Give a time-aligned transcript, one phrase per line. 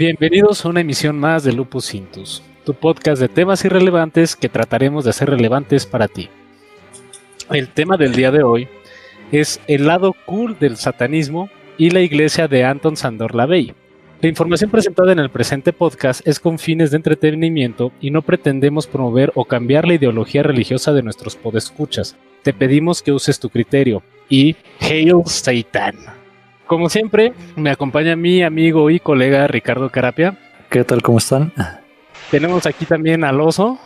[0.00, 5.04] Bienvenidos a una emisión más de Lupus Intus, tu podcast de temas irrelevantes que trataremos
[5.04, 6.30] de hacer relevantes para ti.
[7.50, 8.66] El tema del día de hoy
[9.30, 13.74] es el lado cool del satanismo y la iglesia de Anton Sandor Lavey.
[14.22, 18.86] La información presentada en el presente podcast es con fines de entretenimiento y no pretendemos
[18.86, 22.16] promover o cambiar la ideología religiosa de nuestros podescuchas.
[22.42, 26.19] Te pedimos que uses tu criterio y Hail Satan.
[26.70, 30.38] Como siempre, me acompaña mi amigo y colega Ricardo Carapia.
[30.68, 31.02] ¿Qué tal?
[31.02, 31.52] ¿Cómo están?
[32.30, 33.76] Tenemos aquí también al oso.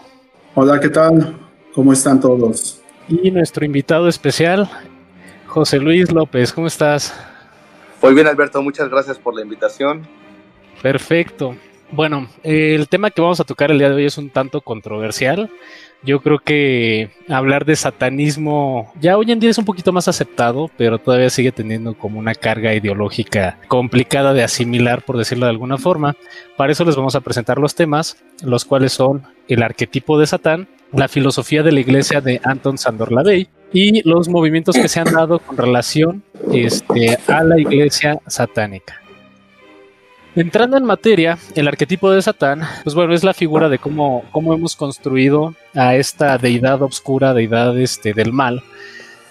[0.54, 1.34] Hola, ¿qué tal?
[1.74, 2.82] ¿Cómo están todos?
[3.08, 4.68] Y nuestro invitado especial,
[5.46, 6.52] José Luis López.
[6.52, 7.18] ¿Cómo estás?
[8.02, 8.60] Muy bien, Alberto.
[8.60, 10.06] Muchas gracias por la invitación.
[10.82, 11.56] Perfecto.
[11.94, 15.48] Bueno, el tema que vamos a tocar el día de hoy es un tanto controversial.
[16.02, 20.68] Yo creo que hablar de satanismo ya hoy en día es un poquito más aceptado,
[20.76, 25.78] pero todavía sigue teniendo como una carga ideológica complicada de asimilar, por decirlo de alguna
[25.78, 26.16] forma.
[26.56, 30.66] Para eso les vamos a presentar los temas, los cuales son el arquetipo de Satán,
[30.90, 35.12] la filosofía de la iglesia de Anton Sandor Lavey y los movimientos que se han
[35.12, 39.03] dado con relación este, a la iglesia satánica.
[40.36, 44.52] Entrando en materia, el arquetipo de Satán, pues bueno, es la figura de cómo, cómo
[44.52, 48.64] hemos construido a esta deidad obscura, deidad este, del mal,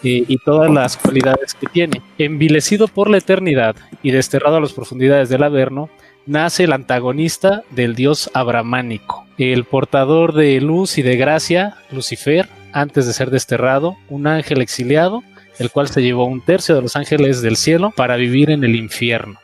[0.01, 2.01] eh, y todas las cualidades que tiene.
[2.17, 5.89] Envilecido por la eternidad y desterrado a las profundidades del Averno,
[6.25, 13.05] nace el antagonista del dios abramánico, el portador de luz y de gracia, Lucifer, antes
[13.05, 15.21] de ser desterrado, un ángel exiliado,
[15.59, 18.75] el cual se llevó un tercio de los ángeles del cielo para vivir en el
[18.75, 19.42] infierno.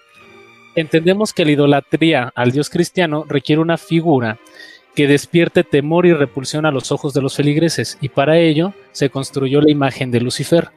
[0.79, 4.39] Entendemos que la idolatría al Dios cristiano requiere una figura
[4.95, 9.09] que despierte temor y repulsión a los ojos de los feligreses, y para ello se
[9.09, 10.69] construyó la imagen de Lucifer.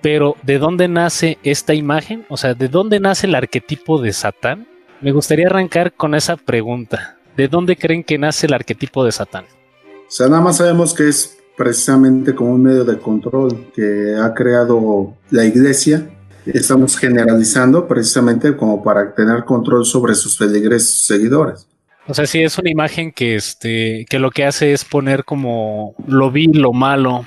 [0.00, 2.24] Pero, ¿de dónde nace esta imagen?
[2.28, 4.66] O sea, ¿de dónde nace el arquetipo de Satán?
[5.00, 7.18] Me gustaría arrancar con esa pregunta.
[7.36, 9.44] ¿De dónde creen que nace el arquetipo de Satán?
[9.44, 14.34] O sea, nada más sabemos que es precisamente como un medio de control que ha
[14.34, 16.08] creado la iglesia
[16.46, 21.66] estamos generalizando precisamente como para tener control sobre sus feligreses seguidores.
[22.08, 25.94] O sea, sí es una imagen que este que lo que hace es poner como
[26.06, 27.26] lo vil, lo malo,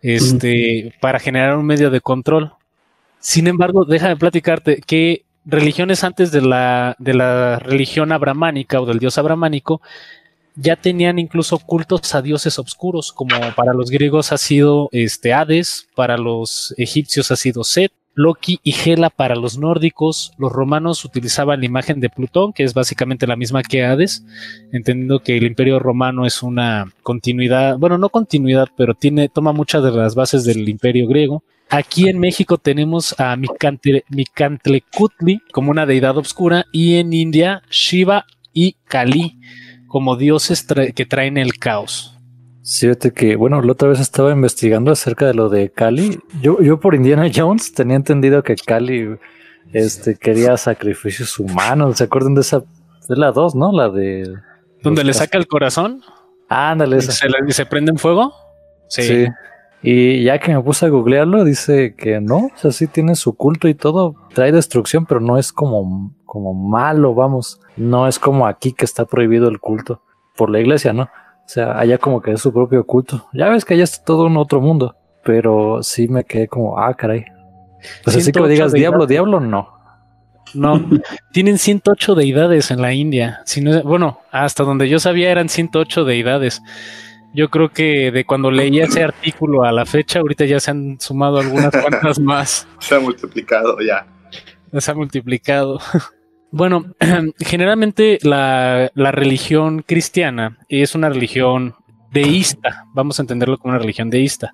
[0.00, 2.52] este, para generar un medio de control.
[3.18, 8.98] Sin embargo, déjame platicarte que religiones antes de la, de la religión abramánica o del
[8.98, 9.80] dios abramánico
[10.56, 15.88] ya tenían incluso cultos a dioses oscuros, como para los griegos ha sido este Hades,
[15.94, 20.32] para los egipcios ha sido Set, Loki y Hela para los nórdicos.
[20.36, 24.24] Los romanos utilizaban la imagen de Plutón, que es básicamente la misma que Hades,
[24.72, 29.82] entendiendo que el imperio romano es una continuidad, bueno, no continuidad, pero tiene, toma muchas
[29.82, 31.42] de las bases del imperio griego.
[31.70, 38.76] Aquí en México tenemos a Micantlecutli como una deidad oscura y en India Shiva y
[38.84, 39.38] Kali
[39.86, 42.19] como dioses que traen el caos.
[42.64, 46.20] Fíjate que, bueno, la otra vez estaba investigando acerca de lo de Cali.
[46.42, 49.16] Yo, yo por Indiana Jones tenía entendido que Cali
[49.72, 51.98] este, quería sacrificios humanos.
[51.98, 52.62] ¿Se acuerdan de esa?
[53.08, 53.72] De la 2, ¿no?
[53.72, 54.34] La de.
[54.82, 56.02] ¿Donde le saca el corazón?
[56.48, 58.32] Ándale, ¿Y se, ¿Y se prende en fuego?
[58.88, 59.26] Sí.
[59.82, 63.34] Y ya que me puse a googlearlo, dice que no, o sea, sí tiene su
[63.34, 67.60] culto y todo, trae destrucción, pero no es como, como malo, vamos.
[67.76, 70.02] No es como aquí que está prohibido el culto
[70.36, 71.08] por la iglesia, ¿no?
[71.50, 73.26] O sea, allá como que es su propio culto.
[73.32, 74.94] Ya ves que allá es todo un otro mundo.
[75.24, 77.24] Pero sí me quedé como, ah, caray.
[78.04, 79.76] Pues así que me digas diablo, diablo, no.
[80.54, 80.80] No,
[81.32, 83.40] tienen 108 deidades en la India.
[83.46, 86.62] Si bueno, hasta donde yo sabía eran 108 deidades.
[87.34, 91.00] Yo creo que de cuando leí ese artículo a la fecha, ahorita ya se han
[91.00, 92.68] sumado algunas cuantas más.
[92.78, 94.06] Se ha multiplicado ya.
[94.78, 95.80] Se ha multiplicado.
[96.52, 96.94] Bueno,
[97.38, 101.74] generalmente la, religión cristiana es una religión
[102.12, 104.52] deísta, vamos a entenderlo como una religión deísta.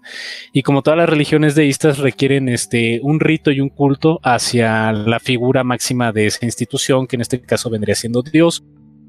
[0.52, 5.20] Y como todas las religiones deístas requieren este un rito y un culto hacia la
[5.20, 8.62] figura máxima de esa institución, que en este caso vendría siendo Dios,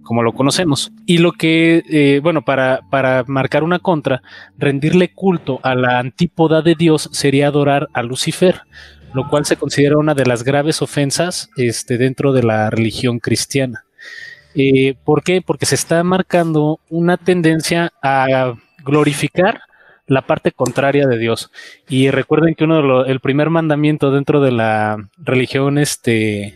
[0.04, 0.94] como lo conocemos.
[1.06, 4.22] Y lo que, eh, bueno, para, para marcar una contra,
[4.58, 8.62] rendirle culto a la antípoda de Dios sería adorar a Lucifer
[9.14, 13.86] lo cual se considera una de las graves ofensas este, dentro de la religión cristiana.
[14.56, 15.42] Eh, ¿Por qué?
[15.42, 19.62] Porque se está marcando una tendencia a glorificar
[20.08, 21.52] la parte contraria de Dios.
[21.88, 26.56] Y recuerden que uno de el primer mandamiento dentro de la religión este,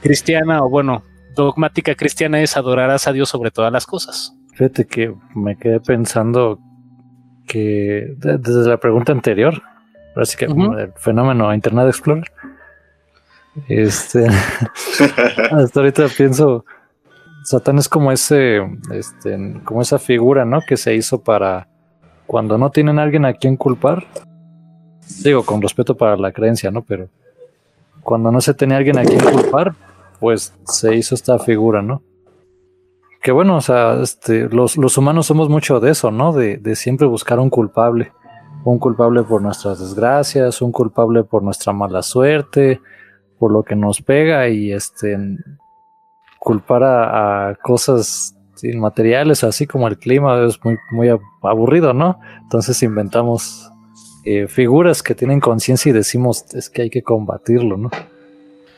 [0.00, 1.02] cristiana, o bueno,
[1.34, 4.32] dogmática cristiana, es adorarás a Dios sobre todas las cosas.
[4.54, 6.58] Fíjate que me quedé pensando
[7.46, 9.62] que desde la pregunta anterior,
[10.16, 12.24] Así que como el fenómeno Internet Explorer.
[13.68, 14.26] Este,
[15.50, 16.64] hasta ahorita pienso
[17.46, 18.58] Satán es como ese,
[18.92, 20.62] este, como esa figura, ¿no?
[20.62, 21.68] Que se hizo para
[22.26, 24.04] cuando no tienen a alguien a quien culpar.
[25.22, 26.82] Digo, con respeto para la creencia, ¿no?
[26.82, 27.08] Pero
[28.02, 29.74] cuando no se tenía alguien a quien culpar,
[30.18, 32.02] pues se hizo esta figura, ¿no?
[33.22, 36.32] Que bueno, o sea, este, los, los humanos somos mucho de eso, ¿no?
[36.32, 38.10] De, de siempre buscar un culpable.
[38.66, 42.80] Un culpable por nuestras desgracias, un culpable por nuestra mala suerte,
[43.38, 45.16] por lo que nos pega y este
[46.40, 51.08] culpar a, cosas inmateriales, así como el clima, es muy, muy
[51.42, 52.18] aburrido, ¿no?
[52.42, 53.70] Entonces inventamos
[54.24, 57.90] eh, figuras que tienen conciencia y decimos es que hay que combatirlo, ¿no?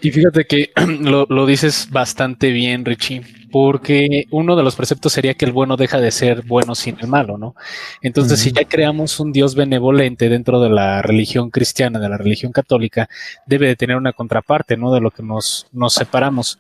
[0.01, 5.35] Y fíjate que lo, lo, dices bastante bien, Richie, porque uno de los preceptos sería
[5.35, 7.55] que el bueno deja de ser bueno sin el malo, ¿no?
[8.03, 8.45] Entonces, uh -huh.
[8.45, 13.09] si ya creamos un Dios benevolente dentro de la religión cristiana, de la religión católica,
[13.47, 14.93] debe de tener una contraparte, ¿no?
[14.93, 16.59] De lo que nos, nos separamos.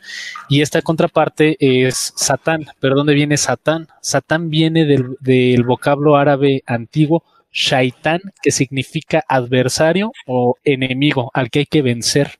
[0.48, 2.66] Y esta contraparte es Satán.
[2.80, 3.88] ¿Pero dónde viene Satán?
[4.00, 11.60] Satán viene del, del vocablo árabe antiguo Shaitán, que significa adversario o enemigo al que
[11.60, 12.38] hay que vencer.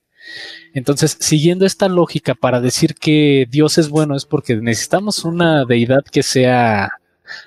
[0.75, 6.05] Entonces, siguiendo esta lógica para decir que Dios es bueno es porque necesitamos una deidad
[6.11, 6.93] que sea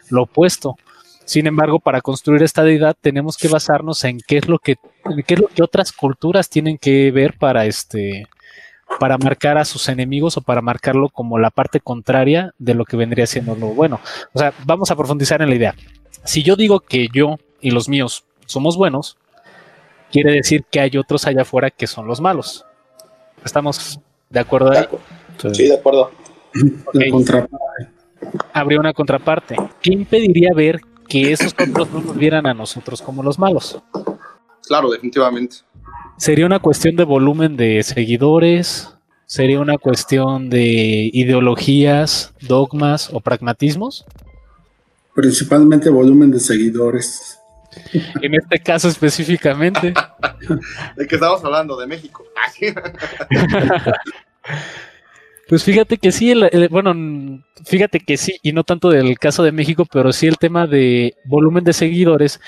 [0.10, 0.75] lo opuesto.
[1.25, 4.75] Sin embargo, para construir esta deidad tenemos que basarnos en qué es lo que,
[5.25, 8.28] qué es lo que otras culturas tienen que ver para este
[9.00, 12.98] para marcar a sus enemigos o para marcarlo como la parte contraria de lo que
[12.98, 14.01] vendría siendo lo bueno.
[14.33, 15.75] O sea, vamos a profundizar en la idea.
[16.25, 19.18] Si yo digo que yo y los míos somos buenos,
[20.12, 22.66] quiere decir que hay otros allá afuera que son los malos.
[23.43, 23.99] ¿Estamos
[24.29, 24.85] de acuerdo ahí?
[25.38, 26.11] Sí, sí de acuerdo.
[26.88, 27.11] Okay.
[28.53, 29.55] Habría una contraparte.
[29.81, 33.81] ¿Qué impediría ver que esos otros no nos vieran a nosotros como los malos?
[34.67, 35.57] Claro, definitivamente.
[36.17, 38.93] ¿Sería una cuestión de volumen de seguidores?
[39.25, 44.05] ¿Sería una cuestión de ideologías, dogmas o pragmatismos?
[45.15, 47.40] Principalmente volumen de seguidores.
[48.21, 49.94] En este caso específicamente.
[50.95, 51.77] ¿De qué estamos hablando?
[51.77, 52.25] De México.
[55.47, 56.94] pues fíjate que sí, el, el, bueno,
[57.65, 61.15] fíjate que sí, y no tanto del caso de México, pero sí el tema de
[61.25, 62.39] volumen de seguidores.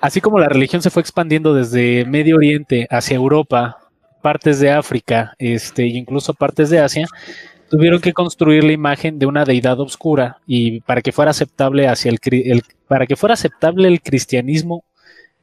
[0.00, 3.78] Así como la religión se fue expandiendo desde Medio Oriente hacia Europa,
[4.20, 7.06] partes de África, este, incluso partes de Asia,
[7.72, 12.10] tuvieron que construir la imagen de una deidad oscura y para que fuera aceptable hacia
[12.10, 14.84] el, el para que fuera aceptable el cristianismo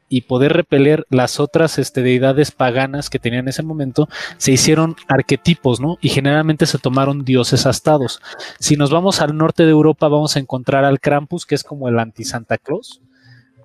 [0.10, 4.96] y poder repeler las otras este, deidades paganas que tenían en ese momento, se hicieron
[5.08, 5.98] arquetipos, ¿no?
[6.02, 8.22] Y generalmente se tomaron dioses astados.
[8.60, 11.90] Si nos vamos al norte de Europa, vamos a encontrar al Krampus, que es como
[11.90, 13.02] el anti-Santa Claus.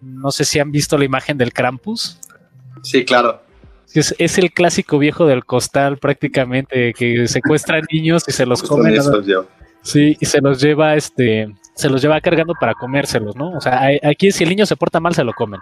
[0.01, 2.19] No sé si han visto la imagen del Krampus.
[2.83, 3.43] Sí, claro.
[3.93, 8.99] Es, es, el clásico viejo del costal prácticamente que secuestra niños y se los come.
[9.83, 13.53] Sí, y se los lleva, este, se los lleva cargando para comérselos, ¿no?
[13.53, 15.61] O sea, aquí si el niño se porta mal, se lo comen.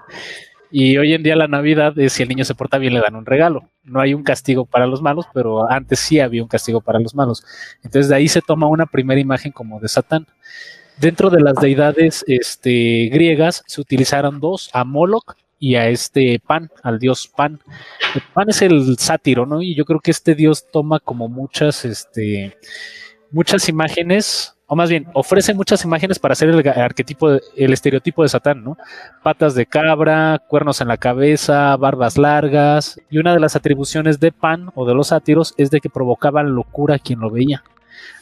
[0.71, 3.15] Y hoy en día la Navidad es si el niño se porta bien, le dan
[3.15, 3.69] un regalo.
[3.85, 7.15] No hay un castigo para los malos, pero antes sí había un castigo para los
[7.15, 7.45] malos.
[7.85, 10.27] Entonces de ahí se toma una primera imagen como de Satán.
[10.99, 16.73] Dentro de las deidades este, griegas se utilizaron dos, a Moloch y a este Pan,
[16.83, 17.61] al dios Pan.
[18.17, 19.63] El Pan es el sátiro, ¿no?
[19.63, 22.59] Y yo creo que este dios toma como muchas, este,
[23.31, 28.31] muchas imágenes, o más bien, ofrece muchas imágenes para hacer el arquetipo, el estereotipo de
[28.31, 28.77] Satán, ¿no?
[29.23, 34.33] Patas de cabra, cuernos en la cabeza, barbas largas, y una de las atribuciones de
[34.33, 37.63] Pan o de los sátiros es de que provocaba locura a quien lo veía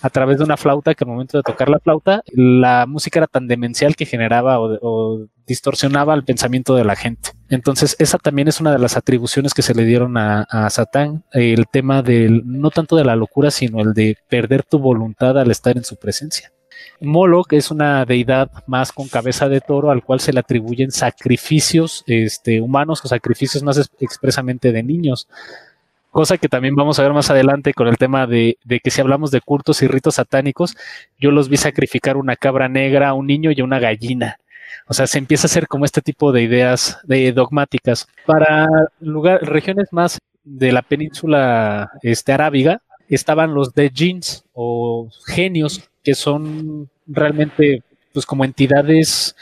[0.03, 3.27] a través de una flauta que al momento de tocar la flauta la música era
[3.27, 7.31] tan demencial que generaba o, o, distorsionaba el pensamiento de la gente.
[7.49, 11.67] Entonces esa también es una de las atribuciones que se le dieron a, Satán, el
[11.67, 15.77] tema del no tanto de la locura sino el de perder tu voluntad al estar
[15.77, 16.53] en su presencia.
[17.01, 22.05] Moloch es una deidad más con cabeza de toro al cual se le atribuyen sacrificios
[22.07, 25.27] este, humanos o sacrificios más expresamente de niños
[26.11, 29.01] cosa que también vamos a ver más adelante con el tema de, de, que si
[29.01, 30.77] hablamos de cultos y ritos satánicos,
[31.21, 34.39] yo los vi sacrificar una cabra negra, un niño y una gallina.
[34.87, 38.09] O sea, se empieza a hacer como este tipo de ideas de dogmáticas.
[38.27, 38.69] Para
[39.01, 46.15] lugar, regiones más de la península este, arábiga estaban los de jeans o genios que
[46.15, 49.35] son realmente pues como entidades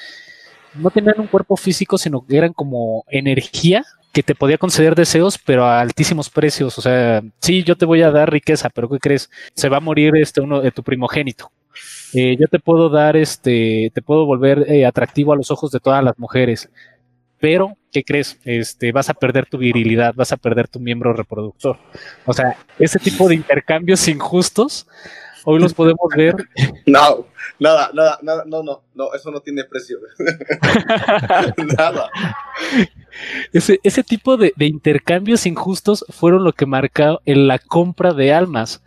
[0.74, 5.38] no tenían un cuerpo físico sino que eran como energía que te podía conceder deseos,
[5.38, 6.78] pero a altísimos precios.
[6.78, 9.30] O sea, sí, yo te voy a dar riqueza, pero ¿qué crees?
[9.54, 11.52] Se va a morir este uno de tu primogénito.
[12.14, 15.80] Eh, yo te puedo dar, este, te puedo volver eh, atractivo a los ojos de
[15.80, 16.70] todas las mujeres,
[17.38, 18.38] pero ¿qué crees?
[18.44, 21.78] Este, vas a perder tu virilidad, vas a perder tu miembro reproductor.
[22.24, 24.86] O sea, ese tipo de intercambios injustos
[25.50, 26.36] Hoy los podemos ver.
[26.86, 27.26] No,
[27.58, 29.98] nada, nada, nada, no, no, no, eso no tiene precio.
[31.78, 32.10] nada.
[33.52, 38.32] Ese, ese tipo de, de, intercambios injustos fueron lo que marcó en la compra de
[38.32, 38.82] almas.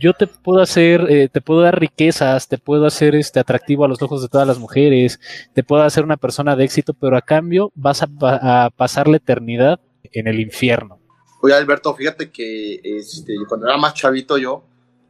[0.00, 3.88] Yo te puedo hacer, eh, te puedo dar riquezas, te puedo hacer este atractivo a
[3.88, 5.20] los ojos de todas las mujeres,
[5.52, 9.18] te puedo hacer una persona de éxito, pero a cambio vas a, a pasar la
[9.18, 9.78] eternidad
[10.12, 10.98] en el infierno.
[11.42, 14.64] Oye, Alberto, fíjate que este, cuando era más chavito yo,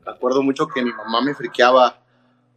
[0.04, 2.02] me acuerdo mucho que mi mamá me friqueaba,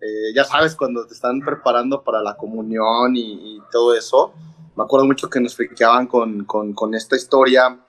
[0.01, 4.33] eh, ya sabes, cuando te están preparando para la comunión y, y todo eso,
[4.75, 7.79] me acuerdo mucho que nos friqueaban con, con, con, esta historia.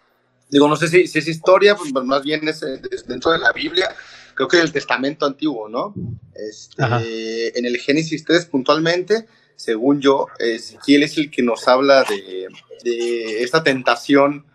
[0.48, 3.52] Digo, no sé si, si es historia, pues más bien es, es, dentro de la
[3.52, 3.94] Biblia,
[4.34, 5.94] creo que el Testamento Antiguo, ¿no?
[6.34, 9.26] Este, en el Génesis 3 puntualmente,
[9.56, 12.48] según yo, Ezequiel es el que nos habla de,
[12.82, 14.46] de esta tentación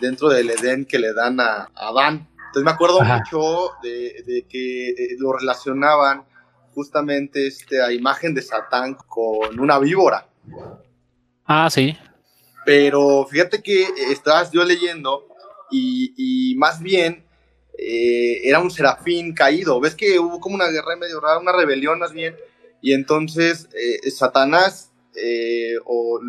[0.00, 2.28] dentro del Edén que le dan a, a Adán.
[2.46, 3.18] Entonces me acuerdo Ajá.
[3.18, 6.24] mucho de, de que eh, lo relacionaban
[6.72, 10.28] justamente este, a imagen de Satán con una víbora.
[11.46, 11.96] Ah, sí.
[12.64, 15.26] Pero fíjate que estabas yo leyendo
[15.70, 17.23] y, y más bien
[17.78, 19.80] eh, era un serafín caído.
[19.80, 22.36] Ves que hubo como una guerra medio rara, una rebelión más bien.
[22.80, 26.20] Y entonces eh, Satanás eh, o,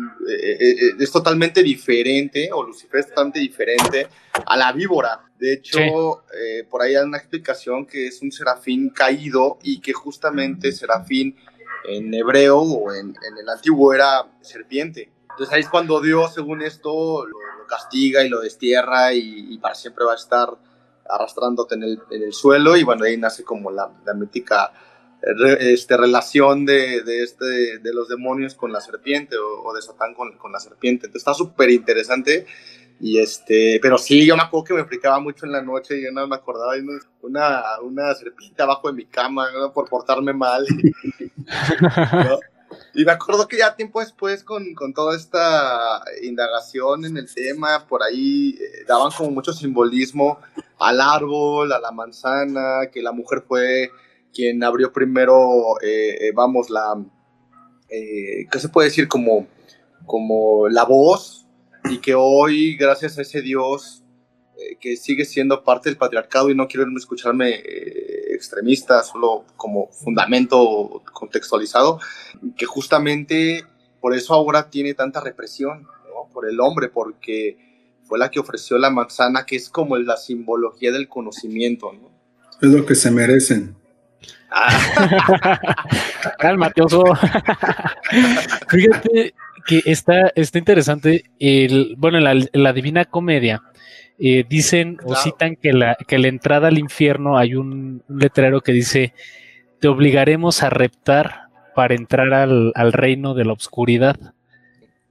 [0.98, 4.08] es totalmente diferente, o Lucifer es totalmente diferente
[4.46, 5.20] a la víbora.
[5.38, 6.62] De hecho, sí.
[6.70, 11.36] por ahí hay una explicación que es un serafín caído y que justamente serafín
[11.84, 15.10] en hebreo o en, en, el antiguo era serpiente.
[15.30, 19.58] Entonces ahí es cuando Dios, según esto, lo, lo castiga y lo destierra y, y,
[19.58, 20.48] para siempre va a estar
[21.08, 24.72] arrastrándote en el, en el suelo y bueno, ahí nace como la, la mítica
[25.58, 30.14] este, relación de, de, este, de los demonios con la serpiente o, o de Satán
[30.14, 31.06] con, con, la serpiente.
[31.06, 32.46] Entonces está súper interesante.
[33.00, 36.04] Y este, pero sí, yo me acuerdo que me fricaba mucho en la noche y
[36.04, 36.84] yo no me acordaba de
[37.22, 39.72] una, una serpiente abajo de mi cama ¿no?
[39.72, 40.64] por portarme mal.
[42.12, 42.38] ¿no?
[42.94, 47.86] Y me acuerdo que ya tiempo después, con, con, toda esta indagación en el tema,
[47.86, 50.38] por ahí eh, daban como mucho simbolismo
[50.78, 53.90] al árbol, a la manzana, que la mujer fue
[54.32, 56.94] quien abrió primero, eh, vamos, la,
[57.88, 59.08] eh, ¿qué se puede decir?
[59.08, 59.46] Como,
[60.06, 61.46] como la voz
[61.84, 64.02] y que hoy, gracias a ese Dios,
[64.58, 68.05] eh, que sigue siendo parte del patriarcado y no quiero escucharme eh,
[68.36, 72.00] extremista, solo como fundamento contextualizado,
[72.56, 73.64] que justamente
[74.00, 76.32] por eso ahora tiene tanta represión, ¿no?
[76.32, 77.58] Por el hombre, porque
[78.04, 82.10] fue la que ofreció la manzana, que es como la simbología del conocimiento, ¿no?
[82.60, 83.76] Es lo que se merecen.
[86.38, 87.04] Cálmate, oso.
[88.68, 89.34] Fíjate
[89.66, 91.24] que está, está interesante.
[91.38, 93.62] El, bueno, en la, la Divina Comedia
[94.18, 95.12] eh, dicen claro.
[95.12, 99.12] o citan que la, que la entrada al infierno hay un, un, letrero que dice:
[99.80, 104.16] Te obligaremos a reptar para entrar al, al reino de la oscuridad.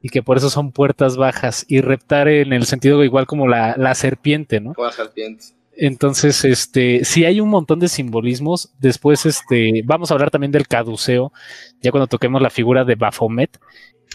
[0.02, 1.66] Y que por eso son puertas bajas.
[1.68, 4.74] Y reptar en el sentido igual como la, la serpiente, ¿no?
[4.74, 5.46] Como la serpiente.
[5.78, 8.72] Entonces, este, sí hay un montón de simbolismos.
[8.80, 11.34] Después, este, vamos a hablar también del caduceo,
[11.82, 13.60] ya cuando toquemos la figura de Baphomet.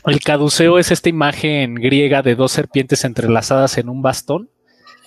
[0.06, 4.48] El caduceo es esta imagen griega de dos serpientes entrelazadas en un bastón.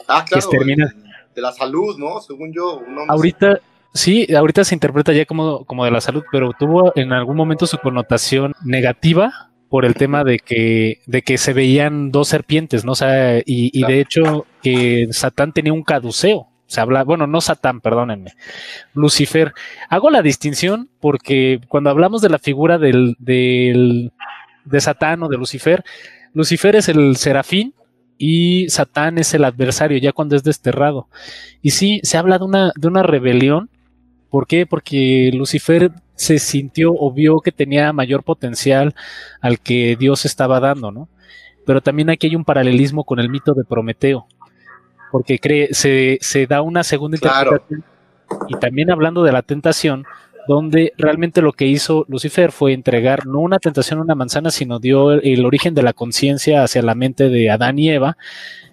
[0.07, 0.49] Ah, claro.
[0.49, 0.93] Que termina...
[1.35, 2.21] De la salud, ¿no?
[2.21, 2.83] Según yo.
[2.87, 3.59] No ahorita,
[3.91, 7.65] sí, ahorita se interpreta ya como, como de la salud, pero tuvo en algún momento
[7.65, 12.91] su connotación negativa por el tema de que, de que se veían dos serpientes, ¿no?
[12.91, 13.93] O sea, y, y claro.
[13.93, 16.49] de hecho que Satán tenía un caduceo.
[16.67, 18.33] Se habla, bueno, no Satán, perdónenme,
[18.93, 19.53] Lucifer.
[19.89, 24.11] Hago la distinción porque cuando hablamos de la figura del, del,
[24.65, 25.83] de Satán o de Lucifer,
[26.33, 27.73] Lucifer es el serafín
[28.25, 31.09] y Satán es el adversario ya cuando es desterrado.
[31.61, 33.69] Y sí, se habla de una, de una rebelión.
[34.29, 34.65] ¿Por qué?
[34.65, 38.95] Porque Lucifer se sintió o vio que tenía mayor potencial
[39.41, 41.09] al que Dios estaba dando, ¿no?
[41.65, 44.25] Pero también aquí hay un paralelismo con el mito de Prometeo,
[45.11, 47.51] porque cree, se, se da una segunda claro.
[47.51, 47.83] interpretación.
[48.47, 50.05] Y también hablando de la tentación,
[50.47, 54.79] donde realmente lo que hizo Lucifer fue entregar no una tentación a una manzana, sino
[54.79, 58.17] dio el origen de la conciencia hacia la mente de Adán y Eva.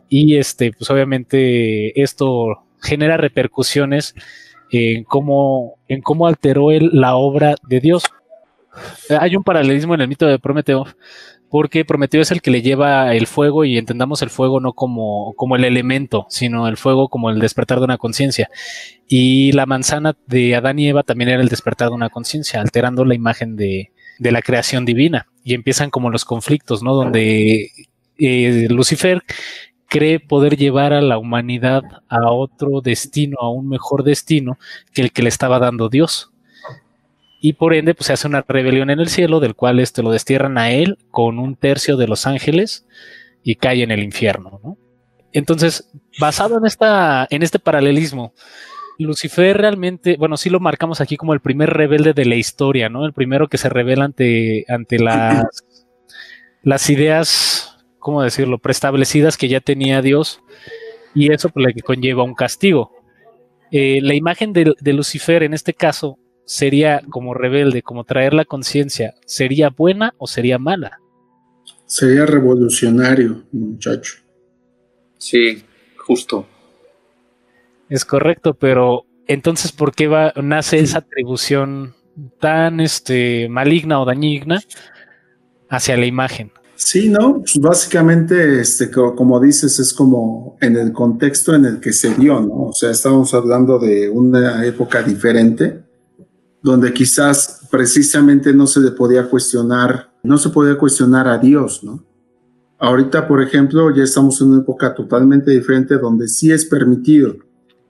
[0.08, 4.14] Y este, pues obviamente esto genera repercusiones
[4.70, 8.04] en cómo, en cómo alteró él la obra de Dios.
[9.08, 10.86] Hay un paralelismo en el mito de Prometeo,
[11.50, 15.35] porque Prometeo es el que le lleva el fuego y entendamos el fuego no como,
[15.37, 18.49] como el elemento, sino el fuego como el despertar de una conciencia.
[19.09, 23.04] Y la manzana de Adán y Eva también era el despertar de una conciencia, alterando
[23.04, 23.90] la imagen de,
[24.21, 25.26] de, la creación divina.
[25.42, 26.95] Y empiezan como los conflictos, ¿no?
[26.95, 27.71] Donde
[28.19, 29.23] eh, Lucifer
[29.88, 34.57] cree poder llevar a la humanidad a otro destino, a un mejor destino
[34.95, 36.29] que el que le estaba dando Dios.
[37.40, 40.12] Y por ende, pues se hace una rebelión en el cielo, del cual este lo
[40.12, 42.87] destierran a él con un tercio de los ángeles
[43.42, 44.76] y cae en el infierno, ¿no?
[45.32, 48.35] Entonces, basado en esta, en este paralelismo,
[48.99, 53.06] Lucifer realmente, bueno, sí lo marcamos aquí como el primer rebelde de la historia, ¿no?
[53.06, 55.47] El primero que se revela ante, ante las,
[56.62, 60.42] las ideas, ¿cómo decirlo?, preestablecidas que ya tenía Dios,
[61.14, 62.92] y eso pues, le conlleva un castigo.
[63.70, 66.18] Eh, la imagen de, de Lucifer en este caso
[66.50, 70.99] sería como rebelde, como traer la conciencia, ¿sería buena o sería mala?
[71.87, 74.14] Sería revolucionario, muchacho.
[75.16, 75.62] Sí,
[75.97, 76.45] justo.
[77.88, 81.95] Es correcto, pero entonces, ¿por qué va, nace esa atribución
[82.40, 84.61] tan este, maligna o dañigna
[85.69, 86.50] hacia la imagen?
[86.75, 91.92] Sí, no, pues básicamente, este, como dices, es como en el contexto en el que
[91.92, 92.71] se dio, ¿no?
[92.71, 95.89] O sea, estamos hablando de una época diferente,
[96.62, 102.05] donde quizás precisamente no se le podía cuestionar, no se podía cuestionar a Dios, ¿no?
[102.79, 107.37] Ahorita, por ejemplo, ya estamos en una época totalmente diferente donde sí es permitido,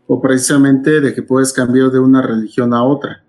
[0.06, 3.24] o precisamente de que puedes cambiar de una religión a otra.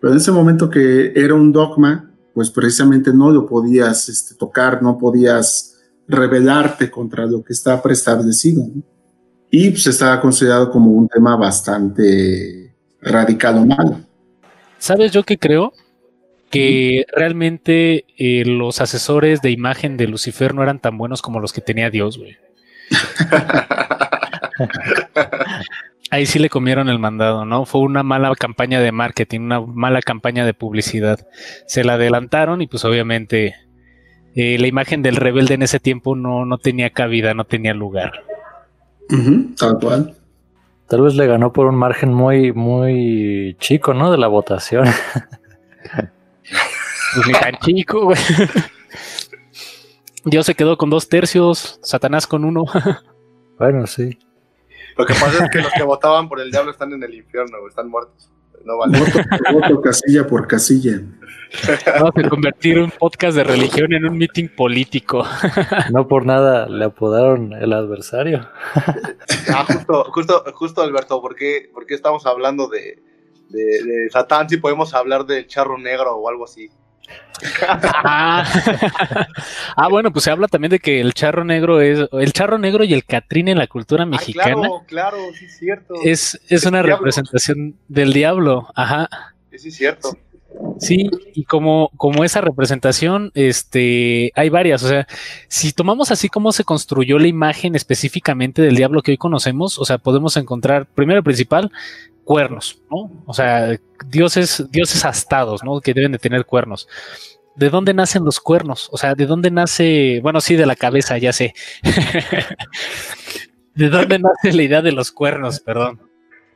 [0.00, 4.82] Pero en ese momento que era un dogma, pues precisamente no lo podías este, tocar,
[4.82, 8.62] no podías rebelarte contra lo que está preestablecido.
[8.62, 8.82] ¿no?
[9.50, 14.00] Y pues estaba considerado como un tema bastante radical o malo.
[14.82, 15.72] ¿Sabes yo qué creo?
[16.50, 21.52] que realmente eh, los asesores de imagen de Lucifer no eran tan buenos como los
[21.52, 22.36] que tenía Dios, güey.
[26.10, 27.64] Ahí sí le comieron el mandado, ¿no?
[27.64, 31.26] Fue una mala campaña de marketing, una mala campaña de publicidad.
[31.66, 33.54] Se la adelantaron y pues obviamente
[34.34, 38.24] eh, la imagen del rebelde en ese tiempo no, no tenía cabida, no tenía lugar.
[39.56, 40.16] tal cual.
[40.88, 44.10] Tal vez le ganó por un margen muy, muy chico, ¿no?
[44.10, 44.86] De la votación.
[47.14, 48.18] Pues ni tan chico, güey.
[50.24, 52.64] Dios se quedó con dos tercios, Satanás con uno.
[53.58, 54.18] bueno, sí.
[54.96, 57.58] Lo que pasa es que los que votaban por el diablo están en el infierno,
[57.68, 58.31] están muertos.
[58.64, 58.98] No vale.
[58.98, 59.20] Voto,
[59.52, 61.00] voto casilla por casilla.
[61.98, 65.24] Vamos a convertir un podcast de religión en un meeting político.
[65.90, 68.48] No por nada le apodaron el adversario.
[69.52, 73.02] Ah, justo, justo, justo Alberto, ¿por qué, por qué estamos hablando de,
[73.48, 76.70] de, de Satán si podemos hablar del charro negro o algo así?
[78.04, 78.44] Ah.
[79.76, 82.84] ah, bueno, pues se habla también de que el charro negro es el charro negro
[82.84, 84.54] y el Catrín en la cultura mexicana.
[84.54, 85.94] claro, claro, sí es cierto.
[86.04, 86.96] Es, es una diablo.
[86.98, 89.08] representación del diablo, ajá.
[89.56, 90.16] Sí es cierto.
[90.78, 94.82] Sí, y como, como esa representación, este, hay varias.
[94.82, 95.06] O sea,
[95.48, 99.84] si tomamos así como se construyó la imagen específicamente del diablo que hoy conocemos, o
[99.84, 101.70] sea, podemos encontrar, primero principal,
[102.24, 103.10] cuernos, ¿no?
[103.26, 105.80] O sea, dioses, dioses astados, ¿no?
[105.80, 106.88] Que deben de tener cuernos.
[107.56, 108.88] ¿De dónde nacen los cuernos?
[108.92, 110.20] O sea, ¿de dónde nace?
[110.22, 111.54] Bueno, sí, de la cabeza, ya sé.
[113.74, 115.60] ¿De dónde nace la idea de los cuernos?
[115.60, 116.00] Perdón.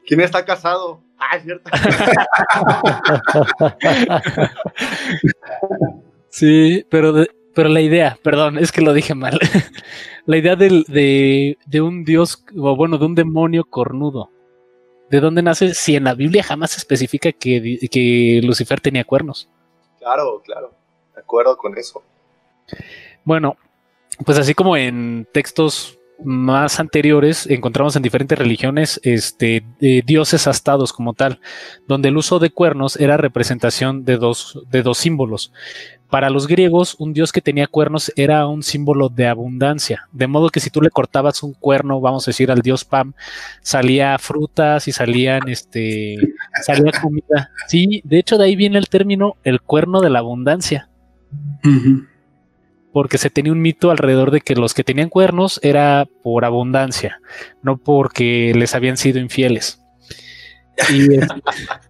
[0.07, 1.03] ¿Quién está casado?
[1.19, 1.71] Ah, es cierto.
[6.29, 9.39] Sí, pero, de- pero la idea, perdón, es que lo dije mal.
[10.27, 14.31] la idea del, de, de un dios, o bueno, de un demonio cornudo.
[15.11, 15.75] ¿De dónde nace?
[15.75, 19.49] Si en la Biblia jamás se especifica que, que Lucifer tenía cuernos.
[19.99, 20.73] Claro, claro.
[21.15, 22.03] De acuerdo con eso.
[23.25, 23.57] Bueno,
[24.25, 30.93] pues así como en textos más anteriores encontramos en diferentes religiones este, eh, dioses astados
[30.93, 31.41] como tal,
[31.87, 35.53] donde el uso de cuernos era representación de dos, de dos símbolos.
[36.11, 40.51] Para los griegos, un dios que tenía cuernos era un símbolo de abundancia, de modo
[40.51, 43.15] que si tú le cortabas un cuerno, vamos a decir al dios Pam,
[43.61, 46.17] salía frutas y salían, este,
[46.63, 47.51] salía comida.
[47.67, 50.89] Sí, de hecho de ahí viene el término el cuerno de la abundancia
[52.97, 57.21] porque se tenía un mito alrededor de que los que tenían cuernos era por abundancia,
[57.63, 59.83] no porque les habían sido infieles.
[60.89, 61.09] Y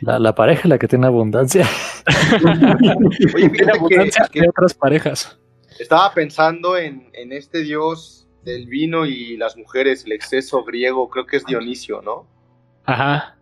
[0.00, 1.66] La, la pareja es la que tiene abundancia.
[3.34, 5.38] Oye, tiene que, abundancia que de otras parejas.
[5.78, 11.26] estaba pensando en, en este dios del vino y las mujeres, el exceso griego, creo
[11.26, 12.26] que es Dionisio, ¿no?
[12.84, 13.36] Ajá.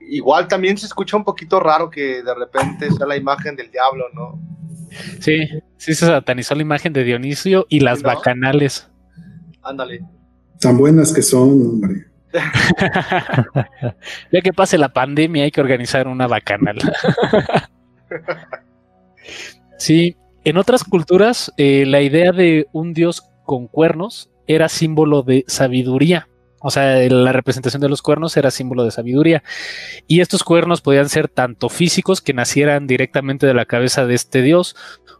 [0.00, 4.06] Igual también se escucha un poquito raro que de repente sea la imagen del diablo,
[4.14, 4.40] ¿no?
[5.20, 8.08] Sí, sí se satanizó la imagen de Dionisio y las ¿No?
[8.08, 8.88] bacanales.
[9.62, 10.00] Ándale.
[10.60, 12.06] Tan buenas que son, hombre.
[14.32, 16.78] ya que pase la pandemia hay que organizar una bacanal.
[19.78, 25.44] sí, en otras culturas eh, la idea de un dios con cuernos era símbolo de
[25.46, 26.28] sabiduría.
[26.60, 29.42] O sea, la representación de los cuernos era símbolo de sabiduría.
[30.06, 34.42] Y estos cuernos podían ser tanto físicos, que nacieran directamente de la cabeza de este
[34.42, 34.74] dios,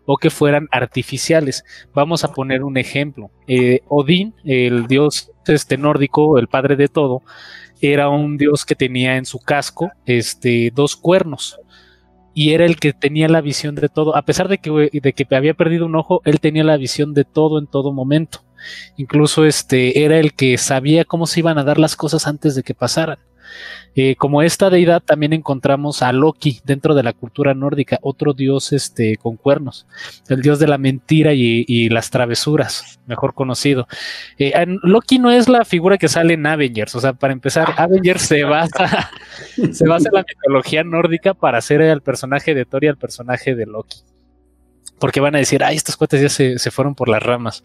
[0.04, 1.64] o que fueran artificiales.
[1.94, 3.30] Vamos a poner un ejemplo.
[3.46, 7.22] Eh, Odín, el dios este nórdico, el padre de todo,
[7.80, 11.58] era un dios que tenía en su casco este, dos cuernos.
[12.34, 14.16] Y era el que tenía la visión de todo.
[14.16, 17.24] A pesar de que, de que había perdido un ojo, él tenía la visión de
[17.24, 18.44] todo en todo momento.
[18.96, 22.62] Incluso este era el que sabía cómo se iban a dar las cosas antes de
[22.62, 23.18] que pasaran.
[23.94, 28.72] Eh, como esta deidad también encontramos a Loki dentro de la cultura nórdica, otro dios
[28.72, 29.86] este, con cuernos,
[30.28, 33.88] el dios de la mentira y, las travesuras, mejor conocido.
[34.38, 34.52] Eh,
[34.82, 38.44] Loki no es la figura que sale en Avengers, o sea, para empezar, Avengers se
[38.44, 39.10] basa,
[39.72, 43.54] se basa en la mitología nórdica para hacer al personaje de Thor y al personaje
[43.54, 43.98] de Loki
[44.98, 47.64] porque van a decir, ay, estos cuates ya se, fueron por las ramas.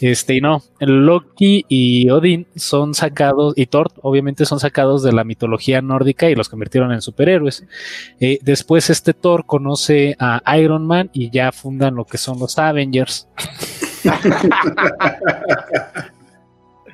[0.00, 5.24] Este, y no, Loki y Odin son sacados, y Thor obviamente son sacados de la
[5.24, 7.64] mitología nórdica y los convirtieron en superhéroes.
[8.18, 12.58] Eh, después este Thor conoce a Iron Man y ya fundan lo que son los
[12.58, 13.28] Avengers.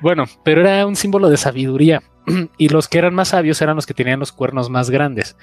[0.01, 2.01] bueno, pero era un símbolo de sabiduría.
[2.57, 5.35] y los que eran más sabios eran los que tenían los cuernos más grandes.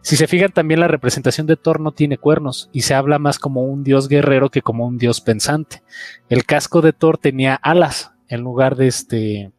[0.00, 3.38] Si se fijan también la representación de Thor no tiene cuernos y se habla más
[3.38, 5.82] como un dios guerrero que como un dios pensante.
[6.28, 9.52] El casco de Thor tenía alas en lugar de este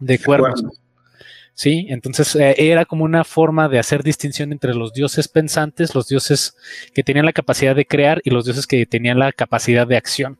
[0.00, 0.64] de cuernos.
[1.54, 6.06] Sí, entonces eh, era como una forma de hacer distinción entre los dioses pensantes, los
[6.06, 6.56] dioses
[6.94, 10.38] que tenían la capacidad de crear y los dioses que tenían la capacidad de acción.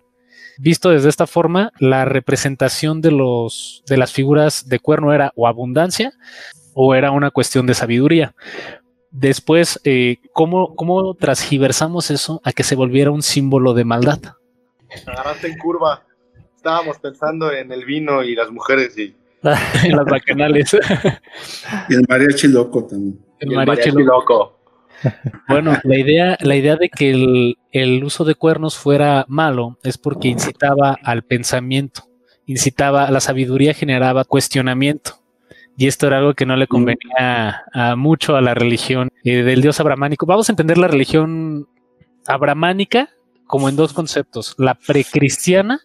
[0.60, 5.46] Visto desde esta forma, la representación de, los, de las figuras de cuerno era o
[5.46, 6.12] abundancia
[6.74, 8.34] o era una cuestión de sabiduría.
[9.12, 14.18] Después, eh, ¿cómo, ¿cómo transgiversamos eso a que se volviera un símbolo de maldad?
[15.06, 16.04] Agarraste en curva.
[16.56, 19.16] Estábamos pensando en el vino y las mujeres y
[19.84, 20.76] en las bacanales.
[21.88, 23.18] y el mariachi loco también.
[23.38, 24.57] El, mariachi, loco.
[25.48, 30.28] Bueno, la idea, la idea de que el, uso de cuernos fuera malo es porque
[30.28, 32.08] incitaba al pensamiento,
[32.46, 35.22] incitaba a la sabiduría, generaba cuestionamiento.
[35.76, 39.62] Y esto era algo que no le convenía a, mucho a la religión eh, del
[39.62, 40.26] dios abramánico.
[40.26, 41.68] Vamos a entender la religión
[42.26, 43.10] abramánica
[43.46, 45.80] como en dos conceptos, la precristiana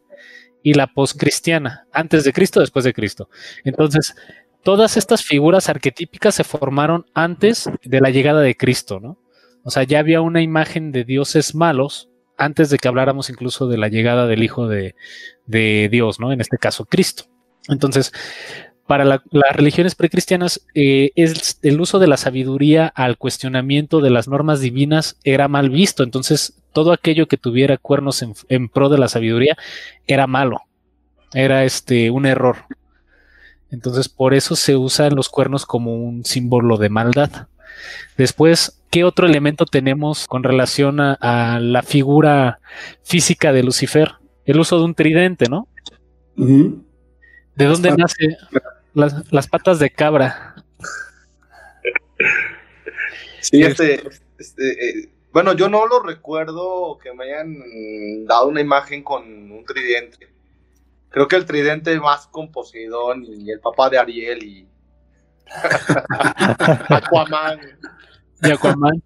[0.63, 3.29] y la poscristiana, antes de Cristo, después de Cristo.
[3.63, 4.15] Entonces,
[4.63, 9.19] todas estas figuras arquetípicas se formaron antes de la llegada de Cristo, ¿no?
[9.63, 13.77] O sea, ya había una imagen de dioses malos antes de que habláramos incluso de
[13.77, 14.95] la llegada del Hijo de,
[15.45, 16.31] Dios, ¿no?
[16.31, 17.25] En este caso, Cristo.
[17.69, 18.11] Entonces,
[18.87, 19.21] para las
[19.53, 25.47] religiones precristianas, eh, el uso de la sabiduría al cuestionamiento de las normas divinas era
[25.47, 26.03] mal visto.
[26.03, 29.55] Entonces, todo aquello que tuviera cuernos en, en pro de la sabiduría
[30.07, 30.61] era malo.
[31.33, 32.65] Era este un error.
[33.73, 37.47] Entonces, por eso se usan los cuernos como un símbolo de maldad.
[38.17, 42.59] Después, ¿qué otro elemento tenemos con relación a, la figura
[43.01, 44.11] física de Lucifer?
[44.45, 45.67] El uso de un tridente, ¿no?
[46.35, 48.37] ¿De dónde nace
[48.93, 50.63] las, patas de cabra?
[53.41, 54.03] Sí, este,
[54.37, 59.65] este eh, bueno, yo no lo recuerdo que me hayan dado una imagen con un
[59.65, 60.32] tridente.
[61.13, 64.67] Creo que el tridente más con Poseidón y el papá de Ariel y
[66.89, 67.59] Aquaman.
[68.41, 69.03] Y Aquaman.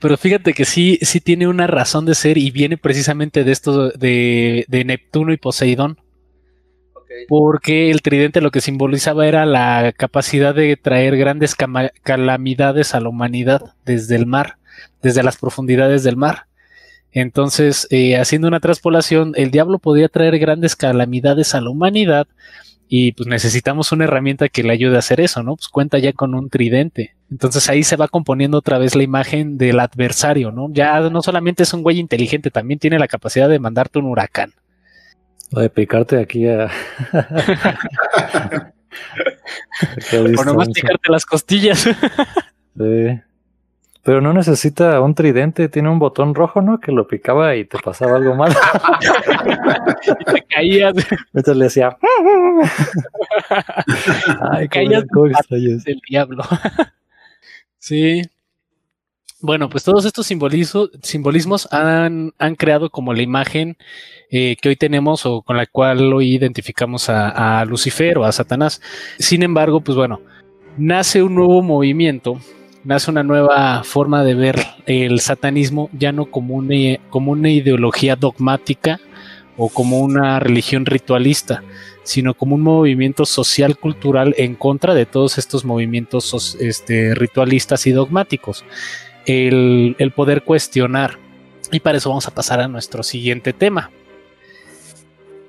[0.00, 3.90] Pero fíjate que sí, sí tiene una razón de ser y viene precisamente de esto
[3.90, 6.00] de, Neptuno y Poseidón.
[7.28, 11.54] Porque el tridente lo que simbolizaba era la capacidad de traer grandes
[12.02, 14.56] calamidades a la humanidad desde el mar,
[15.02, 16.46] desde las profundidades del mar.
[17.12, 22.26] Entonces, eh, haciendo una traspolación, el diablo podía traer grandes calamidades a la humanidad
[22.88, 25.56] y pues necesitamos una herramienta que le ayude a hacer eso, ¿no?
[25.56, 27.16] Pues cuenta ya con un tridente.
[27.30, 30.68] Entonces ahí se va componiendo otra vez la imagen del adversario, ¿no?
[30.70, 34.52] Ya no solamente es un güey inteligente, también tiene la capacidad de mandarte un huracán.
[35.52, 36.70] O de picarte aquí a...
[40.38, 41.88] o nomás picarte las costillas.
[42.76, 43.20] sí.
[44.06, 46.78] Pero no necesita un tridente, tiene un botón rojo, ¿no?
[46.78, 48.52] Que lo picaba y te pasaba algo mal.
[50.20, 50.94] y te caías.
[51.34, 51.96] Entonces le decía.
[54.52, 55.02] Ay, caías
[55.50, 56.44] del diablo.
[57.78, 58.22] sí.
[59.40, 63.76] Bueno, pues todos estos simbolismos han, han, creado como la imagen
[64.30, 68.30] eh, que hoy tenemos o con la cual hoy identificamos a, a Lucifer o a
[68.30, 68.80] Satanás.
[69.18, 70.20] Sin embargo, pues bueno,
[70.76, 72.38] nace un nuevo movimiento
[72.86, 76.76] nace una nueva forma de ver el satanismo, ya no como una,
[77.10, 79.00] como una ideología dogmática
[79.56, 81.64] o como una religión ritualista,
[82.04, 87.92] sino como un movimiento social cultural en contra de todos estos movimientos este, ritualistas y
[87.92, 88.64] dogmáticos.
[89.26, 91.18] El, el poder cuestionar.
[91.72, 93.90] Y para eso vamos a pasar a nuestro siguiente tema,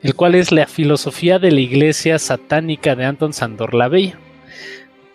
[0.02, 4.15] el cual es la filosofía de la iglesia satánica de Anton Sandor Lavey.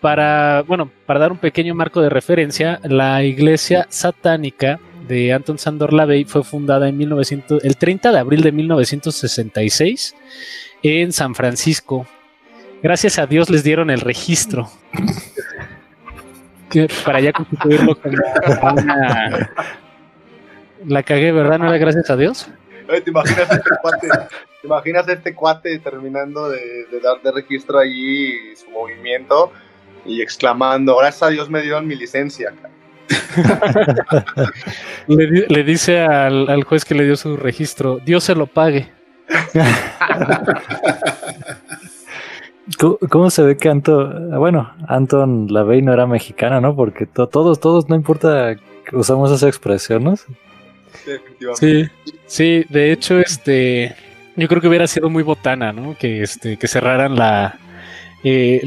[0.03, 5.93] Para, bueno, para dar un pequeño marco de referencia, la iglesia satánica de Anton Sandor
[5.93, 10.17] Lavey fue fundada en 1900, el 30 de abril de 1966
[10.83, 12.07] en San Francisco.
[12.83, 14.69] Gracias a Dios les dieron el registro.
[17.05, 19.51] para ya constituirlo como una...
[20.85, 21.61] La cagué, ¿verdad?
[21.61, 22.49] ¿No era gracias a Dios?
[22.89, 28.69] ¿Te imaginas este cuate, ¿te imaginas este cuate terminando de, dar de registro allí su
[28.71, 29.53] movimiento
[30.05, 32.53] y exclamando, gracias a Dios me dieron mi licencia?
[35.07, 38.91] le, dice al, juez que le dio su registro, Dios se lo pague.
[43.11, 46.77] ¿Cómo, se ve que Anton, bueno, Anton Lavey no era mexicana, ¿no?
[46.77, 50.15] Porque todos, todos, no importa que usamos esa expresión, ¿no?
[51.55, 51.89] Sí,
[52.27, 53.97] sí, de hecho, este,
[54.37, 55.97] yo creo que hubiera sido muy botana, ¿no?
[55.99, 57.59] Que, este, que cerraran la,
[58.25, 58.63] eh,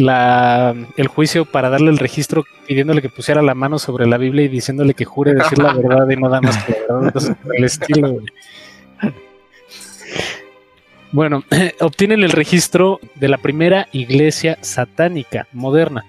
[0.98, 4.50] el juicio para darle el registro pidiéndole que pusiera la mano sobre la Biblia y
[4.50, 6.78] diciéndole que jure decir la verdad y no da más que
[7.56, 8.20] el estilo.
[11.12, 11.44] Bueno,
[11.80, 16.04] obtienen el registro de la primera iglesia satánica moderna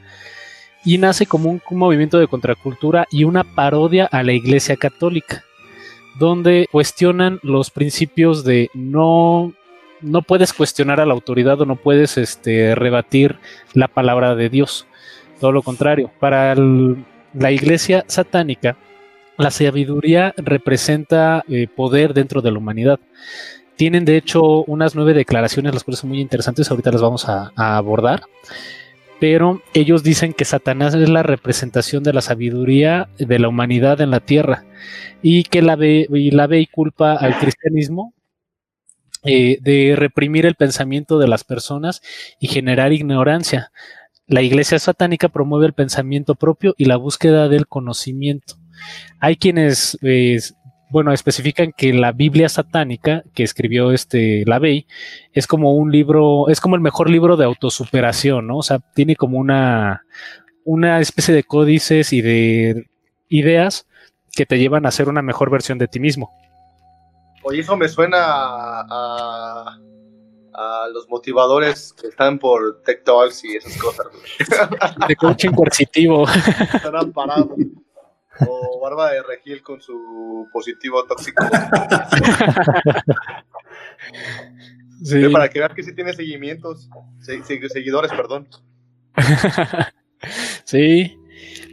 [0.84, 5.44] y nace como un movimiento de contracultura y una parodia a la iglesia católica
[6.18, 9.52] donde cuestionan los principios de no
[10.00, 13.36] no puedes cuestionar a la autoridad o no puedes este, rebatir
[13.72, 14.86] la palabra de Dios.
[15.40, 18.76] Todo lo contrario, para la iglesia satánica,
[19.36, 23.00] la sabiduría representa eh, poder dentro de la humanidad.
[23.76, 27.52] Tienen de hecho unas nueve declaraciones, las cuales son muy interesantes, ahorita las vamos a
[27.54, 28.22] abordar
[29.18, 34.10] pero ellos dicen que Satanás es la representación de la sabiduría de la humanidad en
[34.10, 34.64] la tierra
[35.22, 38.12] y que la ve y, la ve y culpa al cristianismo
[39.24, 42.02] eh, de reprimir el pensamiento de las personas
[42.40, 43.70] y generar ignorancia.
[44.26, 48.54] La iglesia satánica promueve el pensamiento propio y la búsqueda del conocimiento.
[49.20, 50.40] Hay quienes eh,
[50.88, 54.86] bueno, especifican que la Biblia satánica que escribió este Lavey
[55.32, 58.58] es como un libro, es como el mejor libro de autosuperación, ¿no?
[58.58, 60.04] O sea, tiene como una,
[60.64, 62.86] una especie de códices y de
[63.28, 63.86] ideas
[64.32, 66.30] que te llevan a ser una mejor versión de ti mismo.
[67.48, 69.78] Oye, eso me suena a,
[70.52, 74.08] a, los motivadores que están por Tech Talks y esas cosas.
[75.06, 76.26] De coaching coercitivo.
[76.28, 77.56] Están parados.
[78.48, 81.44] O Barba de Regil con su positivo tóxico.
[85.04, 85.28] sí.
[85.28, 88.48] Para que veas que sí tiene seguimientos, seguidores, perdón.
[90.64, 91.16] sí,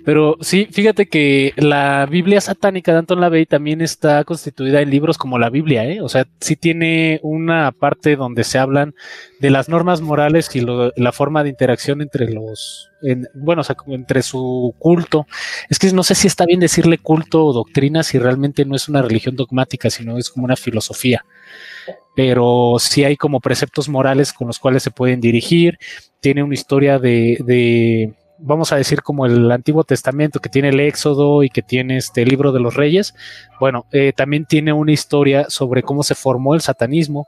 [0.05, 5.17] pero sí, fíjate que la Biblia satánica de Anton LaVey también está constituida en libros
[5.17, 6.01] como la Biblia, ¿eh?
[6.01, 8.95] O sea, sí tiene una parte donde se hablan
[9.39, 12.89] de las normas morales y la forma de interacción entre los,
[13.33, 15.25] bueno, o sea, entre su culto.
[15.69, 18.89] Es que no sé si está bien decirle culto o doctrina si realmente no es
[18.89, 21.23] una religión dogmática, sino es como una filosofía
[22.15, 25.79] pero sí hay como preceptos morales con los cuales se pueden dirigir.
[26.19, 30.79] Tiene una historia de, de vamos a decir, como el Antiguo Testamento, que tiene el
[30.79, 33.13] Éxodo y que tiene este libro de los Reyes,
[33.59, 37.27] bueno, eh, también tiene una historia sobre cómo se formó el satanismo,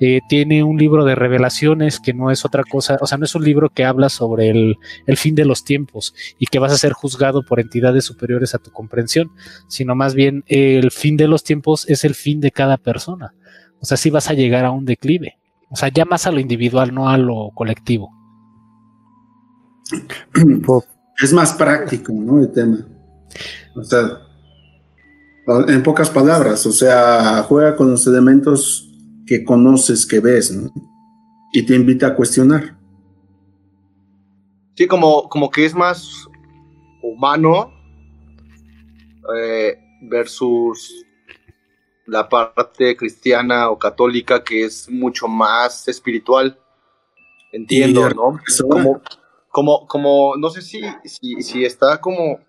[0.00, 3.34] eh, tiene un libro de revelaciones que no es otra cosa, o sea, no es
[3.34, 4.76] un libro que habla sobre el,
[5.16, 8.70] fin de los tiempos y que vas a ser juzgado por entidades superiores a tu
[8.70, 9.30] comprensión,
[9.68, 13.34] sino más bien el fin de los tiempos es el fin de cada persona.
[13.80, 15.38] O sea, sí vas a llegar a un declive.
[15.70, 18.23] O sea, ya más a lo individual, no a lo colectivo.
[21.22, 22.40] Es más práctico, ¿no?
[22.40, 22.86] El tema.
[23.74, 24.20] O sea,
[25.68, 28.90] en pocas palabras, o sea, juega con los elementos
[29.26, 30.70] que conoces, que ves, ¿no?
[31.52, 32.76] Y te invita a cuestionar.
[34.76, 36.26] Sí, como, como que es más
[37.02, 37.72] humano
[39.36, 41.04] eh, versus
[42.06, 46.58] la parte cristiana o católica que es mucho más espiritual.
[47.52, 48.40] Entiendo, ¿no?
[48.68, 49.00] Como,
[49.54, 52.40] como, como, no sé si, si, está como,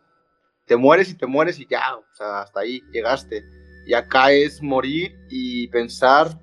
[0.65, 3.43] te mueres y te mueres y ya, o sea, hasta ahí llegaste.
[3.85, 6.39] Y acá es morir y pensar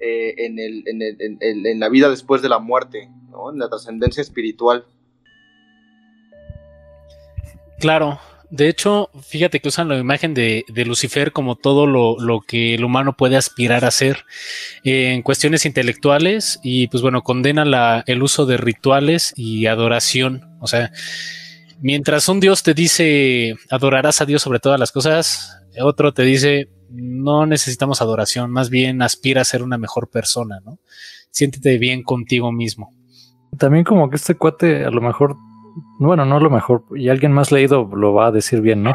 [0.00, 3.52] eh, en, el, en, el, en, la vida después de la muerte, ¿no?
[3.52, 4.84] En la trascendencia espiritual.
[7.78, 8.18] Claro,
[8.50, 13.14] De hecho, fíjate que usan la imagen de, Lucifer como todo lo, que el humano
[13.14, 14.24] puede aspirar a ser
[14.84, 20.56] eh, en cuestiones intelectuales y pues bueno, condena el uso de rituales y adoración.
[20.60, 20.92] O sea,
[21.80, 26.70] mientras un Dios te dice adorarás a Dios sobre todas las cosas, otro te dice
[26.90, 30.78] no necesitamos adoración, más bien aspira a ser una mejor persona, ¿no?
[31.30, 32.94] Siéntete bien contigo mismo.
[33.58, 35.36] También como que este cuate a lo mejor
[35.98, 38.94] bueno, no lo mejor, y alguien más leído lo va a decir bien, ¿no?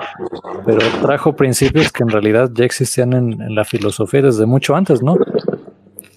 [0.65, 5.17] Pero trajo principios que en realidad ya existían en, la filosofía desde mucho antes, ¿no?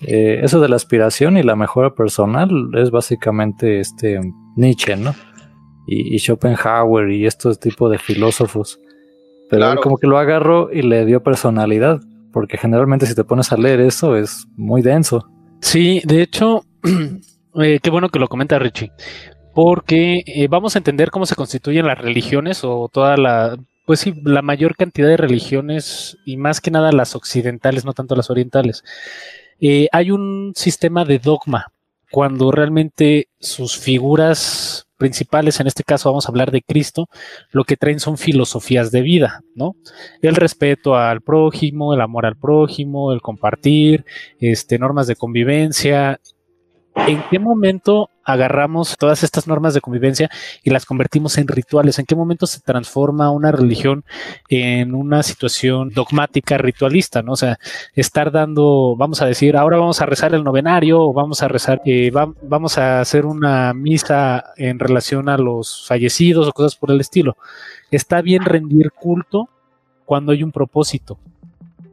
[0.03, 4.21] Eh, eso de la aspiración y la mejora personal es básicamente este
[4.57, 5.15] Nietzsche, ¿no?
[5.89, 8.81] Y, Schopenhauer y estos tipos de filósofos.
[9.49, 12.01] Pero él como que lo agarró y le dio personalidad,
[12.33, 15.29] porque generalmente si te pones a leer eso es muy denso.
[15.61, 16.65] Sí, de hecho,
[17.63, 18.91] eh, qué bueno que lo comenta Richie,
[19.57, 24.13] porque eh, vamos a entender cómo se constituyen las religiones o toda la, pues sí,
[24.23, 28.85] la mayor cantidad de religiones y más que nada las occidentales, no tanto las orientales.
[29.59, 31.73] Eh, hay un sistema de dogma
[32.11, 37.09] cuando realmente sus figuras principales, en este caso vamos a hablar de Cristo,
[37.51, 39.75] lo que traen son filosofías de vida, ¿no?
[40.21, 44.05] El respeto al prójimo, el amor al prójimo, el compartir,
[44.39, 46.21] este, normas de convivencia,
[46.97, 50.29] ¿En qué momento agarramos todas estas normas de convivencia
[50.65, 51.99] y las convertimos en rituales?
[51.99, 54.05] ¿En qué momento se transforma una religión
[54.49, 57.23] en una situación dogmática, ritualista?
[57.23, 57.33] ¿no?
[57.33, 57.59] O sea,
[57.95, 61.81] estar dando, vamos a decir, ahora vamos a rezar el novenario o vamos a rezar,
[61.85, 67.01] eh, vamos a hacer una misa en relación a los fallecidos o cosas por el
[67.01, 67.37] estilo.
[67.91, 69.49] Está bien rendir culto
[70.07, 71.19] cuando hay un propósito,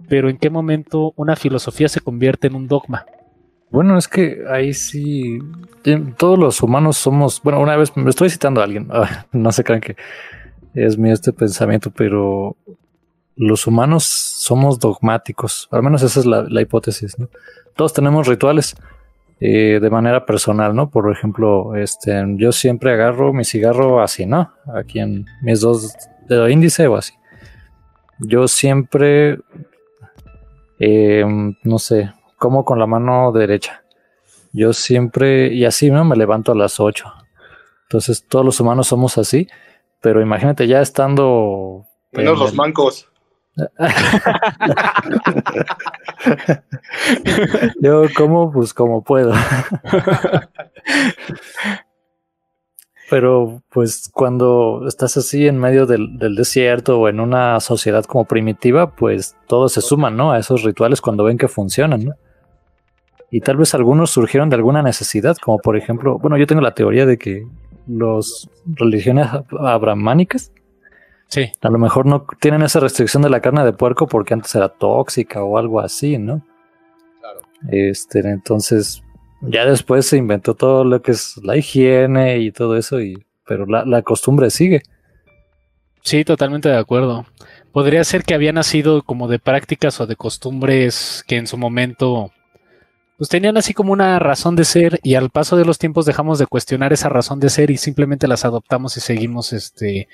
[0.08, 3.06] pero ¿en qué momento una filosofía se convierte en un dogma?
[3.74, 5.40] Bueno, es que ahí sí,
[6.18, 8.88] todos los humanos somos, bueno, una vez me estoy citando a alguien,
[9.32, 9.96] no se crean que
[10.76, 12.56] es mi este pensamiento, pero
[13.36, 17.30] los humanos somos dogmáticos, al menos esa es la, hipótesis, ¿no?
[17.76, 18.76] Todos tenemos rituales
[19.40, 20.92] eh, de manera personal, ¿no?
[20.92, 24.54] Por ejemplo, este, yo siempre agarro mi cigarro así, ¿no?
[24.72, 25.96] Aquí en mis dos
[26.30, 27.14] dedos índice o así.
[28.20, 29.40] Yo siempre,
[30.78, 31.26] eh,
[31.64, 33.86] no sé, como con la mano derecha.
[34.52, 36.04] Yo siempre, y así ¿no?
[36.04, 37.06] me levanto a las 8.
[37.84, 39.48] Entonces todos los humanos somos así,
[40.02, 41.86] pero imagínate ya estando...
[42.12, 43.08] Menos los mancos.
[47.82, 49.32] Yo como pues como puedo.
[53.10, 58.96] Pero pues cuando estás así en medio del, desierto o en una sociedad como primitiva,
[58.96, 60.32] pues todos se suman, ¿no?
[60.32, 62.16] A esos rituales cuando ven que funcionan, ¿no?
[63.34, 66.76] Y tal vez algunos surgieron de alguna necesidad, como por ejemplo, bueno, yo tengo la
[66.76, 67.48] teoría de que
[67.88, 69.28] los religiones
[69.60, 70.52] abramánicas,
[71.30, 71.52] sí.
[71.60, 74.70] a lo mejor no tienen esa restricción de la carne de puerco porque antes era
[74.70, 76.46] tóxica o algo así, ¿no?
[77.22, 77.40] Claro.
[77.72, 79.02] Este, entonces,
[79.42, 83.66] ya después se inventó todo lo que es la higiene y todo eso, y, pero
[83.66, 84.84] la, la costumbre sigue.
[86.04, 87.26] Sí, totalmente de acuerdo.
[87.72, 92.32] Podría ser que había nacido como de prácticas o de costumbres que en su momento
[93.18, 96.40] pues tenían así como una razón de ser y al paso de los tiempos dejamos
[96.40, 100.08] de cuestionar esa razón de ser y simplemente las adoptamos y seguimos este,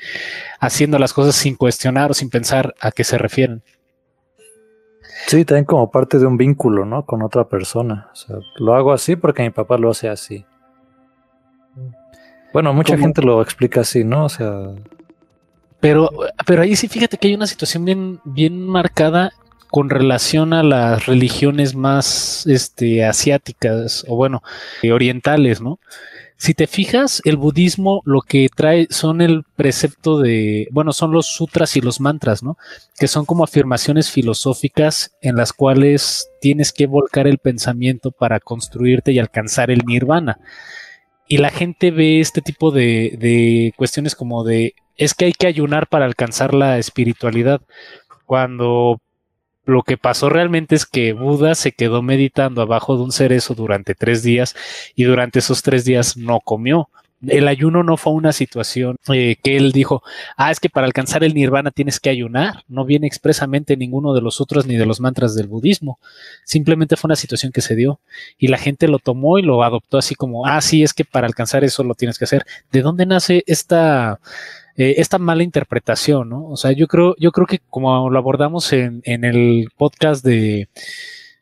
[0.60, 3.64] haciendo las cosas sin cuestionar o sin pensar a qué se refieren.
[5.28, 7.06] Sí, también como parte de un vínculo, ¿no?
[7.06, 8.10] Con otra persona.
[8.12, 10.46] O sea, lo hago así porque mi papá lo hace así.
[12.52, 14.26] Bueno, mucha gente lo explica así, ¿no?
[14.26, 14.74] O sea...
[15.80, 16.10] Pero,
[16.46, 19.32] pero ahí sí fíjate que hay una situación bien, bien marcada
[19.70, 24.42] con relación a las religiones más este, asiáticas o bueno,
[24.82, 25.80] eh, orientales, ¿no?
[26.38, 31.26] Si te fijas, el budismo lo que trae son el precepto de, bueno, son los
[31.26, 32.58] sutras y los mantras, ¿no?
[32.98, 39.12] Que son como afirmaciones filosóficas en las cuales tienes que volcar el pensamiento para construirte
[39.12, 40.40] y alcanzar el nirvana.
[41.28, 45.48] Y la gente ve este tipo de, de cuestiones como de, es que hay que
[45.48, 47.62] ayunar para alcanzar la espiritualidad.
[48.26, 49.02] Cuando
[49.70, 53.96] lo que pasó realmente es que Buda se quedó meditando abajo de un cerezo durante
[53.96, 54.56] tres días
[54.96, 56.90] y durante esos tres días no comió.
[57.28, 60.04] El ayuno no fue una situación eh, que él dijo,
[60.38, 62.64] ah, es que para alcanzar el nirvana tienes que ayunar.
[62.70, 66.00] No viene expresamente ninguno de los otros ni de los mantras del budismo.
[66.46, 68.00] Simplemente fue una situación que se dio
[68.38, 71.28] y la gente lo tomó y lo adoptó así como, ah, sí, es que para
[71.28, 72.46] alcanzar eso lo tienes que hacer.
[72.72, 74.22] ¿De dónde nace esta
[74.80, 76.46] eh, esta mala interpretación, ¿no?
[76.46, 80.70] O sea, yo creo, yo creo que como lo abordamos en, el podcast de,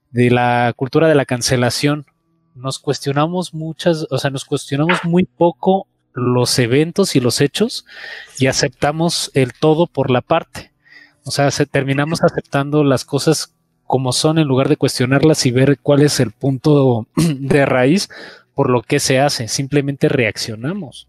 [0.09, 2.07] de la cultura de la cancelación,
[2.55, 7.85] nos cuestionamos muchas, o sea, nos cuestionamos muy poco los eventos y los hechos
[8.39, 10.71] y aceptamos el todo por la parte.
[11.23, 13.53] O sea, terminamos aceptando las cosas
[13.85, 18.09] como son en lugar de cuestionarlas y ver cuál es el punto de raíz
[18.55, 19.47] por lo que se hace.
[19.47, 21.07] Simplemente reaccionamos.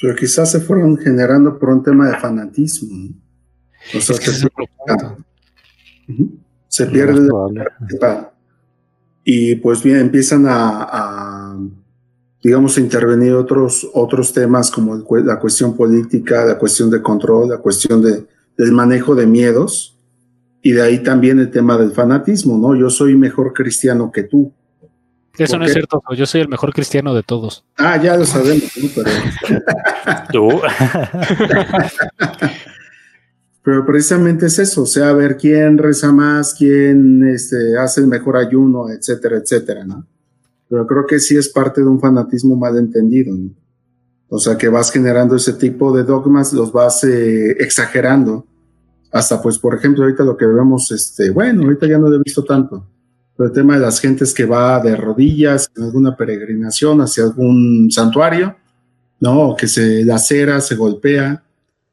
[0.00, 3.10] Pero quizás se fueron generando por un tema de fanatismo.
[3.96, 4.48] O sea, que se,
[6.68, 7.28] se, pierde
[8.00, 8.34] la
[9.24, 11.56] y pues bien empiezan a,
[12.42, 17.58] digamos a intervenir otros otros temas como la cuestión política, la cuestión de control, la
[17.58, 18.26] cuestión de,
[18.58, 19.98] del manejo de miedos
[20.60, 22.74] y de ahí también el tema del fanatismo, ¿no?
[22.74, 24.52] Yo soy mejor cristiano que tú.
[25.36, 27.64] Eso no es cierto, yo soy el mejor cristiano de todos.
[27.76, 29.10] Ah, ya lo sabemos, pero...
[30.32, 30.48] ¿Tú?
[33.62, 38.36] pero precisamente es eso, o sea, ver quién reza más, quién este, hace el mejor
[38.36, 40.06] ayuno, etcétera, etcétera, ¿no?
[40.68, 43.50] Pero creo que sí es parte de un fanatismo mal entendido, ¿no?
[44.28, 48.46] O sea, que vas generando ese tipo de dogmas, los vas eh, exagerando.
[49.12, 52.22] Hasta, pues, por ejemplo, ahorita lo que vemos, este, bueno, ahorita ya no lo he
[52.22, 52.84] visto tanto,
[53.36, 57.90] pero el tema de las gentes que va de rodillas en alguna peregrinación hacia algún
[57.90, 58.56] santuario,
[59.20, 59.56] ¿no?
[59.56, 61.42] que se lacera, se golpea,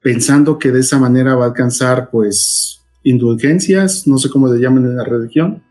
[0.02, 4.86] pensando que de esa manera va a alcanzar, pues, indulgencias, no sé cómo le llaman
[4.86, 5.64] en la religión.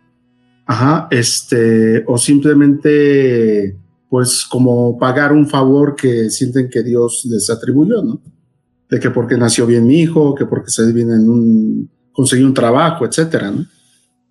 [0.67, 3.77] Ajá, este, o simplemente,
[4.09, 8.21] pues, como pagar un favor que sienten que Dios les atribuyó, ¿no?
[8.89, 12.55] De que porque nació bien mi hijo, que porque se viene en un, conseguí un
[12.55, 13.65] trabajo, etcétera, ¿no?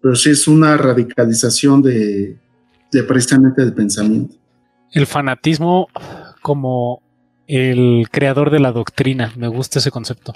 [0.02, 2.38] Pero sí es una radicalización de,
[3.08, 4.36] precisamente del pensamiento.
[4.92, 5.88] El fanatismo
[6.42, 7.02] como
[7.48, 10.34] el creador de la doctrina, me gusta ese concepto.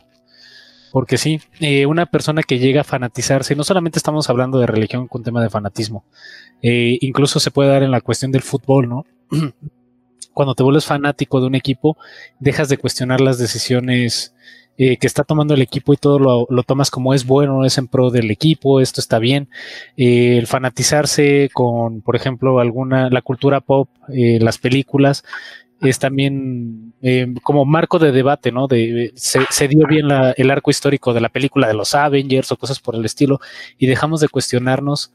[0.92, 5.08] Porque sí, eh, una persona que llega a fanatizarse, no solamente estamos hablando de religión
[5.08, 6.06] con tema de fanatismo,
[6.62, 9.06] eh, incluso se puede dar en la cuestión del fútbol, ¿no?
[10.34, 11.98] Cuando te vuelves fanático de un equipo,
[12.40, 14.33] dejas de cuestionar las decisiones
[14.76, 16.18] eh, que está tomando el equipo y todo
[16.50, 19.48] lo, tomas como es bueno, es en pro del equipo, esto está bien.
[19.98, 25.24] Eh, el fanatizarse con, por ejemplo, alguna, la cultura pop, eh, las películas,
[25.82, 26.94] es también
[27.44, 28.68] como marco de debate, ¿no?
[29.16, 30.08] Se, dio bien
[30.38, 33.42] el arco histórico de la película de los Avengers o cosas por el estilo
[33.78, 35.12] y dejamos de cuestionarnos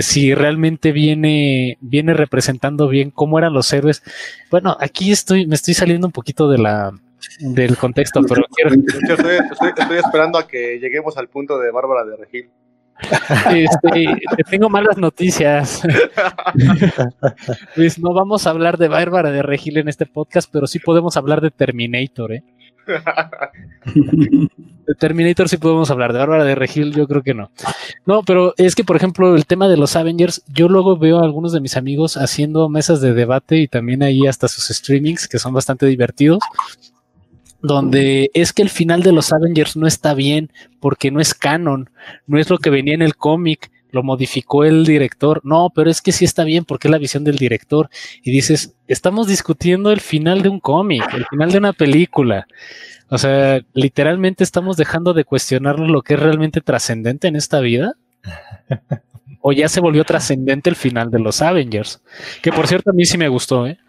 [0.00, 4.02] si realmente viene, viene representando bien cómo eran los héroes.
[4.50, 6.94] Bueno, aquí estoy, me estoy saliendo un poquito de la,
[7.40, 8.74] del contexto, pero quiero...
[9.74, 12.50] estoy, esperando a que lleguemos al punto de Bárbara de Regil.
[13.50, 15.82] Este, te tengo malas noticias.
[17.76, 21.16] Luis, no vamos a hablar de Bárbara de Regil en este podcast, pero sí podemos
[21.16, 22.44] hablar de Terminator, ¿eh?
[24.86, 27.50] De Terminator sí podemos hablar, de Bárbara de Regil yo creo que no.
[28.06, 31.24] No, pero es que, por ejemplo, el tema de los Avengers, yo luego veo a
[31.24, 35.38] algunos de mis amigos haciendo mesas de debate y también ahí hasta sus streamings, que
[35.38, 36.40] son bastante divertidos
[37.62, 40.50] donde es que el final de los Avengers no está bien
[40.80, 41.90] porque no es canon,
[42.26, 45.40] no es lo que venía en el cómic, lo modificó el director.
[45.44, 47.90] No, pero es que sí está bien porque es la visión del director.
[48.22, 52.46] Y dices, estamos discutiendo el final de un cómic, el final de una película.
[53.08, 57.94] O sea, literalmente estamos dejando de cuestionarnos lo que es realmente trascendente en esta vida.
[59.40, 62.00] o ya se volvió trascendente el final de los Avengers.
[62.42, 63.78] Que por cierto, a mí sí me gustó, ¿eh?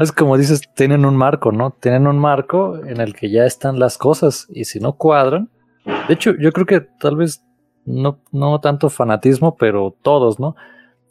[0.00, 1.72] Es como dices, tienen un marco, ¿no?
[1.78, 5.50] Tienen un marco en el que ya están las cosas y si no cuadran,
[6.08, 7.44] de hecho yo creo que tal vez
[7.84, 10.56] no, no tanto fanatismo, pero todos, ¿no?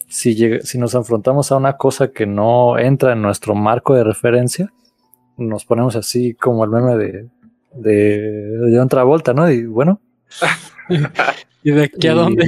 [0.08, 4.74] Si, si nos enfrentamos a una cosa que no entra en nuestro marco de referencia,
[5.38, 7.30] nos ponemos así como el meme de,
[7.74, 8.20] de,
[8.58, 9.52] de otra vuelta, ¿no?
[9.52, 10.02] Y bueno.
[11.64, 12.48] ¿Y de aquí a dónde?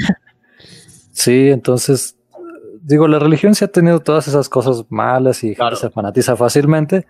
[1.11, 2.17] Sí, entonces
[2.81, 7.05] digo, la religión sí ha tenido todas esas cosas malas y se fanatiza fácilmente,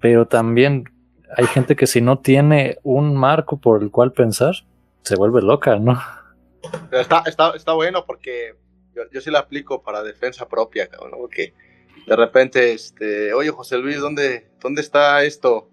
[0.00, 0.84] pero también
[1.36, 4.54] hay gente que si no tiene un marco por el cual pensar,
[5.02, 6.00] se vuelve loca, ¿no?
[6.92, 8.54] está, está, está bueno porque
[8.94, 11.16] yo, yo, sí la aplico para defensa propia, ¿no?
[11.16, 11.54] Porque
[12.06, 15.70] de repente, este, oye José Luis, ¿dónde, dónde está esto?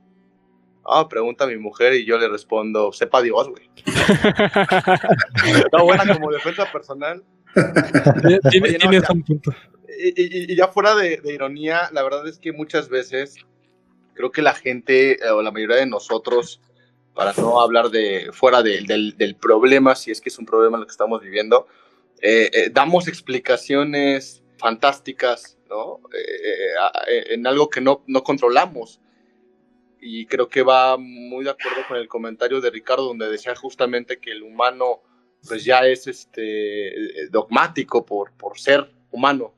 [0.86, 3.70] Ah, pregunta a mi mujer y yo le respondo, sepa Dios, güey.
[5.66, 7.24] está buena como defensa personal.
[10.00, 13.36] Y, ya fuera de, ironía, la verdad es que muchas veces
[14.14, 16.62] creo que la gente eh, o la mayoría de nosotros,
[17.14, 20.92] para no hablar de fuera del, problema, si es que es un problema lo que
[20.92, 21.68] estamos viviendo,
[22.22, 26.00] eh, eh, damos explicaciones fantásticas ¿no?
[27.30, 29.00] en algo que no, no controlamos.
[30.00, 34.20] Y creo que va muy de acuerdo con el comentario de Ricardo, donde decía justamente
[34.20, 35.02] que el humano
[35.48, 39.54] pues ya es este, dogmático por, por ser humano.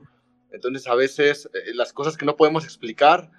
[0.51, 3.29] Entonces a veces eh, las cosas que no podemos explicar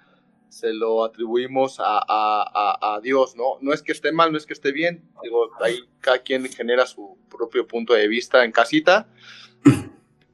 [0.51, 3.57] se lo atribuimos a, Dios, ¿no?
[3.61, 6.85] No es que esté mal, no es que esté bien, digo, ahí cada quien genera
[6.85, 9.07] su propio punto de vista en casita,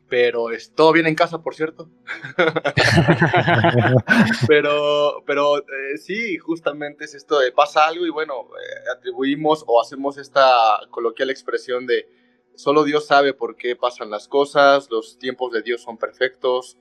[0.10, 1.90] pero es todo bien en casa, por cierto.
[4.48, 9.82] pero pero eh, sí, justamente es esto de pasa algo y bueno, eh, atribuimos o
[9.82, 12.08] hacemos esta coloquial expresión de
[12.56, 16.78] solo Dios sabe por qué pasan las cosas, los tiempos de Dios son perfectos.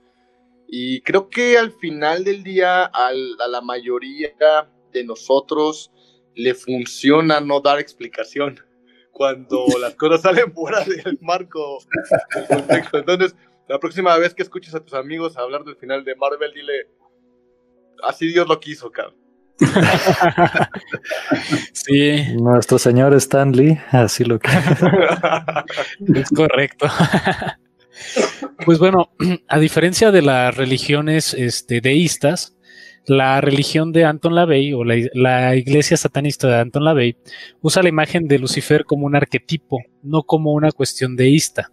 [0.67, 4.33] Y creo que al final del día a la mayoría
[4.91, 5.91] de nosotros
[6.35, 8.66] le funciona no dar explicación
[9.17, 11.79] cuando las cosas salen fuera del marco
[12.35, 12.99] del contexto.
[12.99, 13.35] Entonces,
[13.67, 16.87] la próxima vez que escuches a tus amigos hablar del final de Marvel, dile,
[18.03, 19.15] así Dios lo quiso, cabrón.
[21.73, 22.35] sí.
[22.35, 24.85] Nuestro señor Stanley, así lo quiso.
[26.13, 26.87] es correcto.
[28.65, 29.09] pues bueno,
[29.47, 32.55] a diferencia de las religiones este, deístas,
[33.07, 37.15] la religión de Anton LaVey o la, iglesia satanista de Anton LaVey
[37.61, 41.71] usa la imagen de Lucifer como un arquetipo, no como una cuestión deísta.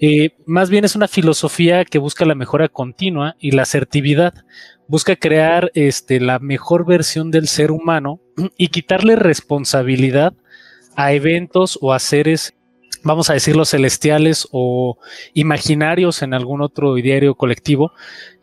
[0.00, 4.34] Eh, más bien es una filosofía que busca la mejora continua y la asertividad.
[4.88, 8.20] Busca crear este, la mejor versión del ser humano
[8.58, 10.34] y quitarle responsabilidad
[10.96, 12.55] a eventos o a seres
[13.06, 14.98] vamos a decirlo, celestiales o
[15.32, 17.92] imaginarios en algún otro diario colectivo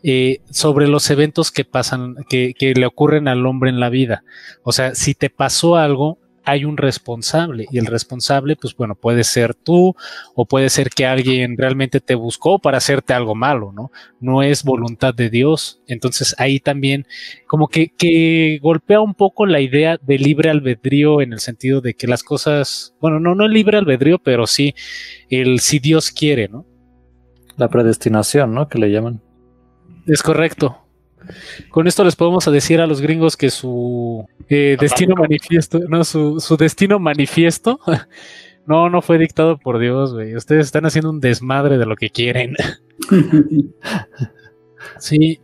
[0.02, 4.24] eh, sobre los eventos que pasan, que, que le ocurren al hombre en la vida.
[4.62, 9.24] O sea, si te pasó algo, hay un responsable y el responsable, pues bueno, puede
[9.24, 9.94] ser tú
[10.34, 13.90] o puede ser que alguien realmente te buscó para hacerte algo malo, ¿no?
[14.20, 15.80] No es voluntad de Dios.
[15.86, 17.06] Entonces ahí también
[17.46, 21.94] como que, que golpea un poco la idea de libre albedrío en el sentido de
[21.94, 24.74] que las cosas, bueno, no, no el libre albedrío, pero sí
[25.30, 26.66] el si Dios quiere, ¿no?
[27.56, 28.68] La predestinación, ¿no?
[28.68, 29.22] Que le llaman.
[30.06, 30.83] Es correcto.
[31.70, 36.40] Con esto les podemos decir a los gringos que su eh, destino manifiesto, no, su,
[36.40, 37.80] su destino manifiesto,
[38.66, 40.36] no, no fue dictado por Dios, güey.
[40.36, 42.54] Ustedes están haciendo un desmadre de lo que quieren.
[44.98, 45.40] sí.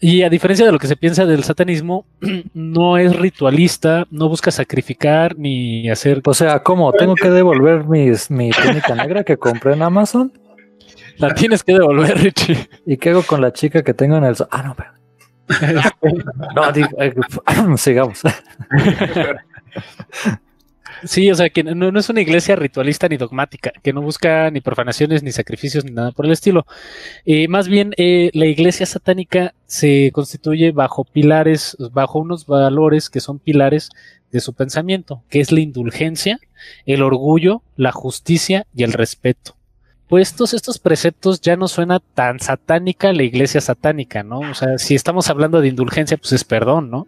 [0.00, 2.06] Y a diferencia de lo que se piensa del satanismo,
[2.54, 6.20] no es ritualista, no busca sacrificar ni hacer.
[6.24, 6.92] O sea, ¿cómo?
[6.92, 10.32] ¿Tengo que devolver mis, mi túnica negra que compré en Amazon?
[11.18, 12.68] La tienes que devolver, Richie.
[12.86, 14.36] ¿Y qué hago con la chica que tengo en el...
[14.50, 14.90] Ah, no, pero...
[16.54, 17.14] no, digo, eh,
[17.76, 18.22] sigamos.
[21.04, 24.60] Sí, o sea, que no, es una iglesia ritualista ni dogmática, que no busca ni
[24.60, 26.64] profanaciones, ni sacrificios, ni nada por el estilo.
[27.24, 33.20] Eh, más bien, eh, la iglesia satánica se constituye bajo pilares, bajo unos valores que
[33.20, 33.90] son pilares
[34.30, 36.38] de su pensamiento, que es la indulgencia,
[36.86, 39.56] el orgullo, la justicia y el respeto
[40.12, 44.40] puestos estos preceptos ya no suena tan satánica la iglesia satánica, ¿no?
[44.40, 47.06] O sea, si estamos hablando de indulgencia, pues es perdón, ¿no?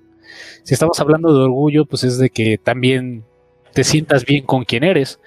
[0.63, 3.27] Si estamos hablando de orgullo, pues es de que también
[3.75, 5.21] te sientas bien con quien eres.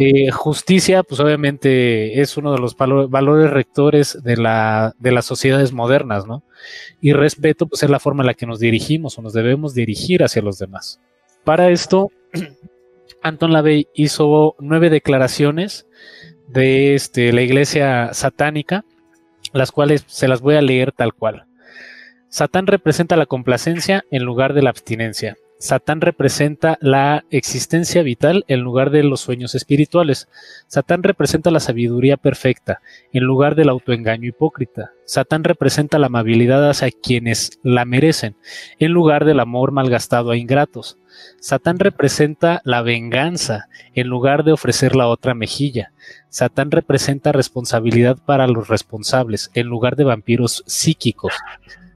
[0.00, 5.72] Eh, justicia, pues obviamente es uno de los valores rectores de, la, de las sociedades
[5.72, 6.42] modernas, ¿no?
[7.00, 10.24] Y respeto, pues es la forma en la que nos dirigimos o nos debemos dirigir
[10.24, 10.98] hacia los demás.
[11.44, 12.10] Para esto,
[13.22, 15.86] Anton LaVey hizo nueve declaraciones
[16.48, 18.84] de este, la iglesia satánica,
[19.52, 21.46] las cuales se las voy a leer tal cual.
[22.28, 25.36] Satán representa la complacencia en lugar de la abstinencia.
[25.58, 30.28] Satán representa la existencia vital en lugar de los sueños espirituales.
[30.66, 32.80] Satán representa la sabiduría perfecta
[33.12, 34.90] en lugar del autoengaño hipócrita.
[35.04, 38.36] Satán representa la amabilidad hacia quienes la merecen
[38.78, 40.98] en lugar del amor malgastado a ingratos.
[41.40, 45.92] Satán representa la venganza en lugar de ofrecer la otra mejilla.
[46.28, 51.34] Satán representa responsabilidad para los responsables en lugar de vampiros psíquicos.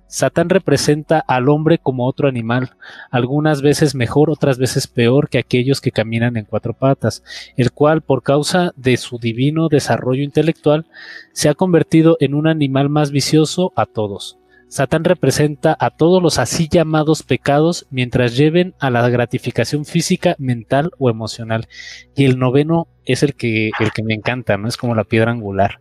[0.09, 2.71] Satán representa al hombre como otro animal,
[3.11, 7.23] algunas veces mejor, otras veces peor que aquellos que caminan en cuatro patas,
[7.57, 10.87] el cual, por causa de su divino desarrollo intelectual,
[11.33, 14.39] se ha convertido en un animal más vicioso a todos.
[14.69, 20.91] Satán representa a todos los así llamados pecados mientras lleven a la gratificación física, mental
[20.99, 21.69] o emocional.
[22.15, 24.69] Y el noveno es el que, el que me encanta, ¿no?
[24.69, 25.81] Es como la piedra angular.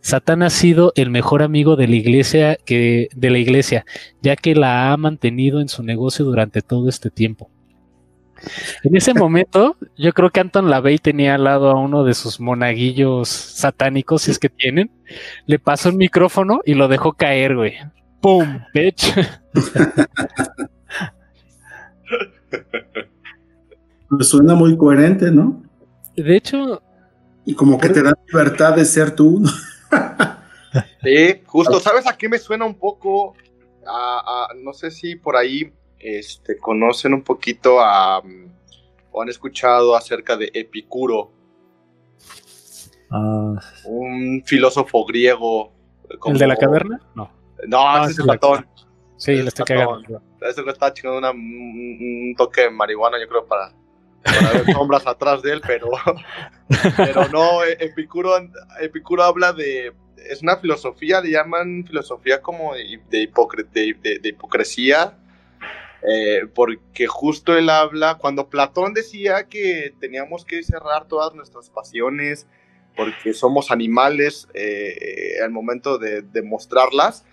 [0.00, 3.84] Satán ha sido el mejor amigo de la iglesia que, de la iglesia,
[4.22, 7.50] ya que la ha mantenido en su negocio durante todo este tiempo.
[8.82, 12.40] En ese momento, yo creo que Anton LaVey tenía al lado a uno de sus
[12.40, 14.90] monaguillos satánicos, si es que tienen.
[15.46, 17.74] Le pasó el micrófono y lo dejó caer, güey.
[18.20, 18.60] ¡Pum!
[18.74, 19.12] Bitch.
[24.08, 25.62] Pues suena muy coherente, ¿no?
[26.16, 26.82] De hecho.
[27.44, 29.42] Y como que te da libertad de ser tú.
[31.02, 33.34] Sí, justo, ¿sabes a qué me suena un poco?
[33.86, 38.20] A, a- no sé si por ahí este, conocen un poquito a,
[39.12, 41.32] o han escuchado acerca de Epicuro,
[43.08, 43.54] Ah,
[43.84, 45.72] un filósofo griego.
[46.18, 47.00] como- ¿El de la caverna?
[47.14, 47.30] No.
[47.66, 48.66] No, Ah, ese es sí, Platón.
[49.16, 50.22] Sí, le estoy cagando.
[50.42, 51.38] Ese güey está chingando una- un,
[52.30, 53.72] un toque de marihuana, yo creo, para,
[54.22, 55.88] para ver sombras atrás de él, pero,
[56.96, 58.32] pero no, E- Epicuro,
[58.80, 59.94] Epicuro habla de,
[60.30, 65.16] es una filosofía, le llaman filosofía como de, de, hipocre- de- de- de hipocresía,
[66.06, 72.46] eh, porque justo él habla, cuando Platón decía que teníamos que cerrar todas nuestras pasiones,
[72.96, 77.24] porque somos animales eh, al momento de demostrarlas,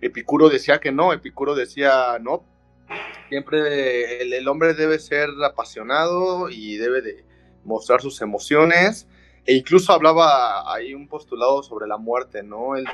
[0.00, 2.44] Epicuro decía que no, Epicuro decía, no,
[3.28, 7.24] siempre el, hombre debe ser apasionado y debe de
[7.64, 9.08] mostrar sus emociones,
[9.44, 12.76] e incluso hablaba ahí un postulado sobre la muerte, ¿no?
[12.76, 12.86] Él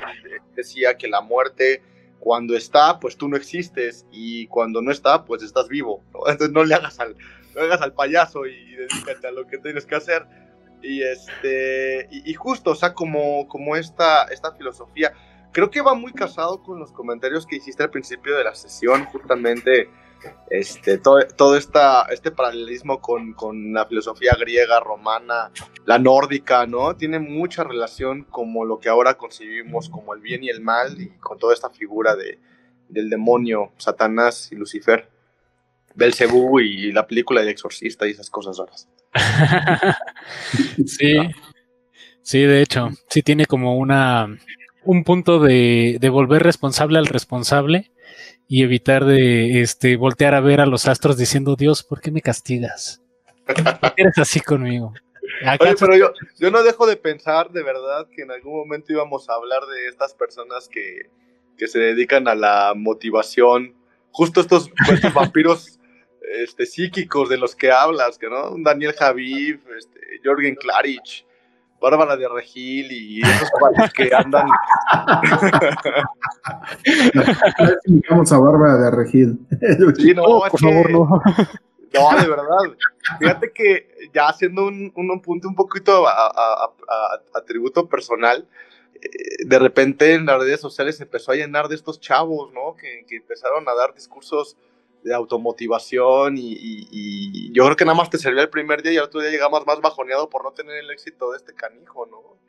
[0.55, 1.81] decía que la muerte,
[2.19, 6.01] cuando está, pues tú no existes, y cuando no está, pues estás vivo.
[6.27, 7.15] Entonces no le hagas al,
[7.53, 10.25] no hagas al payaso y dedícate a lo que tienes que hacer.
[10.81, 15.13] Y, este, y justo, o sea, como, como esta, esta filosofía,
[15.55, 19.05] creo que va muy casado con los comentarios que hiciste al principio de la sesión,
[19.05, 19.89] justamente
[20.49, 25.51] este, todo, todo esta, este paralelismo con, con la filosofía griega, romana,
[25.85, 26.97] la nórdica, ¿no?
[26.97, 31.07] Tiene mucha relación como lo que ahora concibimos como el bien y el mal y
[31.19, 32.37] con toda esta figura de,
[32.89, 35.07] del demonio, Satanás y Lucifer,
[35.95, 38.89] Belcebú y la película del exorcista y esas cosas raras.
[40.85, 41.15] Sí,
[42.21, 44.27] sí, de hecho, sí tiene como una
[44.85, 47.91] un punto de, de volver responsable al responsable
[48.47, 52.21] y evitar de este voltear a ver a los astros diciendo Dios, ¿por qué me
[52.21, 53.01] castigas?
[53.45, 54.93] ¿Por qué eres así conmigo?
[55.59, 59.29] Oye, pero yo, yo no dejo de pensar de verdad que en algún momento íbamos
[59.29, 61.09] a hablar de estas personas que,
[61.57, 63.75] que se dedican a la motivación,
[64.11, 65.79] justo estos, estos vampiros
[66.21, 71.25] este, psíquicos de los que hablas, que no, Daniel Javid, este, Jorgen Klarich,
[71.89, 74.47] Bárbara de Regil y esos cuates que andan.
[78.09, 79.39] Vamos a Bárbara de Regil.
[79.97, 81.21] Sí, no, por favor, no.
[81.93, 82.75] No, de verdad.
[83.19, 87.41] Fíjate que ya haciendo un, un, un punto un poquito a, a- a- a- a
[87.45, 88.47] tributo personal,
[88.95, 92.75] eh, de repente en las redes sociales se empezó a llenar de estos chavos, ¿no?
[92.75, 94.57] Que, que empezaron a dar discursos
[95.05, 98.93] de automotivación y, y- y yo creo que nada más te servía el primer día
[98.93, 102.07] y al otro día llegamos más bajoneado por no tener el éxito de este canijo,
[102.07, 102.39] ¿no?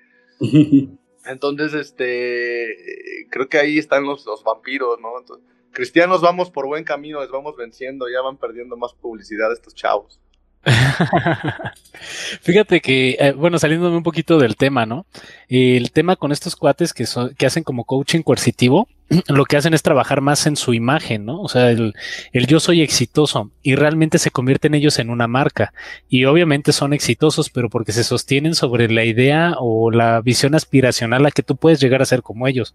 [1.27, 5.19] Entonces, este, creo que ahí están los, los vampiros, ¿no?
[5.19, 9.75] Entonces, cristianos vamos por buen camino, les vamos venciendo, ya van perdiendo más publicidad estos
[9.75, 10.21] chavos.
[12.43, 15.07] Fíjate que, eh, bueno, saliéndome un poquito del tema, ¿no?
[15.49, 18.89] El tema con estos cuates que, son, que hacen como coaching coercitivo,
[19.29, 21.41] lo que hacen es trabajar más en su imagen, ¿no?
[21.41, 21.95] O sea, el,
[22.33, 25.73] el yo soy exitoso y realmente se convierten ellos en una marca.
[26.09, 31.25] Y obviamente son exitosos, pero porque se sostienen sobre la idea o la visión aspiracional
[31.27, 32.75] a que tú puedes llegar a ser como ellos.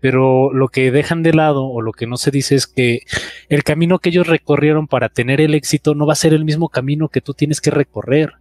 [0.00, 3.00] Pero lo que dejan de lado o lo que no se dice es que
[3.48, 6.68] el camino que ellos recorrieron para tener el éxito no va a ser el mismo
[6.68, 8.34] camino que tú tienes que recorrer.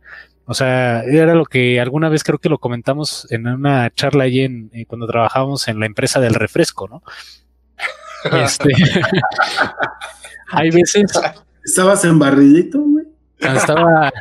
[0.50, 4.40] O sea, era lo que alguna vez creo que lo comentamos en una charla ahí
[4.40, 7.04] en, eh, cuando trabajábamos en la empresa del refresco, ¿no?
[8.44, 8.74] Este,
[10.48, 11.06] hay veces
[11.64, 13.06] ¿Estabas en barrilito, güey?
[13.40, 14.12] estaba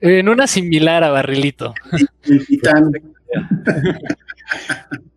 [0.00, 1.74] en una similar a Barrilito.
[2.22, 2.90] El titán.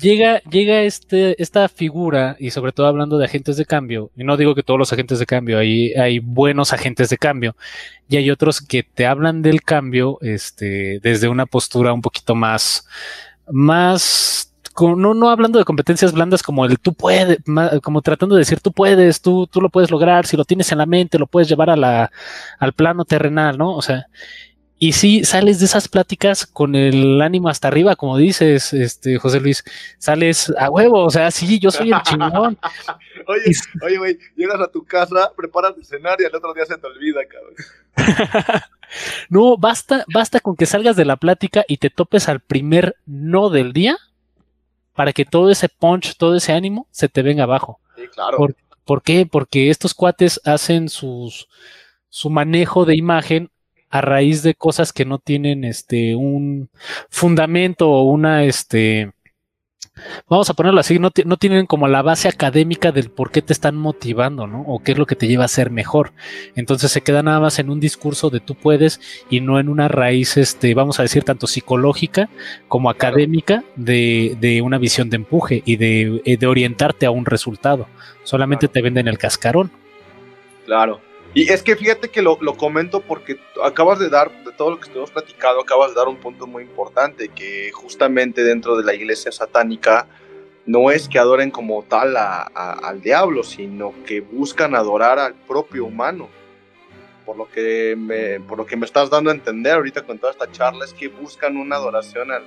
[0.00, 4.36] llega, llega este, esta figura, y sobre todo hablando de agentes de cambio, y no
[4.36, 7.56] digo que todos los agentes de cambio, hay, hay buenos agentes de cambio,
[8.08, 12.86] y hay otros que te hablan del cambio este, desde una postura un poquito más,
[13.50, 17.38] más, no, no hablando de competencias blandas como el tú puedes,
[17.82, 20.78] como tratando de decir tú puedes, tú, tú lo puedes lograr, si lo tienes en
[20.78, 22.10] la mente, lo puedes llevar a la,
[22.58, 23.74] al plano terrenal, ¿no?
[23.74, 24.06] O sea,
[24.84, 29.38] y sí, sales de esas pláticas con el ánimo hasta arriba, como dices, este José
[29.38, 29.62] Luis,
[29.98, 32.58] sales a huevo, o sea, sí, yo soy el chingón.
[33.28, 36.66] Oye, Y- oye, güey, llegas a tu casa, preparas de cenar y al otro día
[36.66, 37.54] se te olvida, cabrón.
[39.30, 43.48] No, basta, basta con que salgas de la plática y te topes al primer no
[43.48, 43.96] del día
[44.94, 47.80] para que todo ese punch, todo ese ánimo se te venga abajo.
[47.96, 48.36] Sí, claro.
[48.36, 49.26] Por- ¿Por qué?
[49.30, 51.48] Porque estos cuates hacen sus,
[52.10, 53.48] su manejo de imagen
[53.92, 56.70] a raíz de cosas que no tienen este un
[57.10, 59.12] fundamento o una este
[60.26, 63.52] vamos a ponerlo así, no, no, tienen como la base académica del por qué te
[63.52, 64.62] están motivando, ¿no?
[64.62, 66.12] O qué es lo que te lleva a ser mejor.
[66.56, 69.88] Entonces se queda nada más en un discurso de tú puedes y no en una
[69.88, 72.30] raíz, este, vamos a decir, tanto psicológica
[72.68, 77.26] como académica de, de una visión de empuje y de, eh, de, orientarte a un
[77.26, 77.86] resultado.
[78.24, 79.70] Solamente te venden el cascarón.
[80.64, 81.11] Claro.
[81.34, 84.76] Y es que fíjate que lo, lo, comento porque acabas de dar, de todo lo
[84.76, 88.92] que estuvimos platicado, acabas de dar un punto muy importante, que justamente dentro de la
[88.92, 90.06] iglesia satánica
[90.66, 95.34] no es que adoren como tal a, a, al diablo, sino que buscan adorar al
[95.34, 96.28] propio humano.
[97.24, 100.32] Por lo, que me, por lo que me estás dando a entender ahorita con toda
[100.32, 102.44] esta charla, es que buscan una adoración al,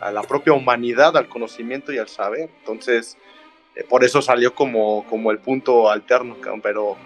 [0.00, 2.50] a la propia humanidad, al conocimiento y al saber.
[2.60, 3.16] Entonces,
[3.76, 6.96] eh, por eso salió como, como el punto alterno, pero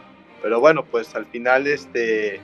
[0.43, 2.41] pero bueno, pues al final este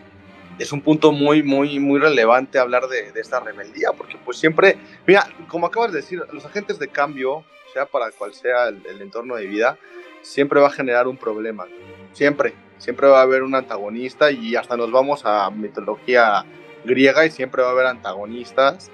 [0.58, 4.76] es un punto muy, muy, muy relevante hablar de, de, esta rebeldía, porque pues siempre,
[5.06, 9.02] mira, como acabas de decir, los agentes de cambio, sea para cual sea el, el,
[9.02, 9.78] entorno de vida,
[10.22, 11.66] siempre va a generar un problema,
[12.12, 16.44] siempre, siempre va a haber un antagonista y hasta nos vamos a mitología
[16.84, 18.90] griega y siempre va a haber antagonistas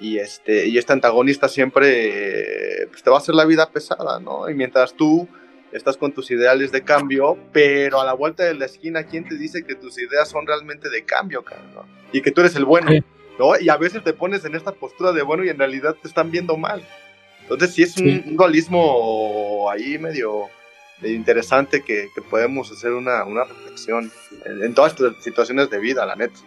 [0.00, 4.48] y este, y este antagonista siempre pues, te va a hacer la vida pesada, ¿no?
[4.48, 5.28] Y mientras tú
[5.72, 9.36] estás con tus ideales de cambio, pero a la vuelta de la esquina, ¿quién te
[9.36, 11.44] dice que tus ideas son realmente de cambio,
[11.74, 11.84] ¿no?
[12.12, 12.90] Y que tú eres el bueno.
[13.38, 13.58] ¿no?
[13.60, 16.30] Y a veces te pones en esta postura de bueno y en realidad te están
[16.30, 16.82] viendo mal.
[17.42, 18.22] Entonces sí es un, sí.
[18.26, 20.48] un dualismo ahí medio,
[21.00, 24.10] medio interesante que, que, podemos hacer una, una reflexión
[24.44, 26.38] en, en todas estas situaciones de vida, la neta.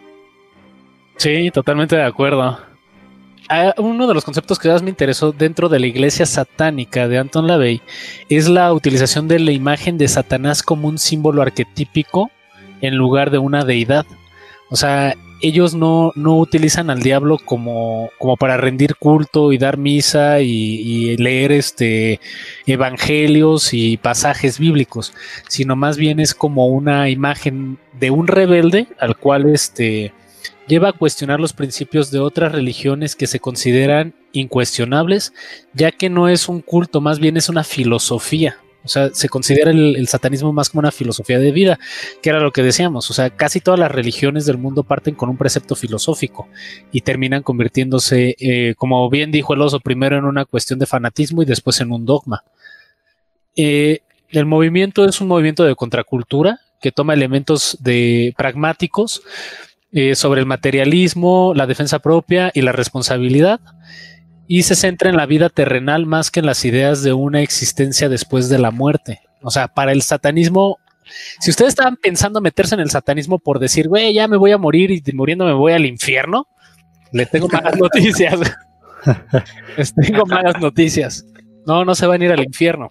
[1.16, 2.71] Sí, totalmente de acuerdo
[3.78, 7.46] uno de los conceptos que más me interesó dentro de la iglesia satánica de Anton
[7.46, 7.82] LaVey
[8.28, 12.30] es la utilización de la imagen de Satanás como un símbolo arquetípico
[12.80, 14.06] en lugar de una deidad.
[14.70, 19.76] O sea, ellos no, no utilizan al diablo como, como, para rendir culto y dar
[19.76, 22.20] misa y, y, leer este
[22.66, 25.12] evangelios y pasajes bíblicos,
[25.48, 30.12] sino más bien es como una imagen de un rebelde al cual este
[30.72, 35.34] lleva a cuestionar los principios de otras religiones que se consideran incuestionables,
[35.74, 38.56] ya que no es un culto, más bien es una filosofía.
[38.82, 41.78] O sea, se considera el, satanismo más como una filosofía de vida,
[42.22, 43.10] que era lo que decíamos.
[43.10, 46.48] O sea, casi todas las religiones del mundo parten con un precepto filosófico
[46.90, 51.42] y terminan convirtiéndose, eh, como bien dijo el oso, primero en una cuestión de fanatismo
[51.42, 52.44] y después en un dogma.
[53.56, 54.00] Eh,
[54.30, 59.22] el movimiento es un movimiento de contracultura que toma elementos de pragmáticos
[59.92, 63.60] eh, sobre el materialismo, la defensa propia y la responsabilidad,
[64.48, 68.08] y se centra en la vida terrenal más que en las ideas de una existencia
[68.08, 69.20] después de la muerte.
[69.42, 70.78] O sea, para el satanismo,
[71.40, 74.58] si ustedes estaban pensando meterse en el satanismo por decir, güey, ya me voy a
[74.58, 76.46] morir y muriendo me voy al infierno,
[77.12, 78.40] le tengo malas noticias.
[79.76, 81.26] Les tengo malas noticias.
[81.66, 82.90] No, no se van a ir al infierno.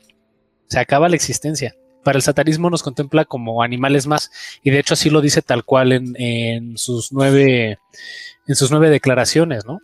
[0.67, 1.73] Se acaba la existencia
[2.03, 4.31] para el satanismo nos contempla como animales más,
[4.63, 7.79] y de hecho así lo dice tal cual en, sus nueve,
[8.47, 9.79] en sus nueve declaraciones, ¿no?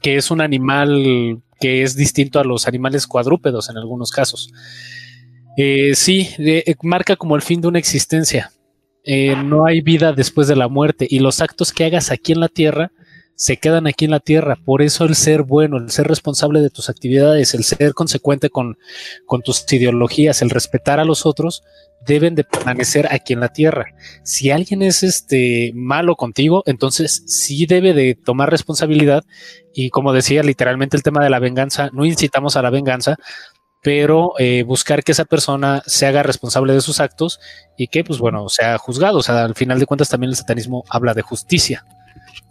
[0.00, 4.52] Que es un animal que es distinto a los animales cuadrúpedos en algunos casos.
[5.56, 8.50] Eh, sí, eh, marca como el fin de una existencia.
[9.04, 12.40] Eh, no hay vida después de la muerte y los actos que hagas aquí en
[12.40, 12.92] la tierra
[13.34, 14.56] se quedan aquí en la tierra.
[14.64, 18.76] Por eso el ser bueno, el ser responsable de tus actividades, el ser consecuente con,
[19.44, 21.62] tus ideologías, el respetar a los otros,
[22.06, 23.86] deben de permanecer aquí en la tierra.
[24.24, 29.24] Si alguien es este malo contigo, entonces sí debe de tomar responsabilidad
[29.72, 33.16] y como decía literalmente el tema de la venganza, no incitamos a la venganza,
[33.82, 37.40] pero eh, buscar que esa persona se haga responsable de sus actos
[37.76, 39.18] y que pues bueno, sea juzgado.
[39.18, 41.84] O sea, al final de cuentas también el satanismo habla de justicia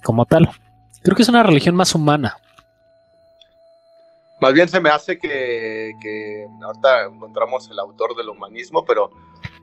[0.04, 0.50] como tal.
[1.04, 2.38] Creo que es una religión más humana.
[4.40, 9.12] Más bien se me hace que, que ahorita encontramos el autor del humanismo, pero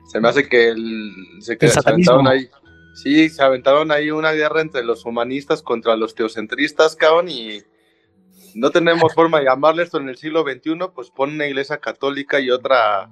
[0.07, 2.49] se me hace que, el, se, que el se aventaron ahí.
[2.95, 7.61] Sí, se aventaron ahí una guerra entre los humanistas contra los teocentristas, cabrón, y
[8.55, 12.39] no tenemos forma de llamarle esto en el siglo XXI, pues pon una iglesia católica
[12.39, 13.09] y otra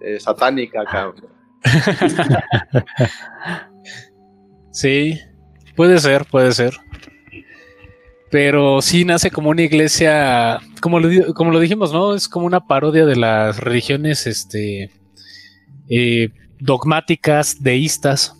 [0.00, 1.28] eh, satánica, cabrón.
[4.72, 5.20] sí,
[5.76, 6.80] puede ser, puede ser
[8.30, 12.14] pero sí nace como una iglesia, como lo, como lo dijimos, ¿no?
[12.14, 14.90] Es como una parodia de las religiones este,
[15.88, 18.36] eh, dogmáticas, deístas.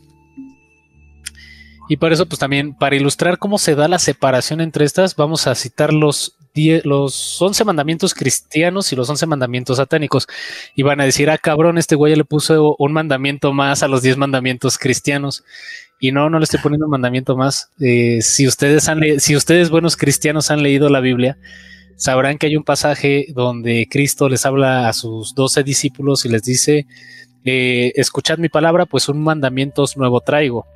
[1.89, 5.49] Y por eso, pues también, para ilustrar cómo se da la separación entre estas, vamos
[5.49, 10.29] a citar los, diez, los 11 mandamientos cristianos y los 11 mandamientos satánicos.
[10.77, 14.03] Y van a decir, ah, cabrón, este güey le puso un mandamiento más a los
[14.03, 15.43] 10 mandamientos cristianos.
[16.01, 17.71] Y no, no le estoy poniendo un mandamiento más.
[17.79, 21.37] Eh, si ustedes han si ustedes buenos cristianos han leído la Biblia,
[21.97, 26.43] sabrán que hay un pasaje donde Cristo les habla a sus doce discípulos y les
[26.43, 26.87] dice,
[27.45, 30.67] eh, escuchad mi palabra, pues un mandamiento nuevo traigo.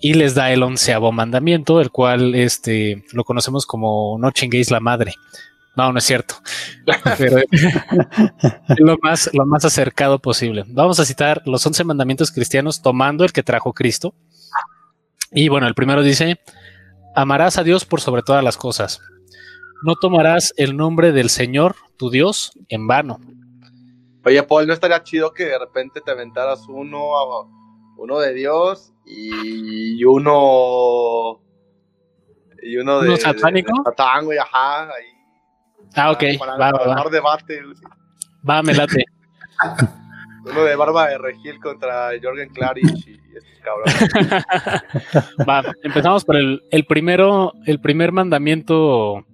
[0.00, 4.80] Y les da el onceavo mandamiento, el cual este, lo conocemos como no chinguéis la
[4.80, 5.14] madre.
[5.76, 6.34] No, no es cierto.
[7.18, 7.38] Pero
[8.78, 10.64] lo más, lo más acercado posible.
[10.68, 14.14] Vamos a citar los once mandamientos cristianos tomando el que trajo Cristo.
[15.32, 16.40] Y bueno, el primero dice,
[17.14, 19.00] amarás a Dios por sobre todas las cosas.
[19.82, 23.18] No tomarás el nombre del Señor, tu Dios, en vano.
[24.24, 27.00] Oye, Paul, ¿no estaría chido que de repente te aventaras uno,
[27.96, 31.40] uno de Dios y uno...
[32.62, 33.08] Y uno de...
[33.08, 33.72] ¿Uno satánico?
[33.72, 34.82] De Satán, güey, ajá.
[34.82, 35.06] Ahí,
[35.94, 36.24] Ah, ok.
[36.38, 37.10] Para, va, para va, va.
[37.10, 37.62] debate.
[38.48, 39.04] Va, me late.
[40.44, 45.44] Uno de Barba de Regil contra Jorgen Klarich y estos cabrones.
[45.48, 49.26] Va, empezamos por el, el primero, el primer mandamiento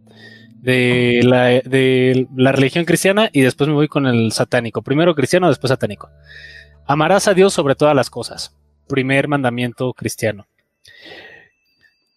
[0.56, 4.82] de la, de la religión cristiana y después me voy con el satánico.
[4.82, 6.10] Primero cristiano, después satánico.
[6.86, 8.56] Amarás a Dios sobre todas las cosas.
[8.88, 10.48] Primer mandamiento cristiano.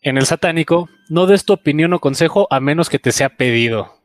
[0.02, 3.99] En el satánico, no des tu opinión o consejo a menos que te sea pedido.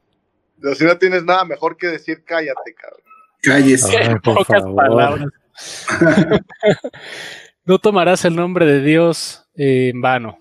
[0.64, 3.00] Pero si no tienes nada mejor que decir, cállate, cabrón.
[3.42, 3.98] Cállese.
[3.98, 4.76] Ay, En por pocas favor.
[4.76, 5.28] palabras.
[7.66, 10.38] no tomarás el nombre de Dios eh, en vano.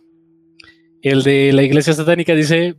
[1.02, 2.78] El de la iglesia satánica dice,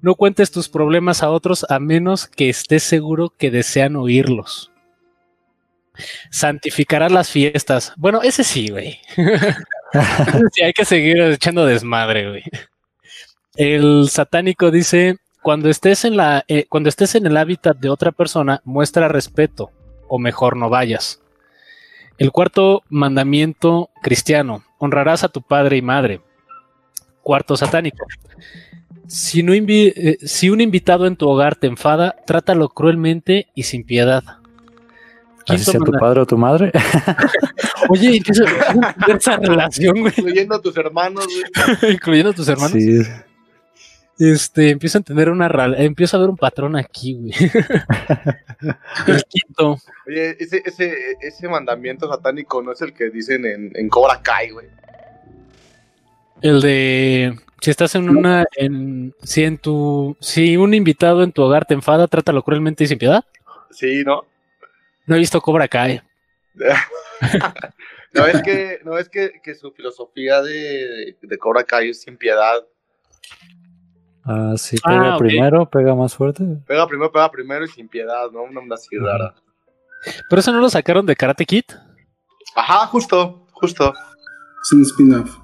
[0.00, 4.72] no cuentes tus problemas a otros a menos que estés seguro que desean oírlos.
[6.32, 7.92] Santificarás las fiestas.
[7.96, 8.98] Bueno, ese sí, güey.
[9.94, 12.42] Ese sí, hay que seguir echando desmadre, güey.
[13.54, 18.12] El satánico dice, cuando estés en la, eh, cuando estés en el hábitat de otra
[18.12, 19.70] persona, muestra respeto,
[20.08, 21.20] o mejor no vayas.
[22.18, 26.20] El cuarto mandamiento cristiano, honrarás a tu padre y madre.
[27.22, 28.04] Cuarto satánico.
[29.06, 33.64] Si, no invi- eh, si un invitado en tu hogar te enfada, trátalo cruelmente y
[33.64, 34.22] sin piedad.
[35.48, 36.70] Así sea tu padre o tu madre.
[37.88, 38.22] Oye,
[39.06, 41.92] ver esa relación, güey, Incluyendo a tus hermanos, güey.
[41.94, 42.72] incluyendo a tus hermanos.
[42.72, 43.02] Sí.
[44.24, 45.48] Este, empiezo a entender una
[45.78, 47.32] empiezo a ver un patrón aquí, güey.
[49.08, 49.78] El quinto.
[50.06, 54.50] Oye, ese, ese, ese mandamiento satánico no es el que dicen en, en Cobra Kai,
[54.50, 54.68] güey.
[56.40, 61.42] El de si estás en una, en, si en tu, si un invitado en tu
[61.42, 63.24] hogar te enfada, trátalo cruelmente y sin piedad.
[63.72, 64.24] Sí, ¿no?
[65.06, 66.00] No he visto Cobra Kai.
[68.14, 72.18] No es que, no es que, que su filosofía de, de Cobra Kai es sin
[72.18, 72.62] piedad.
[74.24, 76.44] Ah, sí, Ah, pega primero, pega más fuerte.
[76.66, 78.42] Pega primero, pega primero y sin piedad, ¿no?
[78.42, 79.34] Una onda así rara.
[80.28, 81.64] Pero eso no lo sacaron de Karate Kid.
[82.54, 83.92] Ajá, justo, justo.
[84.64, 85.38] Es un spin-off.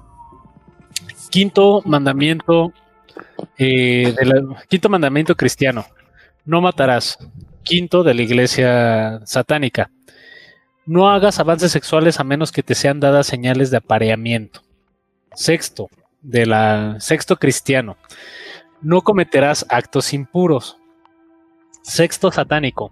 [1.29, 2.73] Quinto mandamiento,
[3.57, 5.85] eh, de la- quinto mandamiento cristiano.
[6.45, 7.17] No matarás.
[7.63, 9.91] Quinto de la iglesia satánica.
[10.85, 14.61] No hagas avances sexuales a menos que te sean dadas señales de apareamiento.
[15.35, 15.89] Sexto,
[16.21, 17.97] de la sexto cristiano.
[18.81, 20.77] No cometerás actos impuros.
[21.81, 22.91] Sexto satánico.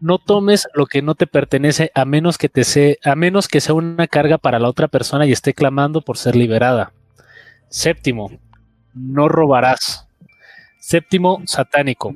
[0.00, 3.60] No tomes lo que no te pertenece a menos que te se- a menos que
[3.60, 6.92] sea una carga para la otra persona y esté clamando por ser liberada.
[7.68, 8.30] Séptimo,
[8.92, 10.06] no robarás.
[10.78, 12.14] Séptimo, satánico.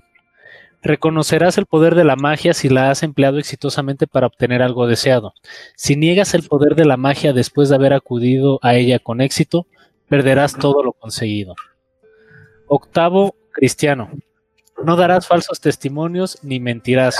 [0.83, 5.33] Reconocerás el poder de la magia si la has empleado exitosamente para obtener algo deseado.
[5.75, 9.67] Si niegas el poder de la magia después de haber acudido a ella con éxito,
[10.09, 11.55] perderás todo lo conseguido.
[12.69, 14.11] Octavo, cristiano.
[14.85, 17.17] No darás falsos testimonios ni mentirás.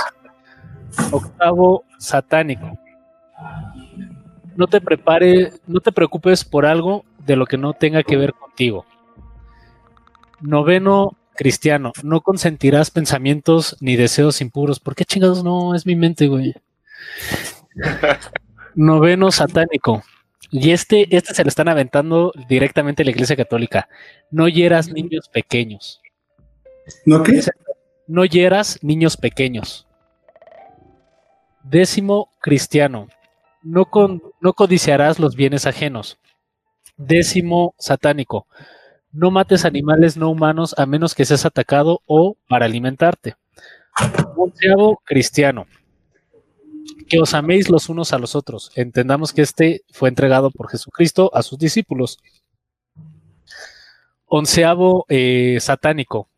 [1.11, 2.77] Octavo, satánico.
[4.55, 8.33] No te prepare, no te preocupes por algo de lo que no tenga que ver
[8.33, 8.85] contigo.
[10.41, 11.93] Noveno, cristiano.
[12.03, 14.79] No consentirás pensamientos ni deseos impuros.
[14.79, 16.53] ¿Por qué chingados no es mi mente, güey?
[18.75, 20.03] Noveno, satánico.
[20.51, 23.87] Y este, este se lo están aventando directamente a la Iglesia Católica.
[24.31, 26.01] No hieras niños pequeños.
[27.05, 27.41] ¿No qué?
[28.07, 29.87] No hieras niños pequeños.
[31.63, 33.07] Décimo, cristiano.
[33.61, 36.17] No, con, no codiciarás los bienes ajenos.
[36.97, 38.47] Décimo, satánico.
[39.11, 43.35] No mates animales no humanos a menos que seas atacado o para alimentarte.
[44.35, 45.67] Onceavo, cristiano.
[47.09, 48.71] Que os améis los unos a los otros.
[48.75, 52.19] Entendamos que este fue entregado por Jesucristo a sus discípulos.
[54.25, 56.29] Onceavo, eh, satánico.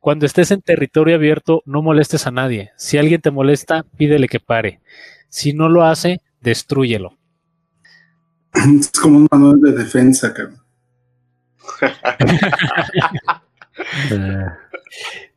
[0.00, 2.72] Cuando estés en territorio abierto, no molestes a nadie.
[2.76, 4.80] Si alguien te molesta, pídele que pare.
[5.28, 7.16] Si no lo hace, destrúyelo.
[8.80, 10.62] Es como un manual de defensa, cabrón.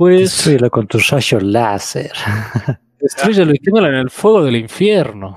[0.00, 2.10] Pues Destruyelo con tu rayo láser.
[2.98, 5.36] destruyelo y quémalo en el fuego del infierno.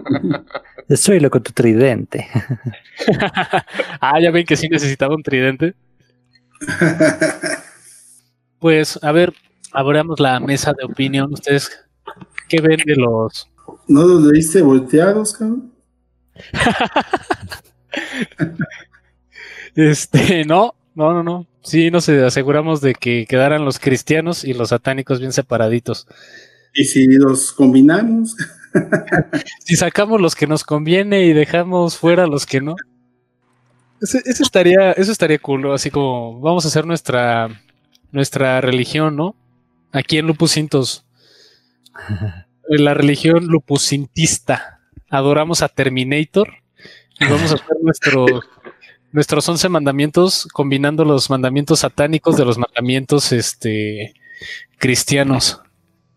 [0.88, 2.26] Destruyelo con tu tridente.
[4.00, 5.74] ah, ya ven que sí necesitaba un tridente.
[8.58, 9.34] Pues, a ver,
[9.70, 11.34] abramos la mesa de opinión.
[11.34, 11.70] ¿Ustedes
[12.48, 13.50] qué ven de los
[13.86, 15.74] ¿No los leíste volteados, cabrón?
[19.74, 21.53] Este, no, no, no, no.
[21.64, 26.06] Sí, nos aseguramos de que quedaran los cristianos y los satánicos bien separaditos.
[26.74, 28.36] Y si los combinamos,
[29.64, 32.74] Si sacamos los que nos conviene y dejamos fuera los que no.
[34.00, 35.72] Ese- Eso estaría, eso estaría cool, ¿no?
[35.72, 37.48] Así como vamos a hacer nuestra,
[38.12, 39.36] nuestra religión, ¿no?
[39.92, 41.04] Aquí en Lupucintos.
[42.68, 44.80] La religión lupusintista.
[45.10, 46.54] Adoramos a Terminator
[47.20, 48.26] y vamos a hacer nuestro,
[49.14, 54.12] nuestros 11 mandamientos combinando los mandamientos satánicos de los mandamientos este,
[54.78, 55.60] cristianos.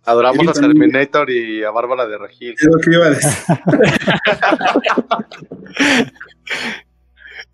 [0.03, 0.53] Adoramos Sí, a.
[0.53, 2.55] Terminator y a Bárbara de Regil.
[2.57, 3.29] es lo que iba a decir.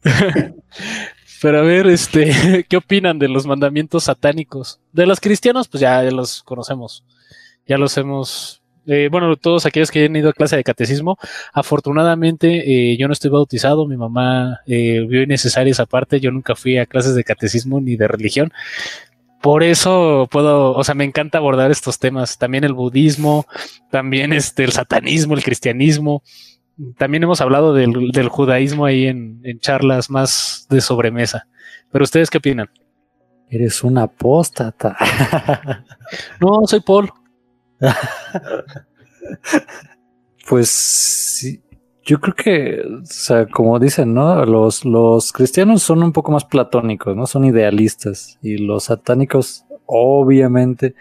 [1.41, 4.79] Pero a ver, este, ¿qué opinan de los mandamientos satánicos?
[4.93, 7.03] De los cristianos, pues ya, ya los conocemos.
[7.67, 8.62] Ya los hemos.
[8.87, 11.17] Eh, bueno, todos aquellos que hayan ido a clase de catecismo,
[11.53, 16.55] afortunadamente eh, yo no estoy bautizado, mi mamá eh, vio innecesaria esa parte, yo nunca
[16.55, 18.51] fui a clases de catecismo ni de religión.
[19.41, 23.45] Por eso puedo, o sea, me encanta abordar estos temas, también el budismo,
[23.91, 26.23] también este, el satanismo, el cristianismo,
[26.97, 31.47] también hemos hablado del, del judaísmo ahí en, en charlas más de sobremesa.
[31.91, 32.69] Pero ustedes qué opinan?
[33.49, 34.97] Eres un apóstata.
[36.39, 37.11] No, soy Paul.
[40.47, 41.63] Pues sí,
[42.03, 44.45] yo creo que, o sea, como dicen, ¿no?
[44.45, 47.25] Los, los cristianos son un poco más platónicos, ¿no?
[47.25, 48.37] Son idealistas.
[48.41, 50.95] Y los satánicos, obviamente,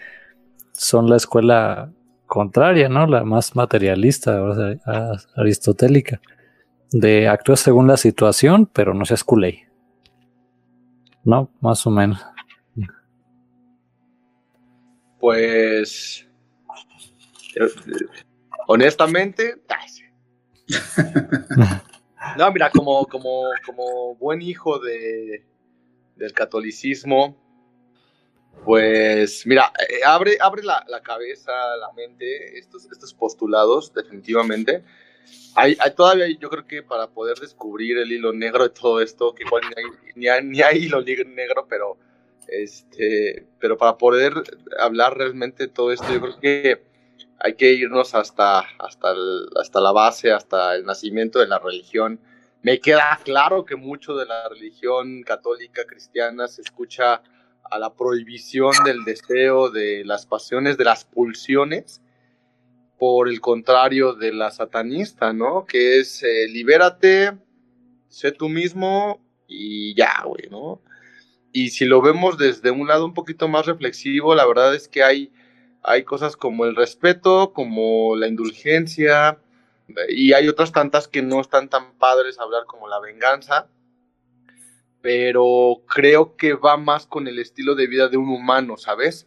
[0.73, 1.93] son la escuela
[2.27, 3.07] contraria, ¿no?
[3.07, 4.41] La más materialista,
[5.35, 6.21] aristotélica.
[6.93, 9.69] De actúa según la situación, pero no seas culé.
[11.25, 11.51] ¿No?
[11.61, 12.25] Más o menos.
[15.19, 16.29] Pues.
[18.67, 19.63] Honestamente.
[19.69, 20.05] ay, sí.
[22.37, 25.45] No, mira, como, como, como buen hijo de,
[26.17, 27.37] del catolicismo,
[28.65, 34.85] pues mira, eh, abre, abre la, la cabeza, la mente, estos, estos postulados, definitivamente.
[35.55, 39.35] Hay, hay todavía, yo creo que para poder descubrir el hilo negro de todo esto,
[39.35, 41.99] que igual ni hay, ni hay, ni hay hilo negro, pero,
[42.47, 44.33] este, pero para poder
[44.79, 46.92] hablar realmente de todo esto, yo creo que
[47.45, 49.15] hay que irnos hasta, hasta,
[49.61, 52.21] hasta la base, hasta el nacimiento de la religión.
[52.63, 57.21] Me queda claro que mucho de la religión católica cristiana se escucha
[57.65, 62.01] a la prohibición del deseo, de las pasiones, de las pulsiones,
[62.97, 65.67] por el contrario de la satanista, ¿no?
[65.67, 67.33] Que es eh, libérate,
[68.09, 70.81] sé tú mismo y ya, güey, ¿no?
[71.51, 75.03] Y si lo vemos desde un lado un poquito más reflexivo, la verdad es que
[75.03, 75.33] hay,
[75.83, 79.39] hay cosas como el respeto, como la indulgencia,
[80.09, 83.69] y hay otras tantas que no están tan padres hablar como la venganza,
[85.01, 89.27] pero creo que va más con el estilo de vida de un humano, ¿sabes?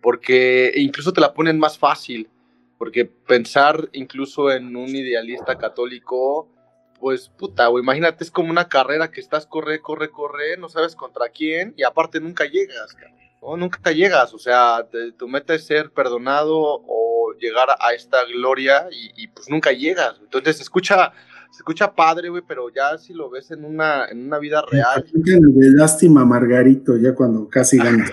[0.00, 2.30] Porque incluso te la ponen más fácil,
[2.78, 6.48] porque pensar incluso en un idealista católico,
[7.00, 11.28] pues puta, imagínate, es como una carrera que estás corre, corre, corre, no sabes contra
[11.30, 13.56] quién, y aparte nunca llegas, cabrón, ¿no?
[13.56, 18.88] Nunca llegas, o sea, te- tu meta es ser perdonado o llegar a esta gloria
[18.90, 20.16] y, y, pues nunca llegas.
[20.20, 21.12] Entonces se escucha,
[21.50, 25.04] se escucha padre, güey, pero ya si lo ves en una, en una vida real,
[25.14, 28.04] el de lástima Margarito, ya cuando casi gana.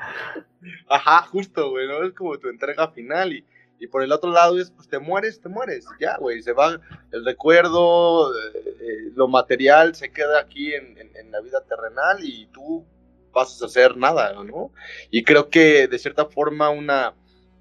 [0.88, 2.03] Ajá, justo, güey, ¿no?
[2.03, 3.44] Es como tu entrega final y,
[3.81, 6.78] y por el otro lado es, pues te mueres, te mueres, ya, güey, se va
[7.12, 12.47] el recuerdo, eh, eh, lo material se queda aquí en, en- la vida terrenal y
[12.47, 12.85] tú
[13.33, 14.72] pasas a hacer nada, ¿no?
[15.12, 17.14] Y creo que de cierta forma una,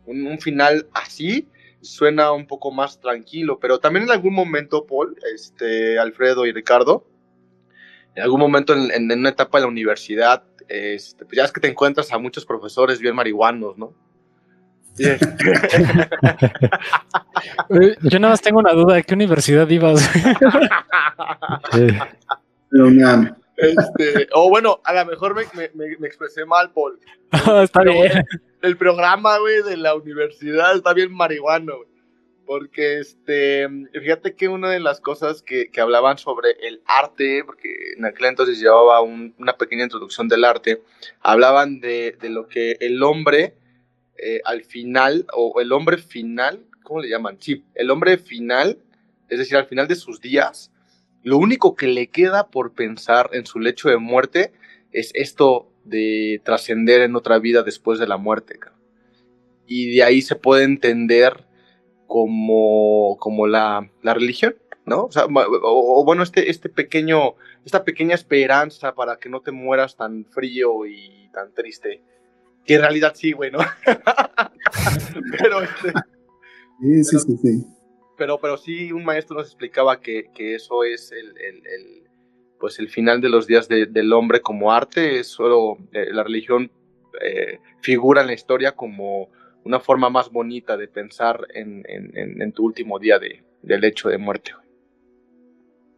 [0.07, 1.47] un, final así
[1.81, 7.05] suena un poco más tranquilo, pero también en algún momento, Paul, este, Alfredo y Ricardo,
[8.15, 11.51] en algún momento en, en- en una etapa de la universidad, este, pues ya es
[11.51, 13.93] que te encuentras a muchos profesores bien marihuanos, ¿no?
[18.01, 20.09] Yo nada más tengo una duda, ¿a qué universidad ibas?
[21.71, 26.99] Pero una, este, o bueno, a lo mejor me, me- me- me expresé mal, Paul.
[27.63, 28.25] Está bien.
[28.61, 31.89] El programa, güey, de la universidad está bien marihuano, güey.
[32.45, 37.93] Porque este, fíjate que una de las cosas que, que hablaban sobre el arte, porque
[37.95, 40.81] en aquel entonces llevaba un, una pequeña introducción del arte,
[41.21, 43.53] hablaban de, de lo que el hombre
[44.21, 47.37] eh, al final, o el hombre final, ¿cómo le llaman?
[47.39, 48.79] Sí, el hombre final,
[49.29, 50.71] es decir, al final de sus días,
[51.23, 54.53] lo único que le queda por pensar en su lecho de muerte
[54.91, 58.59] es esto de trascender en otra vida después de la muerte.
[59.67, 61.45] Y de ahí se puede entender
[62.07, 64.55] como, como la, la religión,
[64.85, 65.09] ¿no?
[65.13, 70.25] O, o, bueno, este, este pequeño, esta pequeña esperanza para que no te mueras tan
[70.25, 72.01] frío y tan triste.
[72.69, 73.57] Que en realidad sí, güey, ¿no?
[75.39, 75.91] pero este,
[76.79, 77.65] Sí, sí, sí, sí.
[78.15, 82.03] pero, pero sí, un maestro nos explicaba que, que eso es el, el, el,
[82.59, 86.23] pues el final de los días de, del hombre como arte, es solo eh, la
[86.23, 86.71] religión
[87.21, 89.29] eh, figura en la historia como
[89.65, 94.09] una forma más bonita de pensar en, en, en tu último día de, del hecho
[94.09, 94.51] de muerte.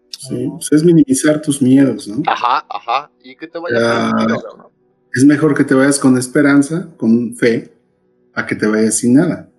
[0.10, 2.24] Sí, pues es minimizar tus miedos, ¿no?
[2.28, 4.10] Ajá, ajá, y que te vayas Ya.
[4.10, 4.71] tranquilo, ¿no?
[5.14, 7.74] Es mejor que te vayas con esperanza, con fe,
[8.34, 9.50] a que te vayas sin nada.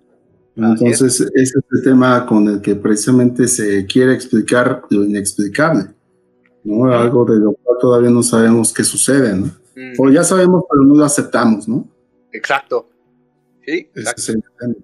[0.55, 5.87] Entonces, ese es el tema con el que precisamente se quiere explicar lo inexplicable,
[6.63, 6.85] ¿no?
[6.91, 9.47] Algo de lo cual todavía no sabemos qué sucede, ¿no?
[9.75, 11.87] Mm, O ya sabemos, pero no lo aceptamos, ¿no?
[12.31, 12.89] Exacto.
[13.65, 14.21] Sí, Ese exacto.
[14.21, 14.75] es el tema.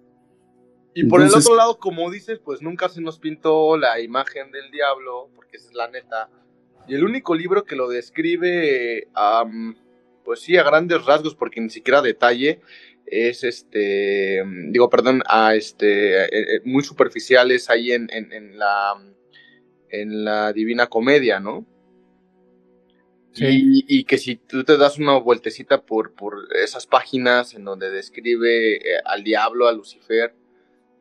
[0.96, 4.72] Y por el otro lado, como dices, pues nunca se nos pintó la imagen del
[4.72, 6.30] diablo, porque esa es la neta.
[6.88, 9.08] Y el único libro que lo describe,
[10.30, 12.62] pues sí, a grandes rasgos, porque ni siquiera detalle,
[13.08, 18.94] es este, digo, perdón, a este, eh, eh, muy superficiales ahí en, en, en la,
[19.90, 21.66] en la Divina Comedia, ¿no?
[23.32, 23.46] Sí.
[23.48, 27.90] Y, y que si tú te das una vueltecita por, por esas páginas en donde
[27.90, 30.36] describe eh, al diablo, a Lucifer,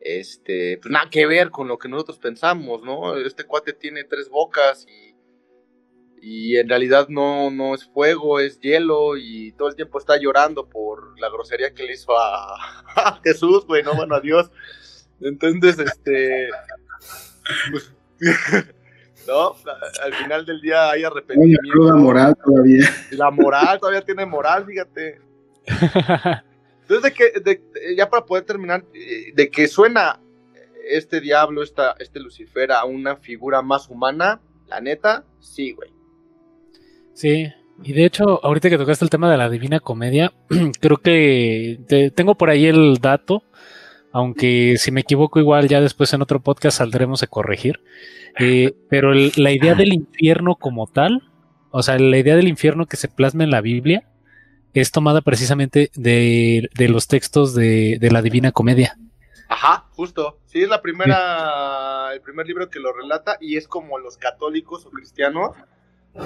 [0.01, 3.15] este, pues nada que ver con lo que nosotros pensamos, ¿no?
[3.15, 5.08] Este cuate tiene tres bocas y,
[6.21, 10.67] y en realidad no, no es fuego, es hielo y todo el tiempo está llorando
[10.67, 12.55] por la grosería que le hizo a,
[12.95, 14.51] a Jesús, güey, no, bueno, a Dios.
[15.21, 16.49] Entonces, este,
[17.71, 17.93] pues,
[19.27, 19.55] no,
[20.03, 21.61] al final del día hay arrepentimiento.
[21.71, 22.87] cruda moral todavía.
[23.11, 25.19] La moral, todavía tiene moral, fíjate.
[26.81, 30.19] Entonces, de que, de- de- ya para poder terminar, eh, de que suena
[30.89, 35.91] este diablo, esta, este Lucifer a una figura más humana, la neta, sí, güey.
[37.19, 37.51] Sí,
[37.83, 40.31] y de hecho, ahorita que tocaste el tema de la Divina Comedia,
[40.79, 43.43] creo que te- tengo por ahí el dato,
[44.13, 47.81] aunque si me equivoco igual ya después en otro podcast saldremos a corregir,
[48.39, 51.23] Eh, pero el- la idea del infierno como tal,
[51.71, 54.07] o sea, la idea del infierno que se plasma en la Biblia,
[54.73, 58.95] es tomada precisamente de, de los textos de, de la Divina Comedia.
[59.49, 60.37] Ajá, justo.
[60.45, 64.85] Sí, es la primera, el primer libro que lo relata y es como los católicos
[64.85, 65.51] o cristianos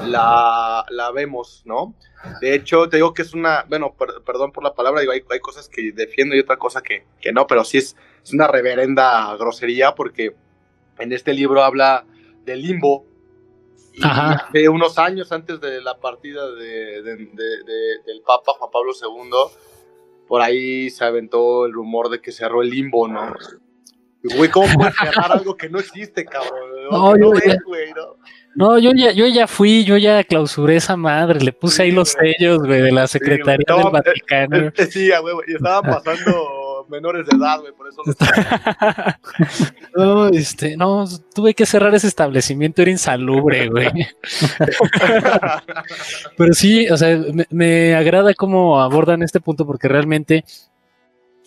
[0.07, 1.93] la, la vemos, ¿no?
[2.41, 5.21] De hecho, te digo que es una, bueno, per- perdón por la palabra, digo, hay,
[5.29, 8.47] hay cosas que defiendo y otra cosa que, que no, pero sí es, es una
[8.47, 10.35] reverenda grosería porque
[10.99, 12.05] en este libro habla
[12.45, 13.05] del limbo.
[13.93, 14.47] Y Ajá.
[14.47, 18.91] hace unos años antes de la partida de, de- de- de- del Papa Juan Pablo
[18.99, 19.29] II,
[20.27, 23.33] por ahí se aventó el rumor de que cerró el limbo, ¿no?
[24.23, 26.71] Y, Güey, ¿cómo puedes cerrar algo que no existe, cabrón?
[26.89, 28.15] No, no yo- ves, güey, ¿no?
[28.55, 32.15] No, yo ya, yo ya fui, yo ya clausuré esa madre, le puse ahí los
[32.15, 32.33] güey.
[32.33, 34.71] sellos, güey, de la Secretaría del Vaticano.
[34.89, 38.03] Sí, huevo, y estaban pasando menores de edad, güey, por eso
[39.95, 43.89] no, este, no, tuve que cerrar ese establecimiento, era insalubre, güey.
[46.37, 50.43] Pero sí, o sea, me, me agrada cómo abordan este punto porque realmente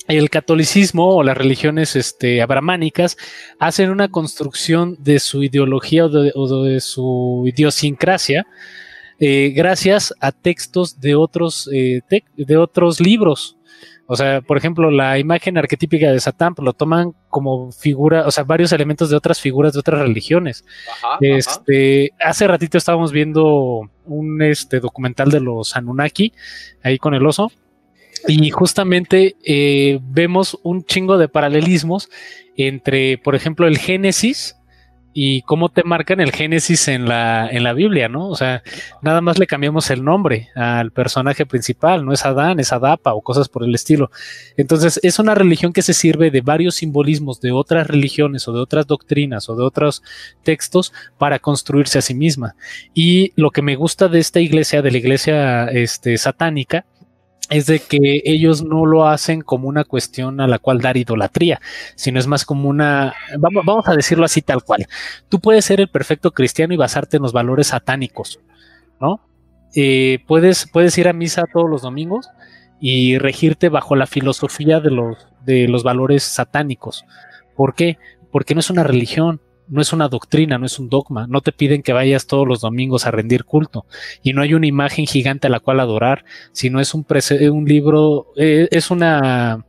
[0.08, 3.16] el catolicismo o las religiones este, abramánicas
[3.58, 8.46] hacen una construcción de su ideología o de, o de su idiosincrasia
[9.18, 12.02] eh, gracias a textos de otros, eh,
[12.36, 13.56] de otros libros.
[14.08, 18.44] O sea, por ejemplo, la imagen arquetípica de Satán lo toman como figura, o sea,
[18.44, 20.64] varios elementos de otras figuras de otras religiones.
[20.88, 21.18] Ajá, ajá.
[21.20, 26.32] Este, hace ratito estábamos viendo un este documental de los Anunnaki
[26.82, 27.50] ahí con el oso.
[28.28, 32.08] Y justamente eh, vemos un chingo de paralelismos
[32.56, 34.56] entre, por ejemplo, el Génesis
[35.18, 38.28] y cómo te marcan el Génesis en la, en la Biblia, ¿no?
[38.28, 38.62] O sea,
[39.00, 43.22] nada más le cambiamos el nombre al personaje principal, no es Adán, es Adapa o
[43.22, 44.10] cosas por el estilo.
[44.58, 48.60] Entonces, es una religión que se sirve de varios simbolismos de otras religiones o de
[48.60, 50.02] otras doctrinas o de otros
[50.42, 52.54] textos para construirse a sí misma.
[52.92, 56.84] Y lo que me gusta de esta iglesia, de la iglesia este, satánica,
[57.50, 61.60] es de que ellos no lo hacen como una cuestión a la cual dar idolatría,
[61.94, 64.86] sino es más como una, vamos, vamos a decirlo así tal cual.
[65.28, 68.40] Tú puedes ser el perfecto cristiano y basarte en los valores satánicos,
[69.00, 69.20] ¿no?
[69.74, 72.30] Eh, puedes, puedes ir a misa todos los domingos
[72.80, 77.04] y regirte bajo la filosofía de los, de los valores satánicos.
[77.54, 77.98] ¿Por qué?
[78.32, 81.52] Porque no es una religión, no es una doctrina, no es un dogma, no te
[81.52, 83.86] piden que vayas todos los domingos a rendir culto
[84.22, 87.06] y no hay una imagen gigante a la cual adorar, sino es un,
[87.50, 89.64] un libro, eh, es una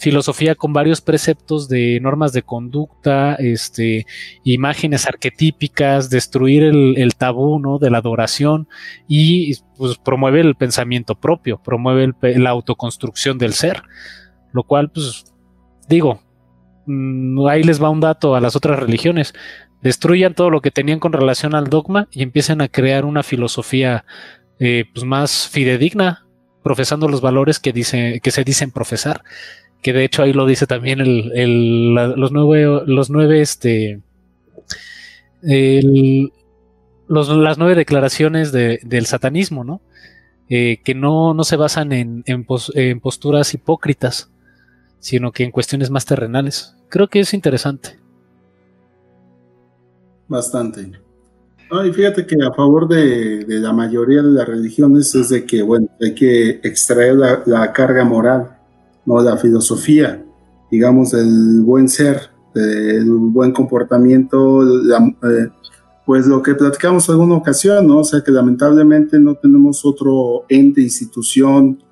[0.00, 4.06] filosofía con varios preceptos de normas de conducta, este,
[4.44, 7.78] imágenes arquetípicas, destruir el, tabú ¿no?
[7.78, 8.66] de la adoración
[9.06, 13.82] y pues, promueve el pensamiento propio, promueve la autoconstrucción del ser,
[14.52, 15.34] lo cual, pues,
[15.86, 16.22] digo,
[17.48, 19.34] ahí les va un dato a las otras religiones.
[19.82, 24.04] Destruyan todo lo que tenían con relación al dogma y empiecen a crear una filosofía
[24.58, 26.26] eh, pues más fidedigna,
[26.62, 29.22] profesando los valores que, dice, que se dicen profesar.
[29.82, 34.00] Que de hecho ahí lo dice también los nueve, los nueve, este,
[35.40, 39.80] las nueve declaraciones del satanismo, ¿no?
[40.50, 44.30] Eh, que no, no, se basan en posturas hipócritas,
[45.00, 47.98] sino que en cuestiones más terrenales creo que es interesante.
[50.28, 50.92] Bastante.
[51.84, 55.88] y fíjate que a favor de, la mayoría de las religiones es de que, bueno,
[56.00, 58.56] hay que extraer la, carga moral,
[59.06, 59.20] ¿no?
[59.22, 60.24] La filosofía,
[60.70, 65.48] digamos, del buen ser, del buen comportamiento, eh,
[66.06, 67.98] pues lo que platicamos en alguna ocasión, ¿no?
[67.98, 71.82] O sea, que lamentablemente no tenemos otro ente, institución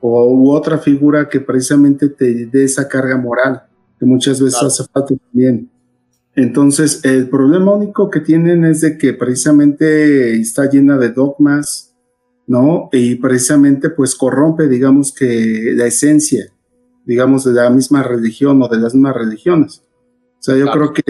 [0.00, 3.62] o u otra figura que precisamente te dé esa carga moral
[3.98, 5.70] que muchas veces hace falta también.
[6.36, 11.96] Entonces, el problema único que tienen es de que precisamente está llena de dogmas,
[12.46, 12.88] ¿no?
[12.92, 16.52] Y precisamente pues corrompe, digamos que la esencia,
[17.04, 19.82] digamos, de la misma religión o de las mismas religiones.
[20.38, 21.02] O sea, yo creo que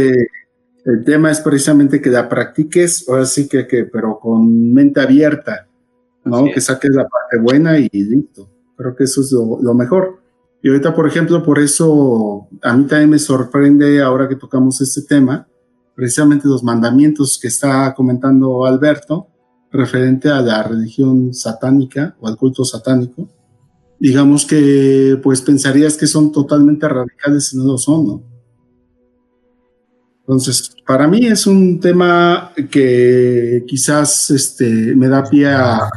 [0.87, 5.69] el tema es precisamente que la practiques, ahora sí que, que pero con mente abierta,
[6.25, 6.47] ¿no?
[6.47, 8.49] Que saques la parte buena y listo.
[8.79, 10.21] Creo que eso es lo mejor.
[10.63, 15.03] Y ahorita, por ejemplo, por eso a mí también me sorprende ahora que tocamos este
[15.03, 15.47] tema,
[15.95, 19.29] precisamente los mandamientos que está comentando Alberto
[19.71, 23.29] referente a la religión satánica o al culto satánico.
[24.01, 28.23] Digamos que pues pensarías que son totalmente radicales y no lo son, ¿no?
[30.21, 35.89] Entonces, para mí es un tema que quizás este, me da pie a,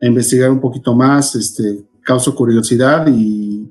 [0.00, 3.70] investigar un poquito más, este, causa curiosidad y,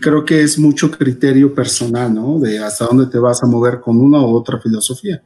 [0.00, 2.38] creo que es mucho criterio personal, ¿no?
[2.38, 5.22] De hasta dónde te vas a mover con una u otra filosofía.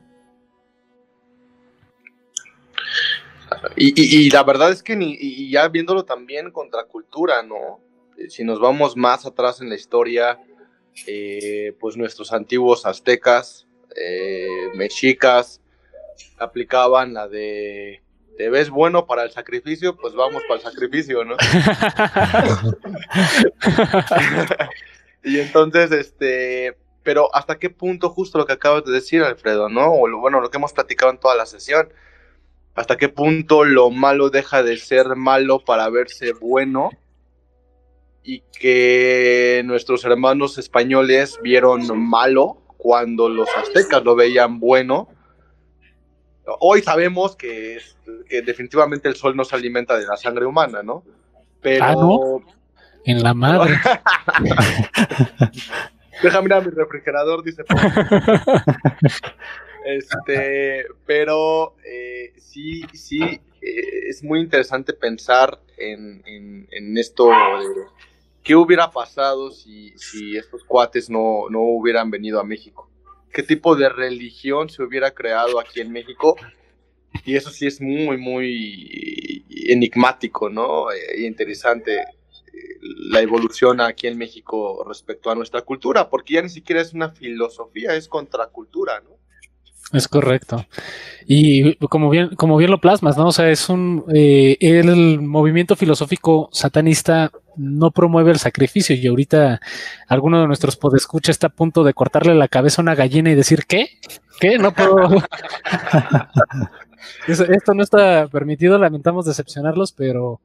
[3.77, 7.81] Y, la verdad es que ni, ya viéndolo también contra cultura, ¿no?
[8.17, 10.41] Eh, si nos vamos más atrás en la historia,
[11.07, 13.67] eh, pues nuestros antiguos aztecas,
[13.97, 15.61] eh, mexicas,
[16.39, 18.03] aplicaban la de
[18.41, 21.37] te ves bueno para el sacrificio, pues vamos para el sacrificio, ¿no?
[25.23, 29.93] y entonces, este, pero hasta qué punto, justo lo que acabas de decir, Alfredo, ¿no?
[29.93, 31.93] O lo, bueno, lo que hemos platicado en toda la sesión,
[32.75, 36.89] hasta qué punto lo malo deja de ser malo para verse bueno
[38.23, 45.11] y que nuestros hermanos españoles vieron malo cuando los aztecas lo veían bueno.
[46.61, 47.79] Hoy sabemos que
[48.45, 51.05] definitivamente el sol no se alimenta de la sangre humana, ¿no?
[51.61, 51.85] Pero...
[51.85, 52.43] Ah, ¿no?
[53.05, 53.75] En la madre.
[56.23, 57.65] Deja mirar mi refrigerador, dice.
[59.87, 63.41] este, pero eh, sí, sí, eh,
[64.09, 67.87] es muy interesante pensar en, en, esto de
[68.43, 72.90] qué hubiera pasado si, si estos cuates no, no hubieran venido a México.
[73.33, 76.37] ¿Qué tipo de religión se hubiera creado aquí en México
[77.25, 80.91] y eso sí es muy, muy enigmático, ¿no?
[80.91, 82.05] E interesante eh,
[83.11, 87.11] la evolución aquí en México respecto a nuestra cultura, porque ya ni siquiera es una
[87.11, 89.21] filosofía, es contracultura, ¿no?
[89.93, 90.67] Es correcto.
[91.27, 93.29] Y como bien, como bien lo plasmas, ¿no?
[93.29, 98.97] O sea, es un eh, el movimiento filosófico satanista no promueve el sacrificio.
[98.97, 99.61] Y ahorita
[100.09, 103.35] alguno de nuestros podescucha está a punto de cortarle la cabeza a una gallina y
[103.35, 103.99] decir ¿qué?
[104.41, 104.59] ¿Qué?
[104.59, 105.23] No puedo.
[107.29, 110.41] esto no está permitido, lamentamos decepcionarlos, pero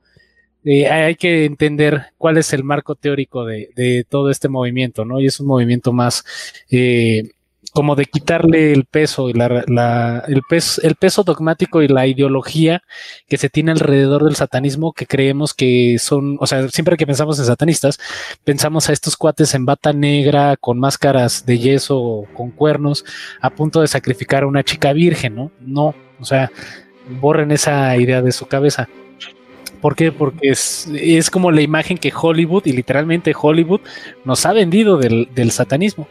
[0.63, 5.19] eh, hay que entender cuál es el marco teórico de, todo este movimiento, ¿no?
[5.19, 6.25] Y es un movimiento más
[6.71, 7.29] eh,
[7.75, 12.83] como de quitarle el peso y la, el, peso, el peso dogmático y la ideología
[13.27, 17.37] que se tiene alrededor del satanismo que creemos que son, o sea, siempre que pensamos
[17.37, 17.99] en satanistas,
[18.45, 23.03] pensamos a estos cuates en bata negra, con máscaras de yeso, con cuernos,
[23.41, 25.51] a punto de sacrificar a una chica virgen, ¿no?
[25.59, 26.49] No, o sea,
[27.19, 28.87] borren esa idea de su cabeza.
[29.81, 30.13] ¿Por qué?
[30.13, 33.81] Porque es, es, como la imagen que Hollywood, y literalmente Hollywood,
[34.23, 36.07] nos ha vendido del, del satanismo.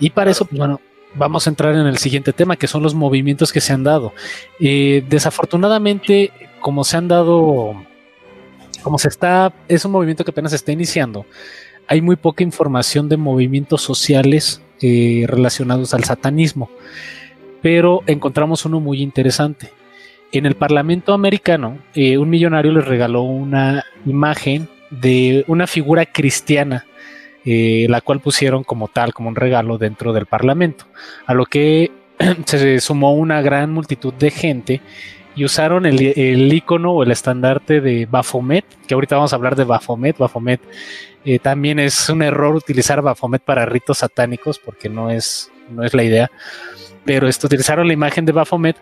[0.00, 0.80] Y para eso, pues, bueno,
[1.14, 4.12] vamos a entrar en el siguiente tema, que son los movimientos que se han dado.
[4.60, 7.74] Eh, desafortunadamente, como se han dado,
[8.82, 11.26] como se está, es un movimiento que apenas está iniciando,
[11.86, 16.70] hay muy poca información de movimientos sociales eh, relacionados al satanismo,
[17.62, 19.70] pero encontramos uno muy interesante.
[20.32, 26.86] En el Parlamento americano, eh, un millonario les regaló una imagen de una figura cristiana
[27.44, 30.86] eh, la cual pusieron como tal, como un regalo dentro del Parlamento,
[31.26, 31.90] a lo que
[32.46, 34.80] se sumó una gran multitud de gente
[35.36, 39.56] y usaron el, el icono o el estandarte de Baphomet, que ahorita vamos a hablar
[39.56, 40.16] de Baphomet.
[40.16, 40.60] Baphomet
[41.24, 45.92] eh, también es un error utilizar Baphomet para ritos satánicos porque no es, no es
[45.92, 46.30] la idea,
[47.04, 48.76] pero esto, utilizaron la imagen de Baphomet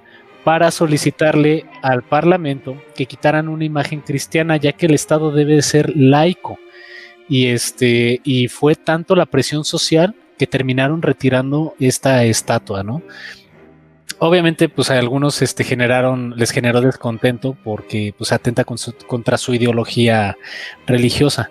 [0.45, 5.93] para solicitarle al Parlamento que quitaran una imagen cristiana, ya que el Estado debe ser
[5.97, 6.59] laico
[7.29, 13.03] y este y fue tanto la presión social que terminaron retirando esta estatua, ¿no?
[14.19, 20.37] Obviamente, pues a algunos este, generaron, les generó descontento porque pues atenta contra su ideología
[20.87, 21.51] religiosa.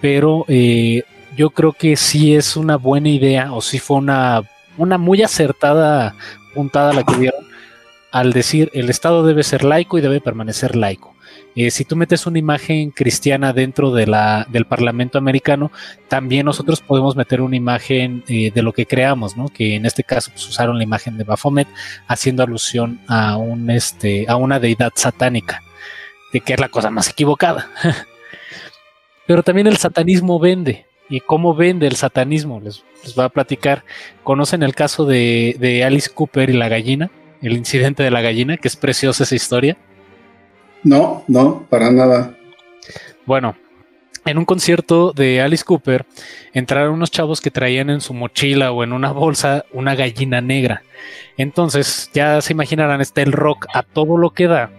[0.00, 1.02] Pero eh,
[1.36, 4.42] yo creo que sí es una buena idea, o sí fue una,
[4.76, 6.14] una muy acertada
[6.54, 7.44] puntada la que dieron
[8.12, 11.16] al decir el Estado debe ser laico y debe permanecer laico.
[11.54, 15.70] Eh, si tú metes una imagen cristiana dentro de la, del Parlamento americano,
[16.08, 19.48] también nosotros podemos meter una imagen eh, de lo que creamos, ¿no?
[19.48, 21.68] Que en este caso pues, usaron la imagen de Baphomet,
[22.06, 25.62] haciendo alusión a, un, este, a una deidad satánica,
[26.32, 27.70] de que es la cosa más equivocada.
[29.26, 30.86] Pero también el satanismo vende.
[31.08, 32.60] ¿Y cómo vende el satanismo?
[32.60, 33.84] Les, les voy a platicar.
[34.24, 37.10] ¿Conocen el caso de, de Alice Cooper y la gallina?
[37.42, 39.76] El incidente de la gallina, que es preciosa esa historia.
[40.84, 42.34] No, no, para nada.
[43.24, 43.54] Bueno,
[44.24, 46.06] en un concierto de Alice Cooper
[46.52, 50.82] entraron unos chavos que traían en su mochila o en una bolsa una gallina negra.
[51.36, 54.70] Entonces, ya se imaginarán, está el rock a todo lo que da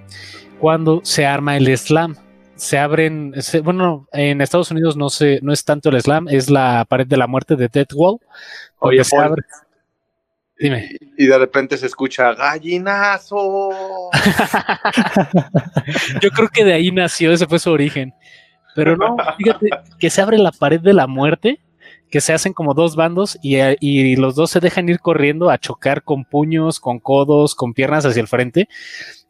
[0.59, 2.15] cuando se arma el slam.
[2.55, 6.85] Se abren, bueno, en Estados Unidos no, se, no es tanto el slam, es la
[6.87, 8.19] pared de la muerte de Dead Wall.
[8.79, 9.41] Oye, se abre,
[10.63, 10.95] Dime.
[11.17, 13.71] Y de repente se escucha gallinazo.
[16.21, 18.13] Yo creo que de ahí nació, ese fue su origen.
[18.73, 19.67] Pero no, fíjate
[19.99, 21.59] que se abre la pared de la muerte,
[22.09, 25.57] que se hacen como dos bandos y, y, los dos se dejan ir corriendo a
[25.57, 28.69] chocar con puños, con codos, con piernas hacia el frente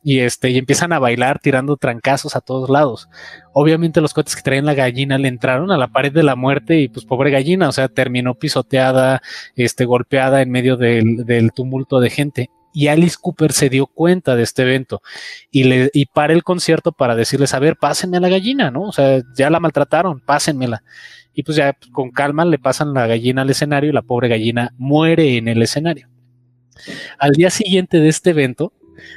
[0.04, 3.10] y este y empiezan a bailar tirando trancazos a todos lados.
[3.54, 6.80] Obviamente los cohetes que traen la gallina le entraron a la pared de la muerte
[6.80, 9.22] y pues pobre gallina, o sea, terminó pisoteada,
[9.56, 12.50] este golpeada en medio del, del tumulto de gente.
[12.76, 15.02] Y Alice Cooper se dio cuenta de este evento
[15.52, 18.82] y le y para el concierto para decirles, a ver, pásenme a la gallina, ¿no?
[18.84, 20.84] O sea, ya la maltrataron, pásenmela.
[21.36, 24.28] Y pues ya pues, con calma le pasan la gallina al escenario y la pobre
[24.28, 26.10] gallina muere en el escenario.
[27.20, 28.74] Al día siguiente de este evento,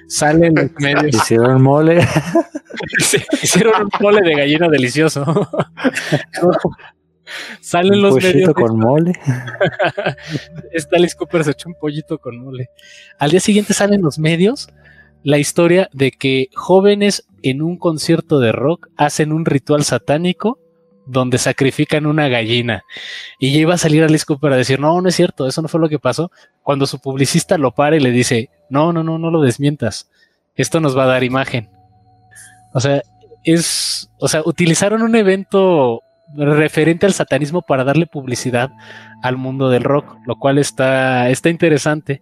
[0.08, 1.14] salen los medios.
[1.14, 2.00] Hicieron mole.
[3.42, 5.24] hicieron un mole de gallina delicioso.
[7.60, 8.54] salen los medios.
[8.54, 9.12] con mole.
[10.92, 12.70] Alice Cooper se echó un pollito con mole.
[13.18, 14.68] Al día siguiente salen los medios
[15.22, 20.60] la historia de que jóvenes en un concierto de rock hacen un ritual satánico
[21.06, 22.84] donde sacrifican una gallina.
[23.38, 25.68] Y ya iba a salir Alice Cooper a decir, no, no es cierto, eso no
[25.68, 26.30] fue lo que pasó.
[26.62, 30.10] Cuando su publicista lo para y le dice, no, no, no, no lo desmientas.
[30.56, 31.70] Esto nos va a dar imagen.
[32.74, 33.02] O sea,
[33.44, 36.02] es, o sea, utilizaron un evento
[36.34, 38.70] referente al satanismo para darle publicidad
[39.22, 42.20] al mundo del rock, lo cual está, está interesante.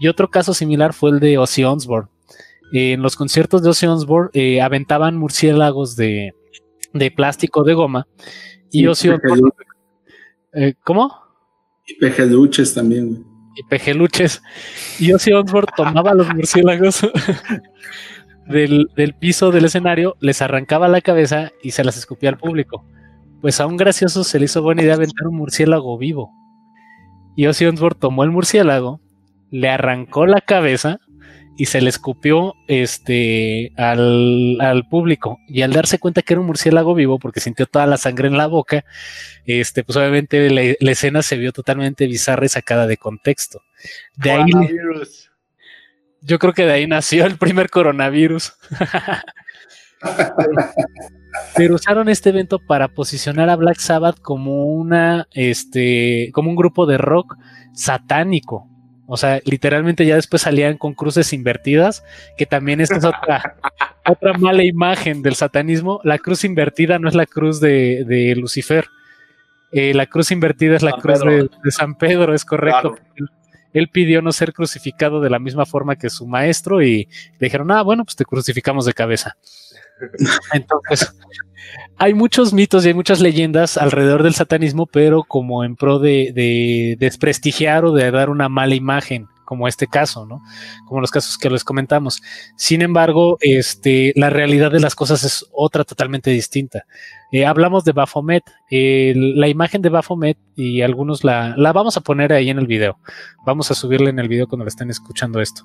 [0.00, 2.08] Y otro caso similar fue el de Ozzy Osbourne.
[2.72, 6.32] en los conciertos de Ozzy Osbourne eh, aventaban murciélagos de,
[6.92, 8.06] de plástico de goma.
[8.70, 9.10] Y, Ozzy
[10.54, 11.12] eh, ¿Cómo?
[11.86, 13.24] Y pejeluches también,
[13.54, 14.42] Y pejeluches.
[14.98, 17.06] Y Ozzy Osbourne tomaba los murciélagos
[18.46, 22.84] del, del, piso del escenario, les arrancaba la cabeza y se las escupía al público.
[23.40, 26.30] Pues a un gracioso se le hizo buena idea aventar un murciélago vivo.
[27.36, 29.00] Y Ozzy Osbourne tomó el murciélago,
[29.50, 31.00] le arrancó la cabeza
[31.56, 35.38] y se le escupió este, al, al, público.
[35.48, 38.36] Y al darse cuenta que era un murciélago vivo, porque sintió toda la sangre en
[38.36, 38.84] la boca,
[39.44, 43.62] este, pues obviamente la, la escena se vio totalmente bizarra y sacada de contexto.
[44.16, 44.50] De ahí,
[46.20, 48.54] yo creo que de ahí nació el primer coronavirus.
[51.54, 56.86] Pero usaron este evento para posicionar a Black Sabbath como una, este, como un grupo
[56.86, 57.36] de rock
[57.72, 58.68] satánico.
[59.12, 62.02] O sea, literalmente ya después salían con cruces invertidas,
[62.38, 63.56] que también esta es otra,
[64.08, 66.00] otra mala imagen del satanismo.
[66.02, 68.86] La cruz invertida no es la cruz de, de Lucifer.
[69.70, 72.96] Eh, la cruz invertida es la San cruz de, de San Pedro, es correcto.
[73.14, 73.32] Claro.
[73.72, 77.08] Él, pidió no ser crucificado de la misma forma que su maestro y
[77.38, 79.36] le dijeron, ah, bueno, pues te crucificamos de cabeza.
[80.52, 81.14] Entonces,
[81.96, 86.32] hay muchos mitos y hay muchas leyendas alrededor del satanismo, pero como en pro de,
[86.34, 90.40] de desprestigiar o de dar una mala imagen, como este caso, ¿no?
[90.86, 92.22] Como los casos que les comentamos.
[92.56, 96.86] Sin embargo, este, la realidad de las cosas es otra totalmente distinta.
[97.32, 102.30] Eh, hablamos de Baphomet, la imagen de Baphomet y algunos la, la vamos a poner
[102.30, 102.98] ahí en el video.
[103.46, 105.62] Vamos a subirle en el video cuando le estén escuchando esto.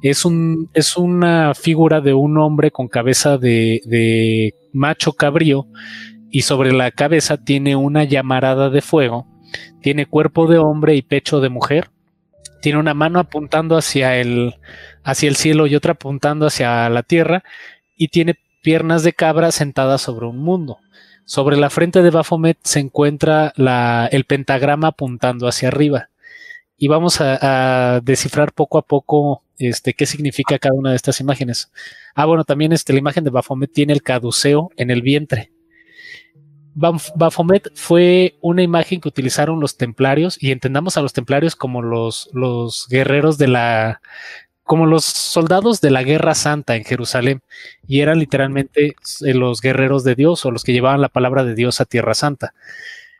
[0.00, 5.66] Es un, es una figura de un hombre con cabeza de, de macho cabrío
[6.30, 9.26] y sobre la cabeza tiene una llamarada de fuego,
[9.82, 11.90] tiene cuerpo de hombre y pecho de mujer,
[12.62, 14.54] tiene una mano apuntando hacia el,
[15.04, 17.42] hacia el cielo y otra apuntando hacia la tierra
[17.94, 20.78] y tiene piernas de cabra sentadas sobre un mundo.
[21.24, 23.52] Sobre la frente de Baphomet se encuentra
[24.10, 26.10] el pentagrama apuntando hacia arriba.
[26.76, 31.20] Y vamos a, a, descifrar poco a poco este, qué significa cada una de estas
[31.20, 31.70] imágenes.
[32.14, 35.52] Ah, bueno, también este, la imagen de Baphomet tiene el caduceo en el vientre.
[36.74, 42.30] Baphomet fue una imagen que utilizaron los templarios y entendamos a los templarios como los,
[42.32, 44.00] los guerreros de la,
[44.70, 47.42] como los soldados de la guerra santa en Jerusalén
[47.88, 48.94] y eran literalmente
[49.26, 52.14] eh, los guerreros de Dios o los que llevaban la palabra de Dios a Tierra
[52.14, 52.54] Santa.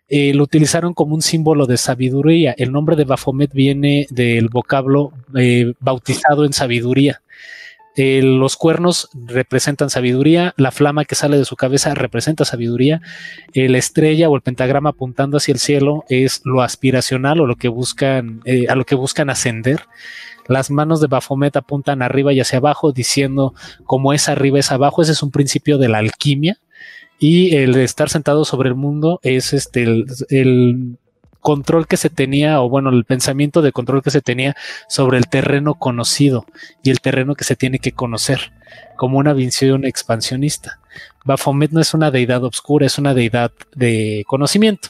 [0.08, 2.54] Eh, lo utilizaron como un símbolo de sabiduría.
[2.56, 7.20] El nombre de Baphomet viene del vocablo eh, bautizado en sabiduría.
[7.96, 13.02] Los cuernos representan sabiduría, la flama que sale de su cabeza representa sabiduría,
[13.52, 17.68] la estrella o el pentagrama apuntando hacia el cielo es lo aspiracional o lo que
[17.68, 19.82] buscan, a lo que buscan ascender.
[20.50, 23.54] Las manos de Baphomet apuntan arriba y hacia abajo, diciendo
[23.84, 25.00] como es arriba es abajo.
[25.00, 26.58] Ese es un principio de la alquimia.
[27.20, 30.98] Y el de estar sentado sobre el mundo es este el,
[31.38, 34.56] control que se tenía, o bueno, el pensamiento de control que se tenía
[34.88, 36.44] sobre el terreno conocido
[36.82, 38.52] y el terreno que se tiene que conocer,
[38.96, 40.80] como una visión expansionista.
[41.24, 44.88] Baphomet no es una deidad obscura, es una deidad de conocimiento.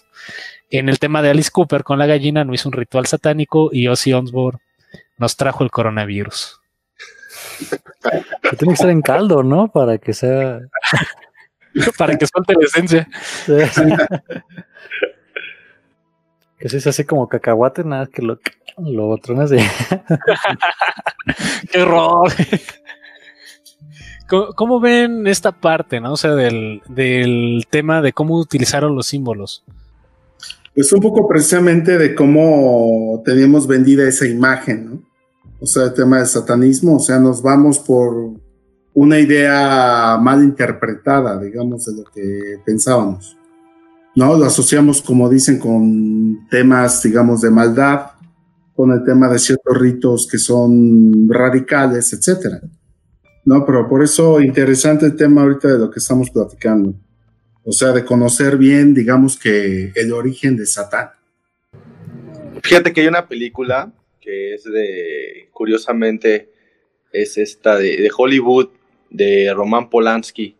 [0.70, 3.88] En el tema de Alice Cooper con la gallina no hizo un ritual satánico y
[3.88, 4.60] Ozzy Osbourne
[5.20, 6.60] nos trajo el coronavirus.
[8.42, 9.68] Que tiene que estar en caldo, ¿no?
[9.68, 10.60] Para que sea.
[11.98, 13.08] Para que suelte la esencia.
[13.44, 13.52] Sí.
[16.58, 18.40] Que si es así como cacahuate, nada que lo,
[18.78, 19.62] lo tronas de.
[21.70, 22.32] ¡Qué horror!
[24.26, 26.14] ¿Cómo, ¿Cómo, ven esta parte, no?
[26.14, 29.64] O sea, del, del tema de cómo utilizaron los símbolos.
[30.74, 35.09] Pues un poco precisamente de cómo teníamos vendida esa imagen, ¿no?
[35.60, 38.32] O sea, el tema del satanismo, o sea, nos vamos por
[38.94, 43.36] una idea mal interpretada, digamos, de lo que pensábamos.
[44.14, 44.36] ¿no?
[44.36, 48.06] Lo asociamos, como dicen, con temas, digamos, de maldad,
[48.74, 52.60] con el tema de ciertos ritos que son radicales, etcétera.
[53.44, 53.64] ¿No?
[53.64, 56.94] Pero por eso interesante el tema ahorita de lo que estamos platicando.
[57.64, 61.10] O sea, de conocer bien, digamos que el origen de Satán.
[62.62, 66.50] Fíjate que hay una película que es de, curiosamente,
[67.12, 68.70] es esta de, de Hollywood,
[69.10, 70.56] de Roman Polanski,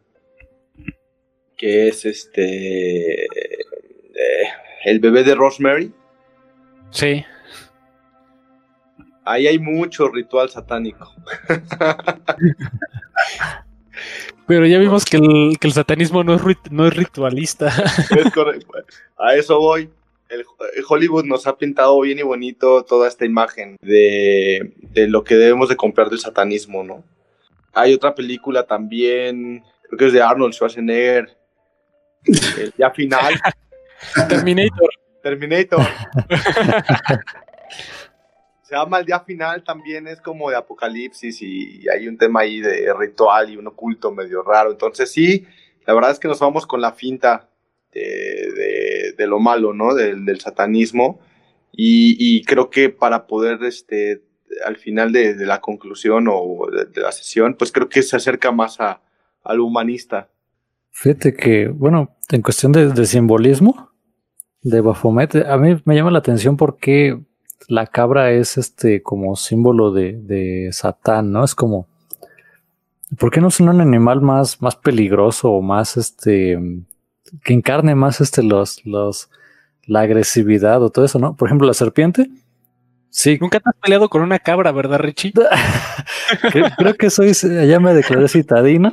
[1.56, 3.28] que es este eh,
[4.84, 5.92] el bebé de Rosemary.
[6.90, 7.24] Sí.
[9.24, 11.10] Ahí hay mucho ritual satánico.
[14.46, 17.68] Pero ya vimos que el, que el satanismo no es, no es, ritualista.
[17.68, 18.72] Es correcto.
[19.16, 19.90] A eso voy.
[20.30, 20.46] El,
[20.88, 25.68] Hollywood nos ha pintado bien y bonito toda esta imagen de, de lo que debemos
[25.68, 27.04] de comprar del satanismo, ¿no?
[27.72, 31.36] Hay otra película también, creo que es de Arnold Schwarzenegger,
[32.24, 33.34] el día final.
[34.28, 34.90] Terminator.
[35.22, 35.80] Terminator.
[38.62, 42.60] Se llama el día final, también es como de apocalipsis y hay un tema ahí
[42.60, 44.70] de ritual y un oculto medio raro.
[44.70, 45.44] Entonces sí,
[45.86, 47.49] la verdad es que nos vamos con la finta
[47.92, 49.94] de, de, de lo malo, ¿no?
[49.94, 51.20] Del, del satanismo.
[51.72, 54.22] Y, y, creo que para poder este,
[54.66, 58.80] al final de, la conclusión o de, la sesión, pues creo que se acerca más
[58.80, 59.00] a,
[59.44, 60.28] al humanista.
[60.90, 63.90] Fíjate que, bueno, en cuestión de, simbolismo
[64.62, 67.18] de Baphomet, a mí me llama la atención porque
[67.68, 71.44] la cabra es este como símbolo de, de Satán, ¿no?
[71.44, 71.86] Es como,
[73.18, 76.58] ¿por qué no es un animal más, más peligroso o más este
[77.44, 79.30] que encarne más este los, los
[79.86, 81.34] la agresividad o todo eso, ¿no?
[81.36, 82.30] Por ejemplo, la serpiente.
[83.10, 83.38] Sí.
[83.40, 85.32] Nunca te has peleado con una cabra, ¿verdad, Richie?
[86.78, 88.92] creo, que soy, ya me declaré citadino.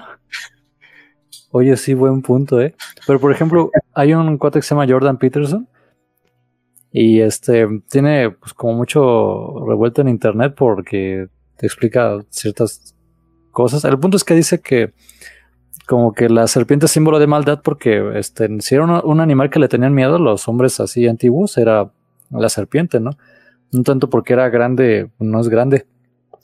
[1.51, 2.75] Oye, sí, buen punto, ¿eh?
[3.05, 5.67] Pero por ejemplo, hay un cuate que se llama Jordan Peterson
[6.91, 11.27] y este tiene pues como mucho revuelto en internet porque
[11.57, 12.95] te explica ciertas
[13.51, 13.85] cosas.
[13.85, 14.93] El punto es que dice que
[15.87, 19.57] como que la serpiente es símbolo de maldad porque este, si era un, animal que
[19.57, 21.89] le tenían miedo los hombres así antiguos, era
[22.29, 23.11] la serpiente, ¿no?
[23.71, 25.87] No tanto porque era grande, no es grande,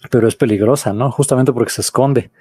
[0.09, 1.11] pero es peligrosa, ¿no?
[1.11, 2.31] Justamente porque se esconde.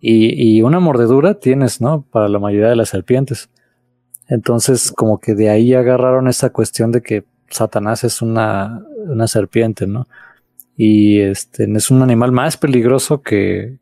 [0.00, 2.02] Y, y una mordedura tienes, ¿no?
[2.02, 3.50] Para la mayoría de las serpientes.
[4.28, 9.88] Entonces, como que de ahí agarraron esa cuestión de que Satanás es una, una serpiente,
[9.88, 10.06] ¿no?
[10.76, 13.78] Y este es un animal más peligroso que,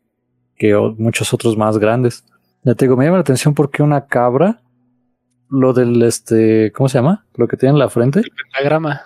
[0.55, 2.25] que muchos otros más grandes.
[2.63, 4.61] Ya te digo, me llama la atención porque una cabra,
[5.49, 7.25] lo del este, ¿cómo se llama?
[7.35, 8.19] Lo que tiene en la frente.
[8.19, 9.01] El pentagrama.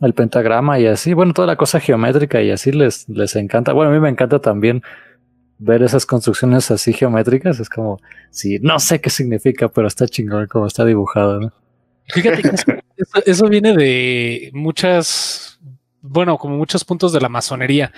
[0.00, 3.72] El pentagrama y así, bueno, toda la cosa geométrica y así les, les encanta.
[3.72, 4.82] Bueno, a mí me encanta también
[5.58, 7.58] ver esas construcciones así geométricas.
[7.60, 7.98] Es como,
[8.30, 11.52] sí, no sé qué significa, pero está chingón como está dibujado, ¿no?
[12.08, 12.50] Fíjate que
[13.26, 15.58] eso viene de muchas,
[16.00, 17.92] bueno, como muchos puntos de la masonería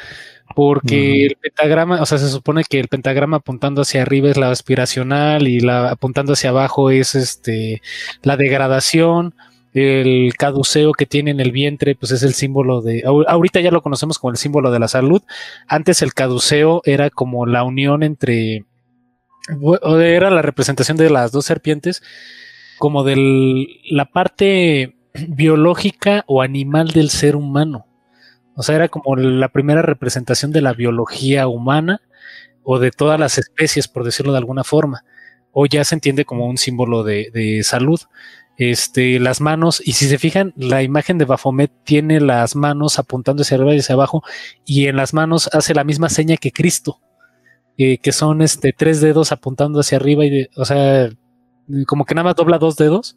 [0.54, 4.50] porque el pentagrama, o sea, se supone que el pentagrama apuntando hacia arriba es la
[4.50, 7.82] aspiracional y la apuntando hacia abajo es este
[8.22, 9.34] la degradación,
[9.72, 13.82] el caduceo que tiene en el vientre, pues es el símbolo de, ahorita ya lo
[13.82, 15.22] conocemos como el símbolo de la salud,
[15.68, 18.64] antes el caduceo era como la unión entre,
[20.00, 22.02] era la representación de las dos serpientes,
[22.78, 24.96] como de la parte
[25.28, 27.86] biológica o animal del ser humano.
[28.60, 32.02] O sea, era como la primera representación de la biología humana
[32.62, 35.02] o de todas las especies, por decirlo de alguna forma.
[35.50, 37.98] O ya se entiende como un símbolo de, salud.
[38.58, 43.40] Este, las manos, y si se fijan, la imagen de Baphomet tiene las manos apuntando
[43.40, 44.22] hacia arriba y hacia abajo,
[44.66, 47.00] y en las manos hace la misma seña que Cristo,
[47.78, 51.08] eh, que son este, tres dedos apuntando hacia arriba, y o sea,
[51.86, 53.16] como que nada más dobla dos dedos,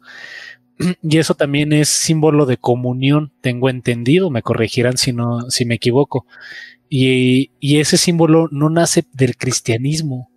[1.02, 5.76] y eso también es símbolo de comunión, tengo entendido, me corregirán si no, si me
[5.76, 6.26] equivoco.
[6.88, 10.30] Y, ese símbolo no nace del cristianismo,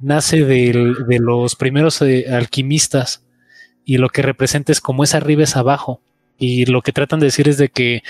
[0.00, 3.24] nace de los primeros eh, alquimistas
[3.84, 6.02] y lo que representa es como es arriba es abajo.
[6.40, 8.02] Y lo que tratan de decir es de que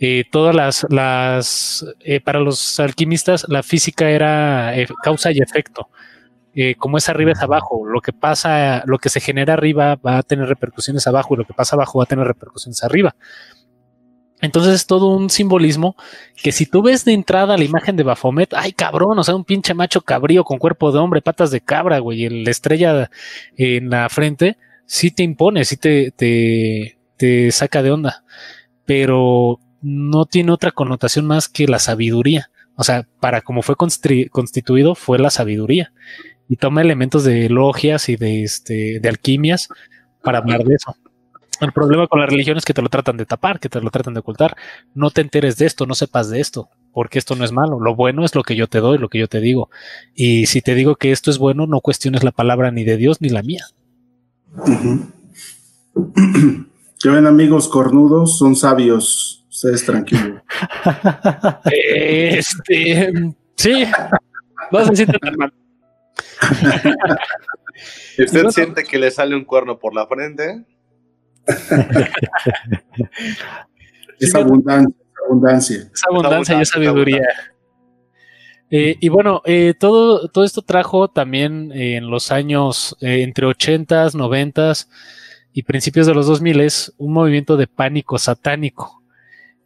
[0.00, 5.88] eh, todas las, las eh, para los alquimistas la física era causa y efecto.
[6.58, 7.86] Eh, como es arriba es abajo.
[7.86, 11.44] Lo que pasa, lo que se genera arriba va a tener repercusiones abajo y lo
[11.44, 13.14] que pasa abajo va a tener repercusiones arriba.
[14.40, 15.96] Entonces es todo un simbolismo
[16.42, 19.44] que si tú ves de entrada la imagen de Baphomet, ay cabrón, o sea, un
[19.44, 23.10] pinche macho cabrío con cuerpo de hombre, patas de cabra, güey, y la estrella
[23.56, 24.56] en la frente,
[24.86, 28.24] sí te impone, sí te, te, te saca de onda,
[28.86, 32.50] pero no tiene otra connotación más que la sabiduría.
[32.76, 35.92] O sea, para como fue constituido fue la sabiduría
[36.48, 39.68] y toma elementos de logias y de, este, de alquimias
[40.22, 40.96] para hablar de eso.
[41.60, 43.90] El problema con la religión es que te lo tratan de tapar, que te lo
[43.90, 44.56] tratan de ocultar.
[44.94, 47.80] No te enteres de esto, no sepas de esto, porque esto no es malo.
[47.80, 49.70] Lo bueno es lo que yo te doy, lo que yo te digo.
[50.14, 53.20] Y si te digo que esto es bueno, no cuestiones la palabra ni de Dios
[53.20, 53.64] ni la mía.
[57.02, 58.38] ¿Qué ven amigos cornudos?
[58.38, 59.44] Son sabios.
[59.48, 60.42] Ustedes tranquilos.
[61.64, 63.84] este, sí,
[64.70, 65.52] no se sienten tan mal.
[68.18, 70.64] usted siente que le sale un cuerno por la frente?
[74.18, 74.94] es abundancia,
[75.24, 75.90] abundancia.
[75.92, 77.28] Es abundancia y es sabiduría.
[78.70, 84.14] Eh, y bueno, eh, todo, todo esto trajo también eh, en los años entre 80s,
[84.14, 84.88] 90s
[85.52, 86.68] y principios de los 2000
[86.98, 89.02] un movimiento de pánico satánico.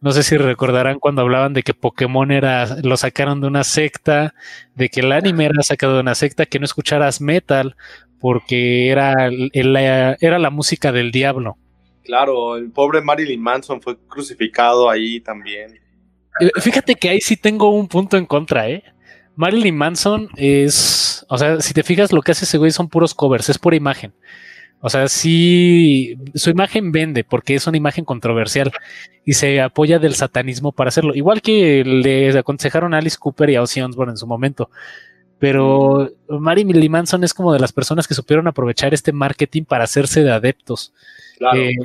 [0.01, 4.35] No sé si recordarán cuando hablaban de que Pokémon era, lo sacaron de una secta,
[4.75, 7.77] de que el anime era sacado de una secta, que no escucharas metal
[8.19, 11.57] porque era, era la música del diablo.
[12.05, 15.79] Claro, el pobre Marilyn Manson fue crucificado ahí también.
[16.41, 18.83] Eh, fíjate que ahí sí tengo un punto en contra, ¿eh?
[19.37, 23.15] Marilyn Manson es, o sea, si te fijas, lo que hace ese güey son puros
[23.15, 24.13] covers, es pura imagen.
[24.83, 28.73] O sea, sí, su imagen vende porque es una imagen controversial
[29.27, 31.15] y se apoya del satanismo para hacerlo.
[31.15, 34.71] Igual que le aconsejaron a Alice Cooper y a Ozzy Osbourne en su momento.
[35.39, 39.85] Pero Mary Lee Manson es como de las personas que supieron aprovechar este marketing para
[39.85, 40.95] hacerse de adeptos.
[41.39, 41.61] Claro.
[41.61, 41.77] Eh,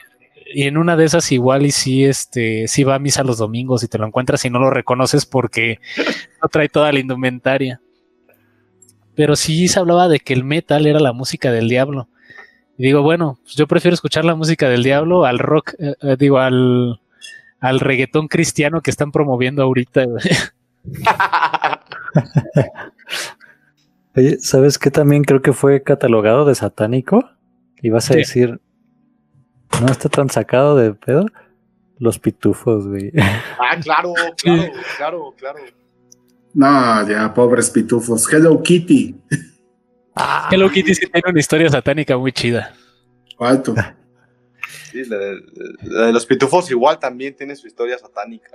[0.53, 3.83] y en una de esas igual y sí, este, sí va a misa los domingos
[3.83, 5.79] y te lo encuentras y no lo reconoces porque
[6.41, 7.81] no trae toda la indumentaria.
[9.15, 12.07] Pero sí se hablaba de que el metal era la música del diablo.
[12.77, 16.15] Y digo, bueno, pues yo prefiero escuchar la música del diablo al rock, eh, eh,
[16.19, 16.99] digo, al,
[17.59, 20.05] al reggaetón cristiano que están promoviendo ahorita.
[24.15, 27.29] Oye, ¿sabes qué también creo que fue catalogado de satánico?
[27.81, 28.19] Y vas a Sí.
[28.19, 28.61] decir,
[29.81, 31.25] no está tan sacado de pedo.
[31.97, 33.11] Los pitufos, güey.
[33.59, 34.63] ah, claro, claro,
[34.97, 35.59] claro, claro.
[36.53, 38.31] No, ya, pobres pitufos.
[38.31, 39.15] Hello Kitty.
[40.51, 42.73] Hello Kitty sí tiene una historia satánica muy chida.
[43.39, 43.75] Alto.
[44.91, 45.41] Sí, la de,
[45.83, 48.51] la de los pitufos igual también tiene su historia satánica.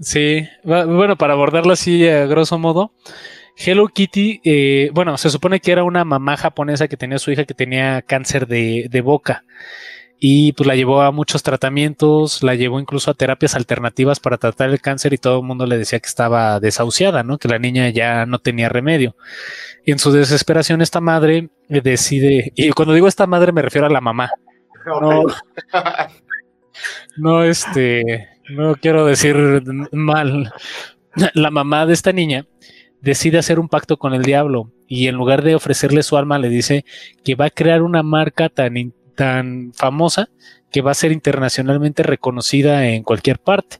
[0.00, 2.92] Sí, bueno, para abordarlo así a grosso modo,
[3.56, 7.32] Hello Kitty, eh, bueno, se supone que era una mamá japonesa que tenía a su
[7.32, 9.44] hija que tenía cáncer de, de boca
[10.20, 14.70] y pues la llevó a muchos tratamientos, la llevó incluso a terapias alternativas para tratar
[14.70, 17.38] el cáncer y todo el mundo le decía que estaba desahuciada, ¿no?
[17.38, 19.14] Que la niña ya no tenía remedio.
[19.86, 23.86] Y en su desesperación esta madre eh, decide, y cuando digo esta madre me refiero
[23.86, 24.30] a la mamá,
[25.00, 25.24] no,
[27.16, 29.36] no, este, no quiero decir
[29.92, 30.52] mal.
[31.34, 32.46] La mamá de esta niña
[33.00, 36.48] decide hacer un pacto con el diablo y en lugar de ofrecerle su alma le
[36.48, 36.84] dice
[37.24, 40.30] que va a crear una marca tan, in- tan famosa
[40.70, 43.78] que va a ser internacionalmente reconocida en cualquier parte.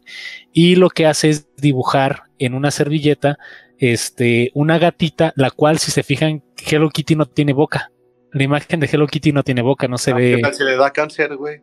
[0.53, 3.39] Y lo que hace es dibujar en una servilleta
[3.79, 7.93] este, una gatita, la cual si se fijan, Hello Kitty no tiene boca.
[8.33, 10.35] La imagen de Hello Kitty no tiene boca, no se Ah, ve.
[10.37, 11.61] ¿Qué tal si le da cáncer, güey?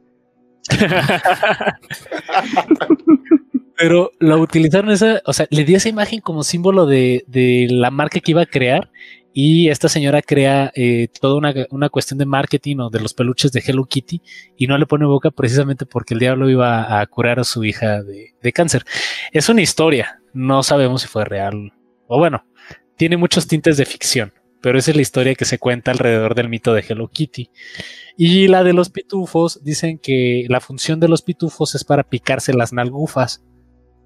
[3.77, 7.91] Pero la utilizaron esa, o sea, le dio esa imagen como símbolo de, de la
[7.91, 8.89] marca que iba a crear
[9.37, 13.51] y esta señora crea eh, toda una, una cuestión de marketing o de los peluches
[13.51, 14.21] de Hello Kitty
[14.55, 18.01] y no le pone boca precisamente porque el diablo iba a curar a su hija
[18.01, 18.85] de, de cáncer.
[19.33, 21.73] Es una historia, no sabemos si fue real
[22.07, 22.45] o bueno,
[22.95, 26.47] tiene muchos tintes de ficción, pero esa es la historia que se cuenta alrededor del
[26.47, 27.49] mito de Hello Kitty.
[28.15, 32.53] Y la de los pitufos, dicen que la función de los pitufos es para picarse
[32.53, 33.43] las nalgufas.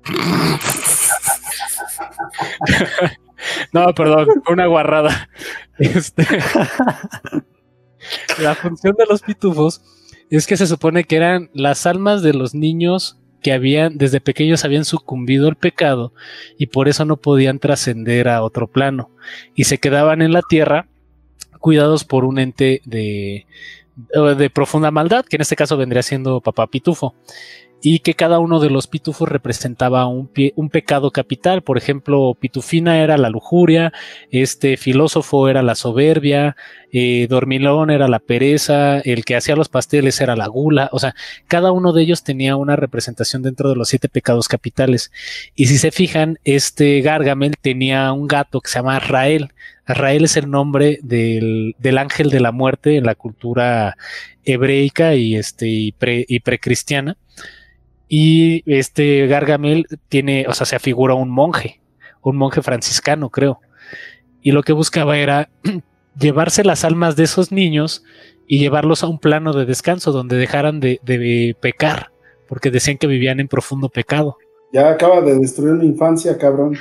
[3.74, 5.30] no, perdón, una guarrada.
[5.78, 6.24] Este,
[8.42, 9.82] la función de los pitufos
[10.30, 14.66] es que se supone que eran las almas de los niños que habían desde pequeños
[14.66, 16.14] habían sucumbido al pecado
[16.58, 19.12] y por eso no podían trascender a otro plano
[19.56, 20.88] y se quedaban en la tierra
[21.60, 23.46] cuidados por un ente de,
[24.38, 27.16] de profunda maldad, que en este caso vendría siendo papá pitufo
[27.82, 31.62] y que cada uno de los pitufos representaba un, pie- un pecado capital.
[31.62, 33.94] Por ejemplo, Pitufina era la lujuria,
[34.32, 36.56] este filósofo era la soberbia,
[36.92, 40.90] eh, Dormilón era la pereza, el que hacía los pasteles era la gula.
[40.92, 41.16] O sea,
[41.48, 45.12] cada uno de ellos tenía una representación dentro de los siete pecados capitales.
[45.56, 49.54] Y si se fijan, este Gargamel tenía un gato que se llama Rael.
[49.86, 53.98] Rael es el nombre del, del ángel de la muerte en la cultura
[54.44, 57.18] hebreica y, este, y, pre, y precristiana.
[58.10, 61.80] Y este Gargamel tiene, o sea, se afigura un monje,
[62.22, 63.62] un monje franciscano, creo.
[64.42, 65.50] Y lo que buscaba era
[66.20, 68.04] llevarse las almas de esos niños
[68.48, 72.12] y llevarlos a un plano de descanso donde dejaran de, de pecar,
[72.48, 74.38] porque decían que vivían en profundo pecado.
[74.74, 76.78] Ya acaba de destruir mi infancia, cabrón.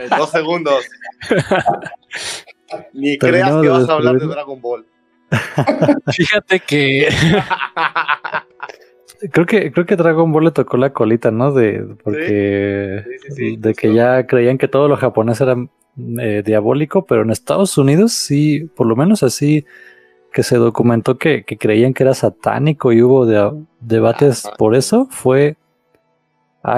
[0.00, 0.84] En dos segundos.
[2.92, 4.26] Ni creas que de vas a hablar de.
[4.26, 4.86] Dragon Ball.
[6.12, 7.08] Fíjate que
[9.30, 11.52] Creo que, creo que Dragon Ball le tocó la colita, ¿no?
[11.52, 15.56] De, porque, Sí, sí, sí, de que ya creían que todo lo japonés era
[16.18, 19.64] eh, diabólico, pero en Estados Unidos sí, por lo menos así
[20.32, 24.56] que se documentó que, que creían que era satánico y hubo de- debates Ajá.
[24.56, 25.56] por eso, fue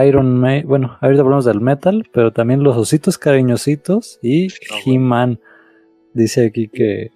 [0.07, 4.83] Iron Man, bueno, ahorita hablamos del metal, pero también los ositos cariñositos y Ah, bueno.
[4.87, 5.41] He-Man.
[6.15, 7.11] Dice aquí que,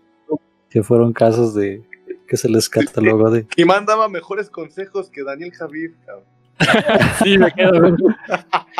[0.71, 1.83] que fueron casos de
[2.29, 5.93] que se les catalogó de Y mandaba mejores consejos que Daniel Javid.
[6.07, 6.25] cabrón.
[7.23, 7.97] sí me quedo.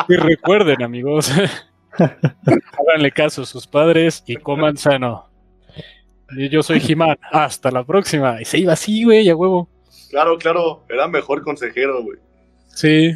[0.07, 1.31] Y recuerden, amigos,
[1.97, 5.29] háganle caso a sus padres y coman sano.
[6.31, 7.17] Y yo soy Jimán.
[7.31, 8.41] Hasta la próxima.
[8.41, 9.67] Y se iba así, güey, a huevo.
[10.09, 12.19] Claro, claro, era mejor consejero, güey.
[12.67, 13.15] Sí.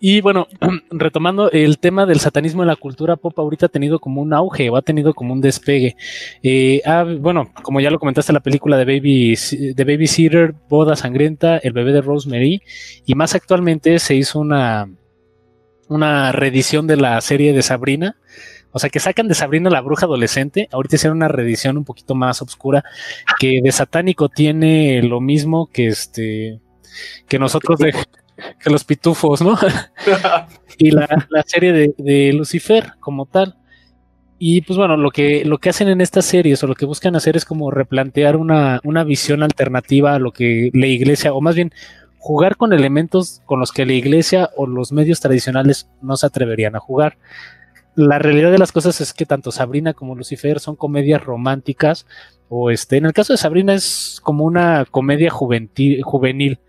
[0.00, 0.48] Y bueno,
[0.90, 4.70] retomando el tema del satanismo en la cultura pop, ahorita ha tenido como un auge
[4.70, 5.94] o ha tenido como un despegue.
[6.42, 6.82] Eh,
[7.20, 9.36] bueno, como ya lo comentaste, la película de Baby,
[9.74, 12.62] de Babysitter, Boda Sangrienta, El bebé de Rosemary,
[13.04, 14.90] y más actualmente se hizo una,
[15.88, 18.16] una reedición de la serie de Sabrina.
[18.72, 20.68] O sea, que sacan de Sabrina la bruja adolescente.
[20.72, 22.84] Ahorita hicieron una reedición un poquito más oscura,
[23.38, 26.60] que de satánico tiene lo mismo que este
[27.28, 27.92] que nosotros de,
[28.58, 29.58] que los pitufos, ¿no?
[30.78, 31.08] y la,
[31.46, 33.56] serie de, Lucifer como tal.
[34.38, 37.14] Y pues bueno, lo que, lo que hacen en estas series o lo que buscan
[37.14, 41.54] hacer es como replantear una, una visión alternativa a lo que la iglesia, o más
[41.54, 41.72] bien
[42.20, 46.76] jugar con elementos con los que la iglesia o los medios tradicionales no se atreverían
[46.76, 47.16] a jugar.
[47.94, 52.06] La realidad de las cosas es que tanto Sabrina como Lucifer son comedias románticas,
[52.48, 56.60] o este, en el caso de Sabrina es como una comedia juvenil,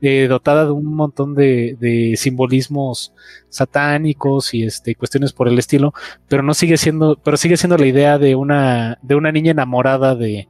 [0.00, 3.12] eh, dotada de un montón de, simbolismos
[3.48, 5.92] satánicos y este, cuestiones por el estilo,
[6.28, 10.14] pero no sigue siendo, pero sigue siendo la idea de una, de una niña enamorada
[10.14, 10.48] de,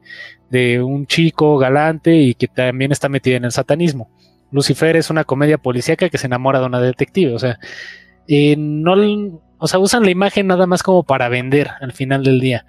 [0.51, 4.11] de un chico galante y que también está metida en el satanismo.
[4.51, 7.59] Lucifer es una comedia policíaca que se enamora de una detective, o sea,
[8.27, 8.95] eh, no,
[9.59, 12.66] o sea, usan la imagen nada más como para vender al final del día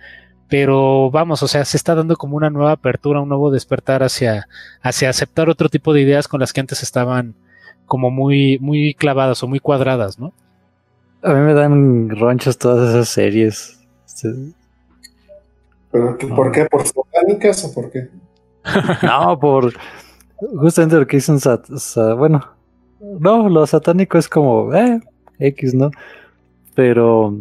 [0.49, 4.47] pero vamos, o sea, se está dando como una nueva apertura, un nuevo despertar hacia,
[4.81, 7.35] hacia aceptar otro tipo de ideas con las que antes estaban
[7.85, 10.34] como muy, muy clavadas o muy cuadradas, ¿no?
[11.21, 13.80] A mí me dan ronchas todas esas series.
[15.91, 16.65] ¿Pero por qué?
[16.65, 18.09] ¿Por satánicas o por qué?
[19.03, 19.73] no, por
[20.39, 21.38] justamente lo que dicen,
[22.17, 22.45] bueno,
[22.99, 24.99] no, lo satánico es como, eh,
[25.39, 25.91] X, ¿no?
[26.76, 27.35] Pero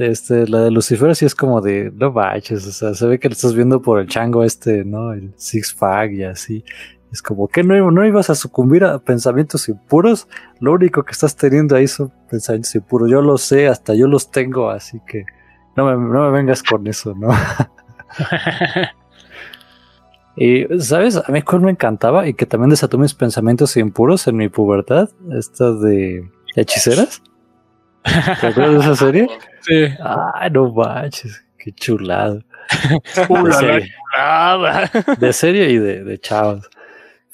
[0.00, 3.28] este, la de Lucifer sí es como de, no baches, o sea, se ve que
[3.28, 5.12] lo estás viendo por el chango este, ¿no?
[5.12, 6.64] El Six Fag y así.
[7.12, 10.26] Es como que no, no ibas a sucumbir a pensamientos impuros.
[10.60, 13.10] Lo único que estás teniendo ahí son pensamientos impuros.
[13.10, 15.24] Yo lo sé, hasta yo los tengo, así que
[15.76, 17.28] no me, no me vengas con eso, ¿no?
[20.36, 21.16] y, ¿sabes?
[21.16, 25.10] A mí cuál me encantaba y que también desató mis pensamientos impuros en mi pubertad,
[25.32, 26.24] estas de
[26.56, 27.22] hechiceras.
[28.02, 29.28] ¿Te acuerdas de esa serie?
[29.62, 29.88] Sí.
[30.02, 32.42] Ay, no manches, qué chulado.
[33.14, 33.94] de, serie.
[35.18, 36.70] de serie y de, de chavos.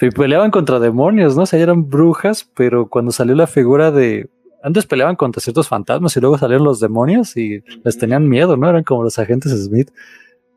[0.01, 1.43] Y peleaban contra demonios, ¿no?
[1.43, 4.28] O sea, eran brujas, pero cuando salió la figura de.
[4.60, 8.68] Antes peleaban contra ciertos fantasmas y luego salieron los demonios y les tenían miedo, ¿no?
[8.68, 9.93] Eran como los agentes Smith.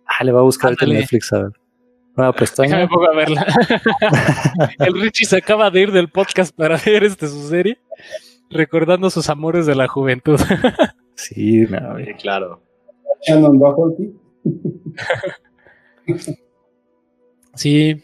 [0.07, 1.51] Ah, le va a buscar el Netflix a ver.
[2.15, 3.45] Bueno, pues Déjame a verla.
[4.79, 7.77] el Richie se acaba de ir del podcast para ver este su serie
[8.49, 10.39] recordando sus amores de la juventud.
[11.15, 11.65] sí,
[12.19, 12.61] claro.
[17.55, 18.03] sí.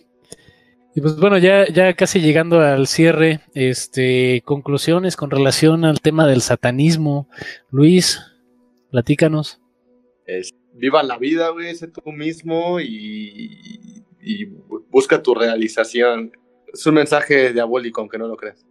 [0.96, 6.26] Y pues bueno, ya, ya casi llegando al cierre, este, conclusiones con relación al tema
[6.26, 7.28] del satanismo.
[7.70, 8.22] Luis,
[8.92, 9.62] platícanos.
[10.74, 14.46] viva la vida, güey, sé tú mismo y, y
[14.90, 16.32] busca tu realización.
[16.74, 18.66] Es un mensaje diabólico, aunque no lo creas.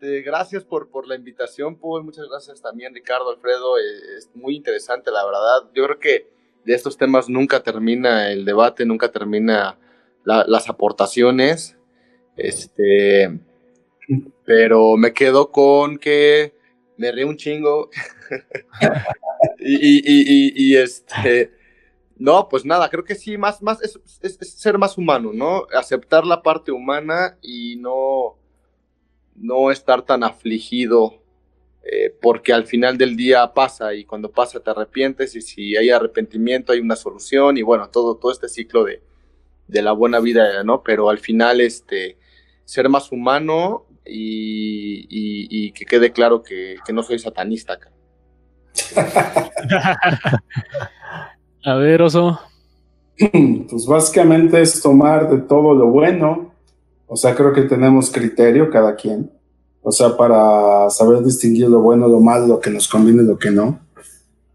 [0.00, 2.04] Este, gracias por, por la invitación, Paul.
[2.04, 3.78] Muchas gracias también, Ricardo, Alfredo.
[3.78, 5.70] Eh, es muy interesante, la verdad.
[5.74, 6.30] Yo creo que
[6.64, 9.78] de estos temas nunca termina el debate, nunca termina
[10.24, 11.76] las aportaciones.
[12.36, 13.38] Este,
[14.44, 16.54] pero me quedo con que
[16.96, 17.90] me río un chingo.
[19.58, 21.59] y, y este
[22.20, 23.98] no, pues nada, creo que sí, más, más, es,
[24.42, 25.66] ser más humano, ¿no?
[25.74, 28.36] Aceptar la parte humana y no,
[29.36, 31.22] no estar tan afligido,
[31.82, 35.88] eh, porque al final del día pasa y cuando pasa te arrepientes y si hay
[35.88, 39.02] arrepentimiento hay una solución y bueno, todo, todo este ciclo de,
[39.68, 40.82] la buena vida, ¿no?
[40.82, 42.18] Pero al final, este,
[42.66, 47.90] ser más humano y, que quede claro que, que no soy satanista acá.
[51.64, 52.38] A ver, oso.
[53.70, 56.52] Pues básicamente es tomar de todo lo bueno.
[57.06, 59.30] O sea, creo que tenemos criterio cada quien.
[59.82, 63.50] O sea, para saber distinguir lo bueno, lo malo, lo que nos conviene, lo que
[63.50, 63.78] no.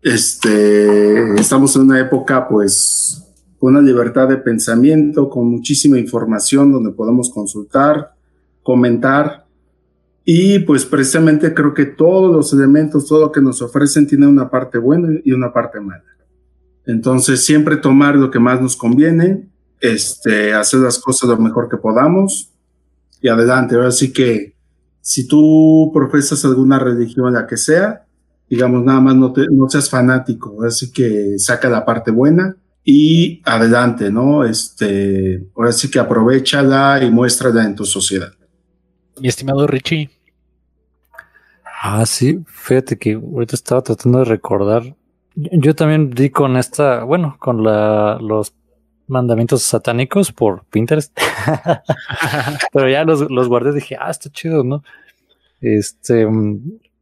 [0.02, 3.23] Este, estamos en una época, pues,
[3.60, 8.14] con una libertad de pensamiento, con muchísima información donde podemos consultar,
[8.61, 9.45] comentar.
[10.23, 14.49] Y pues precisamente creo que todos los elementos, todo lo que nos ofrecen tiene una
[14.49, 16.14] parte buena y una parte mala.
[16.88, 19.48] Entonces, siempre tomar lo que más nos conviene,
[19.80, 22.52] este, hacer las cosas lo mejor que podamos
[23.22, 23.76] y adelante.
[23.76, 24.56] Ahora sí que
[25.02, 28.06] si tú profesas alguna religión, la que sea,
[28.49, 33.41] digamos, nada más no, te, no seas fanático, así que saca la parte buena y
[33.45, 34.44] adelante, ¿no?
[34.44, 38.32] Este, ahora sí que aprovechala y muéstrala en tu sociedad.
[39.20, 40.10] mi estimado Richie.
[41.82, 44.95] Ah, sí, fíjate que ahorita estaba tratando de recordar.
[45.36, 48.53] Yo también di con esta, bueno, con la, los
[49.07, 51.18] mandamientos satánicos por Pinterest.
[52.74, 54.84] Pero ya los, los guardé dije, ah, está chido, ¿no?
[55.62, 56.26] Este,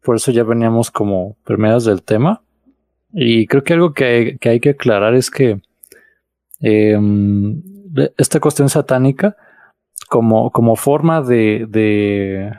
[0.01, 2.41] por eso ya veníamos como primeras del tema.
[3.11, 5.61] Y creo que algo que hay que, hay que aclarar es que
[6.59, 7.61] em,
[8.17, 9.37] esta cuestión satánica,
[10.09, 12.51] como, como forma de, de,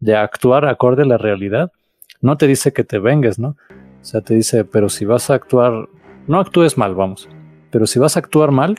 [0.00, 1.72] de actuar acorde a la realidad,
[2.20, 3.56] no te dice que te vengues, ¿no?
[4.00, 5.88] O sea, te dice, pero si vas a actuar,
[6.26, 7.28] no actúes mal, vamos.
[7.70, 8.78] Pero si vas a actuar mal,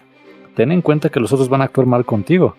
[0.56, 2.56] ten en cuenta que los otros van a actuar mal contigo.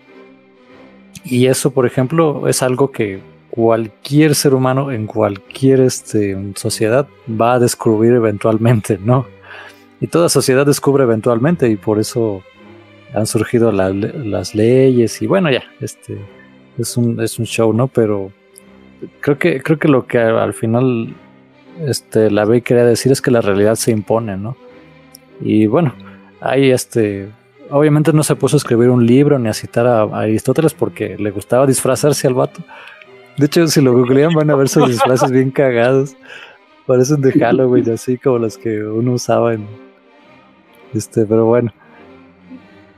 [1.25, 3.21] Y eso, por ejemplo, es algo que
[3.51, 9.27] cualquier ser humano en cualquier este, sociedad va a descubrir eventualmente, ¿no?
[10.01, 12.43] Y toda sociedad descubre eventualmente y por eso
[13.13, 16.19] han surgido las leyes y bueno, ya, este
[16.79, 17.89] es un, es un show, ¿no?
[17.89, 18.33] Pero
[19.21, 21.15] creo que, creo que lo que al final
[21.87, 24.57] este, la B quería decir es que la realidad se impone, ¿no?
[25.41, 25.95] Y bueno,
[26.41, 27.31] ahí este,
[27.71, 31.31] obviamente no se puso a escribir un libro ni a citar a, Aristóteles porque le
[31.31, 32.63] gustaba disfrazarse al vato.
[33.37, 36.17] De hecho, si lo googlean van a ver sus disfraces bien cagados.
[36.87, 39.67] Parecen de Halloween, así como las que uno usaba en...
[40.93, 41.73] Este, pero bueno.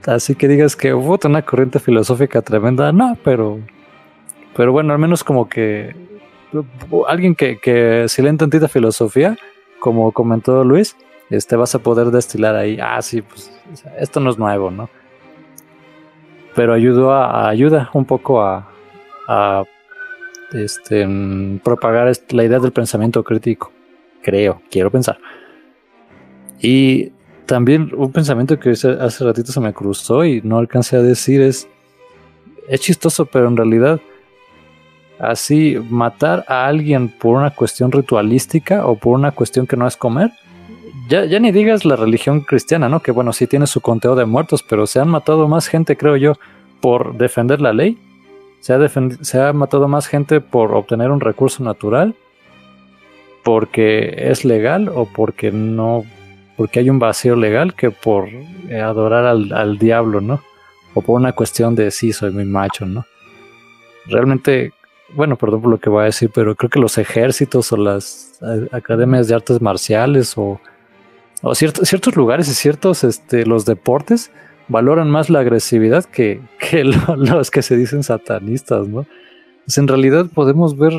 [0.07, 3.61] Así que digas que hubo una corriente filosófica tremenda, no, pero...
[4.57, 5.95] Pero bueno, al menos como que...
[7.09, 9.37] Alguien que, que si leen tantita filosofía,
[9.79, 10.97] como comentó Luis,
[11.31, 13.51] este vas a poder destilar ahí, ah, sí, pues
[13.99, 14.91] esto no es nuevo, ¿no?
[16.55, 18.69] Pero ayudó ayuda un poco a,
[19.29, 19.65] a
[20.53, 21.09] este,
[21.65, 23.73] propagar la idea del pensamiento crítico,
[24.23, 25.19] creo, quiero pensar.
[26.61, 27.13] Y
[27.47, 31.67] también un pensamiento que hace ratito se me cruzó y no alcancé a decir es,
[32.69, 34.01] es chistoso, pero en realidad
[35.19, 39.97] así matar a alguien por una cuestión ritualística o por una cuestión que no es
[39.97, 40.33] comer,
[41.09, 43.01] ya, ya, ni digas la religión cristiana, ¿no?
[43.01, 46.17] Que bueno, sí tiene su conteo de muertos, pero se han matado más gente, creo
[46.17, 46.35] yo,
[46.81, 47.99] por defender la ley.
[48.61, 52.15] Se ha, se ha matado más gente por obtener un recurso natural,
[53.43, 56.05] porque es legal o porque no,
[56.57, 58.29] porque hay un vacío legal que por
[58.69, 60.41] eh, adorar al, al diablo, ¿no?
[60.95, 63.05] O por una cuestión de sí, soy muy macho, ¿no?
[64.07, 64.73] Realmente
[65.15, 68.39] bueno, perdón por lo que voy a decir, pero creo que los ejércitos o las
[68.43, 70.61] eh, academias de artes marciales o
[71.43, 74.31] o ciertos lugares y ciertos, este, los deportes
[74.69, 76.41] valoran más la agresividad que,
[77.17, 79.07] los que se dicen satanistas, ¿no?
[79.67, 80.93] Pues en realidad podemos ver,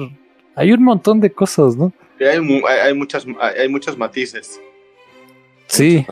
[0.55, 1.93] hay un montón de cosas, ¿no?
[2.19, 3.25] Hay, muchas,
[3.57, 4.59] hay muchos matices.
[5.67, 6.05] Sí.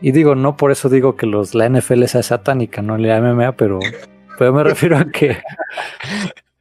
[0.00, 3.52] Y digo, no por eso digo que los, la NFL sea satánica, no la MMA,
[3.52, 3.80] pero,
[4.38, 5.36] pero me refiero a que,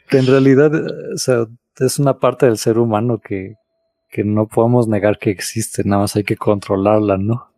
[0.10, 0.72] que en realidad
[1.80, 3.56] es una parte del ser humano que,
[4.10, 7.54] que no podemos negar que existe, nada más hay que controlarla, ¿no?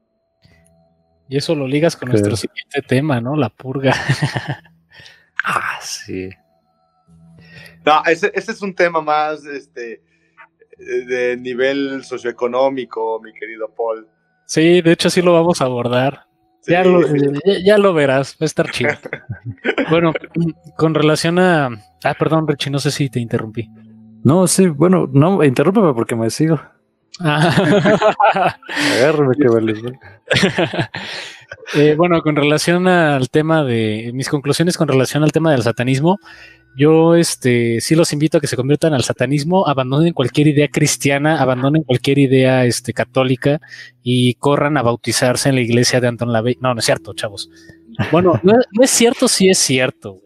[1.29, 3.37] Y eso lo ligas con nuestro siguiente tema, ¿no?
[3.37, 3.93] La purga.
[5.45, 6.29] ah, sí.
[7.85, 10.03] No, ese, es un tema más este,
[10.77, 14.09] de nivel socioeconómico, mi querido Paul.
[14.45, 16.25] Sí, de hecho sí lo vamos a abordar.
[16.67, 17.01] Ya, lo,
[17.65, 18.91] ya, lo, verás, va a estar chido.
[19.89, 20.13] bueno,
[20.77, 21.69] con relación a...
[22.03, 23.69] Ah, perdón, Richie, no sé si te interrumpí.
[24.23, 26.59] No, sí, bueno, no, interrúmpeme porque me sigo.
[27.19, 29.73] Agárrame que vale.
[31.75, 36.19] eh, bueno, con relación al tema de mis conclusiones con relación al tema del satanismo,
[36.75, 41.41] yo este sí los invito a que se conviertan al satanismo, abandonen cualquier idea cristiana,
[41.41, 43.59] abandonen cualquier idea este católica
[44.03, 46.57] y corran a bautizarse en la iglesia de Anton LaVey.
[46.61, 47.49] No, no es cierto, chavos.
[48.11, 50.21] Bueno, no, no es cierto, sí es cierto.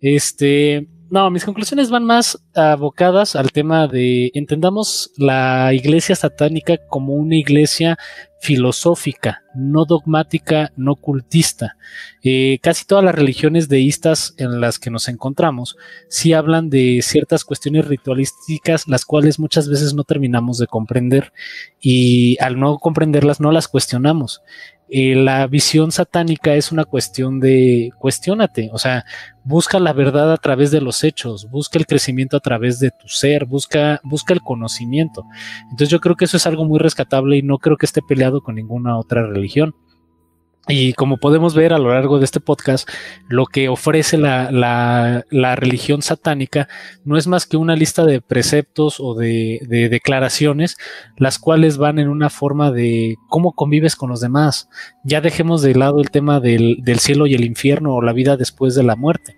[0.00, 7.14] Este, no, mis conclusiones van más abocadas al tema de entendamos la iglesia satánica como
[7.14, 7.98] una iglesia
[8.44, 11.78] filosófica, no dogmática, no cultista.
[12.22, 17.42] Eh, casi todas las religiones deístas en las que nos encontramos sí hablan de ciertas
[17.42, 21.32] cuestiones ritualísticas, las cuales muchas veces no terminamos de comprender
[21.80, 24.42] y al no comprenderlas no las cuestionamos.
[24.96, 29.04] Eh, la visión satánica es una cuestión de cuestionate, o sea,
[29.42, 33.08] busca la verdad a través de los hechos, busca el crecimiento a través de tu
[33.08, 35.24] ser, busca, busca el conocimiento.
[35.64, 38.40] Entonces yo creo que eso es algo muy rescatable y no creo que esté peleado
[38.40, 39.74] con ninguna otra religión.
[40.66, 42.88] Y como podemos ver a lo largo de este podcast,
[43.28, 45.24] lo que ofrece la,
[45.56, 46.68] religión satánica
[47.04, 50.78] no es más que una lista de preceptos o de, de, declaraciones,
[51.18, 54.70] las cuales van en una forma de cómo convives con los demás.
[55.04, 58.38] Ya dejemos de lado el tema del, del cielo y el infierno o la vida
[58.38, 59.36] después de la muerte.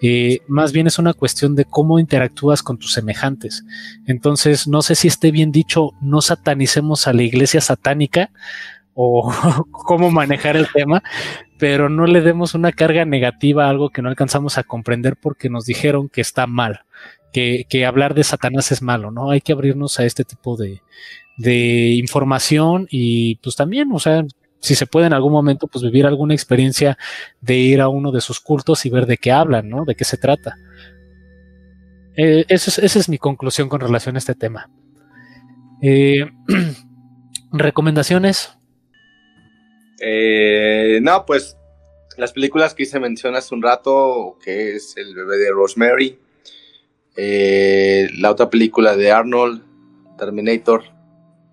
[0.00, 3.64] Eh, más bien es una cuestión de cómo interactúas con tus semejantes.
[4.06, 8.30] Entonces, no sé si esté bien dicho, no satanicemos a la iglesia satánica
[9.02, 9.32] o
[9.70, 11.02] cómo manejar el tema,
[11.58, 15.48] pero no le demos una carga negativa a algo que no alcanzamos a comprender porque
[15.48, 16.82] nos dijeron que está mal,
[17.32, 19.30] que, hablar de Satanás es malo, ¿no?
[19.30, 20.82] Hay que abrirnos a este tipo de,
[21.94, 24.22] información y pues también, o sea,
[24.58, 26.98] si se puede en algún momento, pues vivir alguna experiencia
[27.40, 29.86] de ir a uno de sus cultos y ver de qué hablan, ¿no?
[29.86, 30.56] De qué se trata.
[32.16, 34.68] Eh, esa es mi conclusión con relación a este tema.
[35.80, 36.26] Eh,
[37.52, 38.59] recomendaciones.
[40.00, 41.58] Eh, no, pues
[42.16, 46.18] las películas que hice mención hace un rato, que es El bebé de Rosemary,
[47.16, 49.62] eh, la otra película de Arnold,
[50.18, 50.84] Terminator.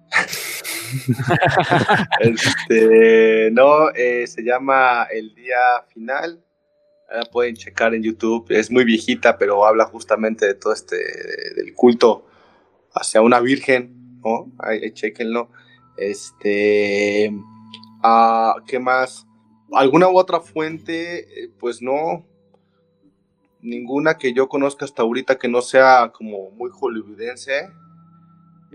[2.22, 6.42] este, no, eh, se llama El Día Final.
[7.10, 8.46] La pueden checar en YouTube.
[8.50, 10.98] Es muy viejita, pero habla justamente de todo este,
[11.56, 12.26] del culto
[12.94, 14.52] hacia una virgen, ¿no?
[14.60, 15.50] Ahí, chequenlo.
[15.98, 17.32] Este,
[18.68, 19.28] ¿Qué más?
[19.72, 21.44] ¿Alguna u otra fuente?
[21.44, 22.26] Eh, pues no.
[23.62, 27.70] Ninguna que yo conozca hasta ahorita que no sea como muy hollywoodense.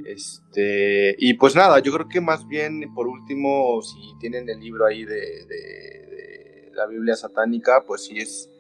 [0.05, 4.87] Este, y pues nada, yo creo que más bien, por último, si tienen el libro
[4.87, 8.51] ahí de, la Biblia satánica, pues sí es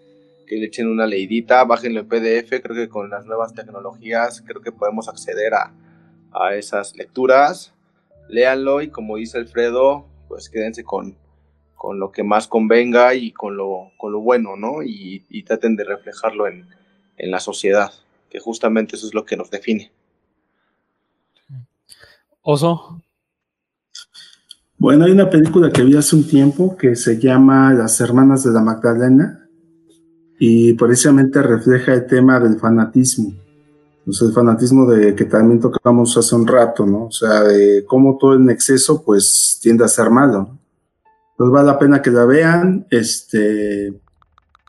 [0.46, 4.60] que le echen una leidita, bájenlo en PDF, creo que con las nuevas tecnologías, creo
[4.60, 5.72] que podemos acceder a,
[6.32, 7.72] a esas lecturas.
[8.28, 11.14] Léanlo y como dice Alfredo, pues quédense con,
[11.76, 14.82] con lo que más convenga y con lo, con lo bueno, ¿no?
[14.82, 16.66] Y, traten de reflejarlo en,
[17.18, 17.92] la sociedad,
[18.30, 19.92] que justamente eso es lo que nos define.
[22.40, 23.02] Oso.
[24.78, 28.52] Bueno, hay una película que vi hace un tiempo que se llama Las Hermanas de
[28.52, 29.46] la Magdalena
[30.38, 33.34] y precisamente refleja el tema del fanatismo.
[34.04, 37.04] Pues el fanatismo de que también tocamos hace un rato, ¿no?
[37.04, 40.58] O sea, de cómo todo en exceso, pues tiende a ser malo.
[41.36, 42.86] Pues vale la pena que la vean.
[42.90, 43.94] Este,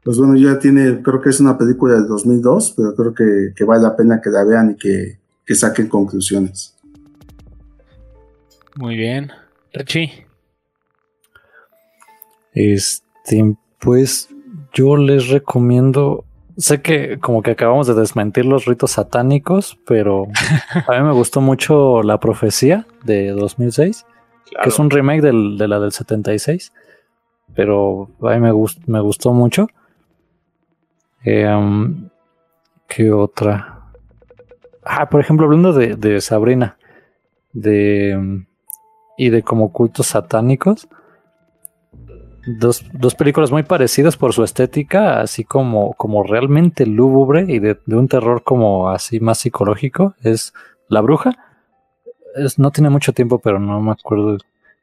[0.04, 3.14] pues bueno, ya tiene, creo que es una película del 2002, pero creo
[3.56, 6.76] que, vale la pena que la vean y que, que saquen conclusiones.
[8.76, 9.32] Muy bien.
[9.74, 10.28] Richie.
[12.54, 14.30] Este, pues
[14.74, 16.26] yo les recomiendo
[16.58, 20.28] sé que como que acabamos de desmentir los ritos satánicos, pero
[20.88, 24.06] a mí me gustó mucho La Profecía de 2006,
[24.62, 26.74] que es un remake de la del 76,
[27.56, 28.52] pero a mí me,
[28.88, 29.68] me gustó mucho.
[31.24, 32.10] Em,
[32.88, 33.82] ¿Qué otra?
[34.84, 36.78] Ah, por ejemplo, hablando de, de Sabrina
[37.54, 38.46] de,
[39.18, 40.88] y de como cultos satánicos
[42.46, 47.78] dos, dos, películas muy parecidas por su estética, así como, como realmente lúgubre y de,
[47.88, 50.54] un terror como así más psicológico, es
[50.88, 51.32] La Bruja.
[52.36, 54.38] Es, no tiene mucho tiempo, pero no me acuerdo.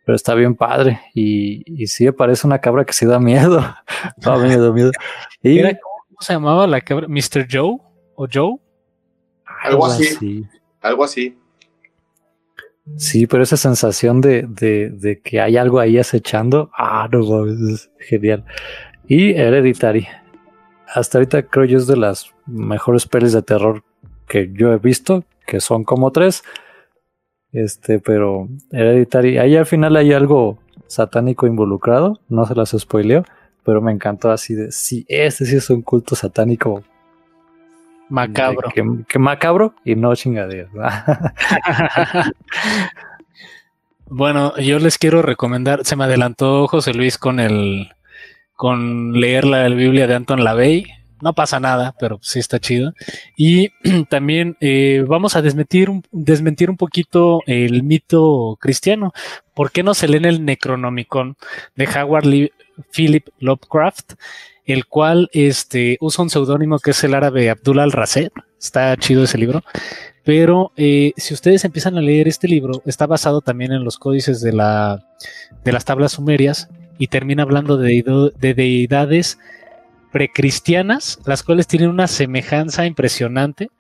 [0.05, 1.01] Pero está bien padre.
[1.15, 3.63] Y, y sí parece una cabra que sí da miedo.
[4.17, 4.93] da miedo, miedo.
[5.43, 7.07] Y, ¿Cómo se llamaba la cabra?
[7.09, 7.47] ¿Mr.
[7.51, 7.79] Joe?
[8.15, 8.57] ¿O Joe?
[9.63, 10.47] Algo, así.
[10.81, 11.37] Algo así.
[12.97, 18.45] Sí, pero esa sensación de, de, que hay algo ahí acechando, ah, no es genial.
[19.07, 20.07] Y Hereditary.
[20.87, 23.85] Hasta ahorita creo yo es de las mejores pelis de terror
[24.27, 26.43] que yo he visto, que son como tres.
[27.53, 33.25] Este, pero Hereditary, ahí al final hay algo satánico involucrado, no se las spoileo,
[33.65, 36.83] pero me encantó así de, sí, este sí es un culto satánico
[38.11, 38.71] Macabro.
[39.09, 40.69] Que, macabro y no chingadero.
[44.07, 47.89] bueno, yo les quiero recomendar, se me adelantó José Luis con el
[48.57, 50.87] con leer la Biblia de Anton LaVey.
[51.23, 52.95] No pasa nada, pero sí está chido.
[53.37, 53.71] Y
[54.11, 59.13] también eh, vamos a desmentir un, desmentir un poquito el mito cristiano.
[59.55, 61.37] ¿Por qué no se lee en el Necronomicon
[61.77, 62.27] de Howard
[62.93, 64.15] Philip Lovecraft?
[64.65, 68.33] El cual este, usa un seudónimo que es el árabe Abdullah al-Raser.
[68.59, 69.63] Está chido ese libro.
[70.25, 74.41] Pero eh, si ustedes empiezan a leer este libro, está basado también en los códices
[74.41, 75.07] de, la,
[75.65, 76.69] de las tablas sumerias
[76.99, 79.39] y termina hablando de, de deidades
[80.13, 83.71] precristianas, las cuales tienen una semejanza impresionante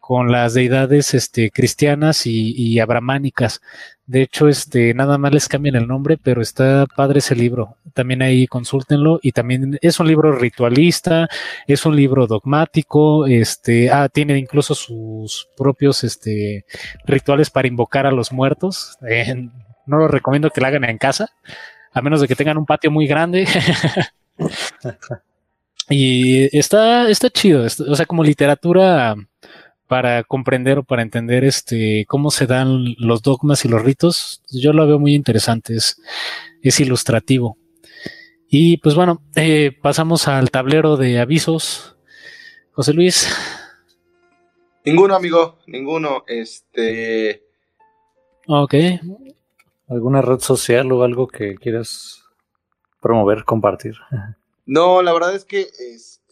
[0.00, 3.62] con las deidades este, cristianas y, y abramánicas.
[4.06, 7.78] De hecho, este, nada más les cambian el nombre, pero está padre ese libro.
[7.94, 9.18] También ahí consúltenlo.
[9.22, 11.28] Y también es un libro ritualista,
[11.66, 16.66] es un libro dogmático, este, ah, tiene incluso sus propios este,
[17.06, 18.98] rituales para invocar a los muertos.
[19.08, 19.48] Eh,
[19.86, 21.30] no lo recomiendo que lo hagan en casa,
[21.92, 23.46] a menos de que tengan un patio muy grande.
[25.88, 27.64] y está, está chido.
[27.64, 29.14] O sea, como literatura
[29.94, 34.72] para comprender o para entender este cómo se dan los dogmas y los ritos, yo
[34.72, 37.56] lo veo muy interesante, es, ilustrativo.
[38.48, 41.94] Y pues bueno, eh, pasamos al tablero de avisos.
[42.72, 43.28] José Luis.
[44.84, 46.24] Ninguno, amigo, ninguno.
[46.26, 47.44] Este.
[48.48, 48.74] Ok.
[49.86, 52.24] ¿Alguna red social o algo que quieras
[53.00, 53.94] promover, compartir?
[54.66, 55.68] No, la verdad es que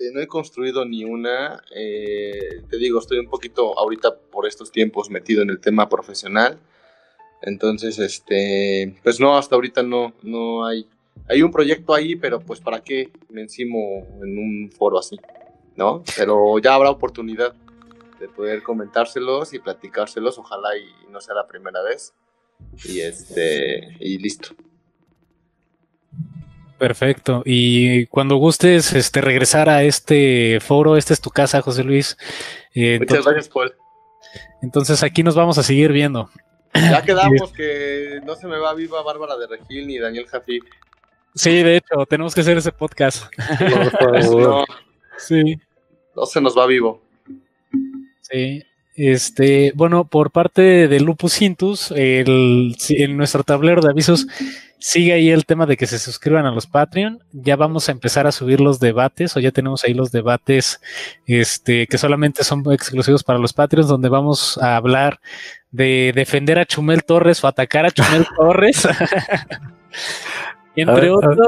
[0.03, 1.63] este, no he construido ni una.
[1.75, 6.59] Eh, te digo, estoy un poquito ahorita por estos tiempos metido en el tema profesional.
[7.43, 10.87] Entonces, este, pues no, hasta ahorita no, no hay.
[11.29, 15.19] Hay un proyecto ahí, pero pues para qué me encimo en un foro así,
[15.77, 16.03] ¿no?
[16.17, 17.55] Pero ya habrá oportunidad
[18.19, 22.15] de poder comentárselos y platicárselos, ojalá y no sea la primera vez.
[22.85, 24.55] Y este, y listo.
[26.83, 27.45] Perfecto.
[27.45, 32.19] Y cuando gustes este, regresar a este foro, esta es tu casa, José Luis.
[32.75, 33.73] Eh, Muchas gracias, Paul.
[34.63, 36.29] Entonces aquí nos vamos a seguir viendo.
[36.75, 40.65] Ya quedamos que no se me va viva Bárbara de Regil ni Daniel Jafif.
[41.37, 43.27] Sí, de hecho, tenemos que hacer ese podcast.
[44.33, 44.65] no,
[45.19, 45.61] sí.
[46.17, 47.01] No se nos va vivo.
[48.23, 48.65] Sí.
[48.97, 54.27] Este, bueno, por parte de Lupus Intus, el, en nuestro tablero de avisos
[54.83, 57.23] sigue ahí el tema de que se suscriban a los Patreon.
[57.33, 60.81] Ya vamos a empezar a subir los debates, o ya tenemos ahí los debates,
[61.27, 65.21] este, que solamente son exclusivos para los Patreons, donde vamos a hablar
[65.71, 68.89] de defender a Chumel Torres o atacar a Chumel Torres.
[70.75, 71.39] entre otros,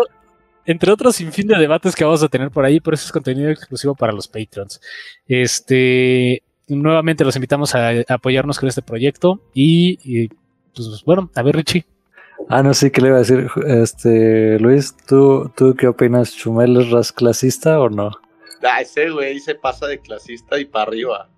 [0.64, 3.12] entre otros sin fin de debates que vamos a tener por ahí, pero eso es
[3.12, 4.80] contenido exclusivo para los Patreons.
[5.26, 10.28] Este, nuevamente los invitamos a, apoyarnos con este proyecto y,
[10.72, 11.84] pues bueno, a ver Richie.
[12.48, 13.48] Ah, no, sí, ¿qué le iba a decir?
[13.66, 16.34] Este, Luis, ¿tú, ¿tú qué opinas?
[16.34, 18.10] ¿Chumel es clasista o no?
[18.62, 21.28] Ah, ese güey se pasa de clasista y para arriba.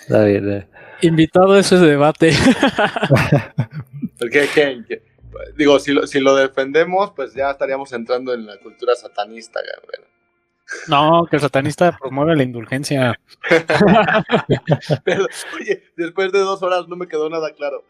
[0.00, 0.68] Está bien, eh.
[1.02, 2.32] Invitado a ese debate.
[4.18, 5.02] Porque, ¿qué,
[5.56, 10.08] Digo, si lo, si lo defendemos, pues ya estaríamos entrando en la cultura satanista, güey.
[10.86, 13.18] No, que el satanista promueve la indulgencia.
[15.04, 15.26] Pero,
[15.58, 17.84] oye, después de dos horas no me quedó nada claro.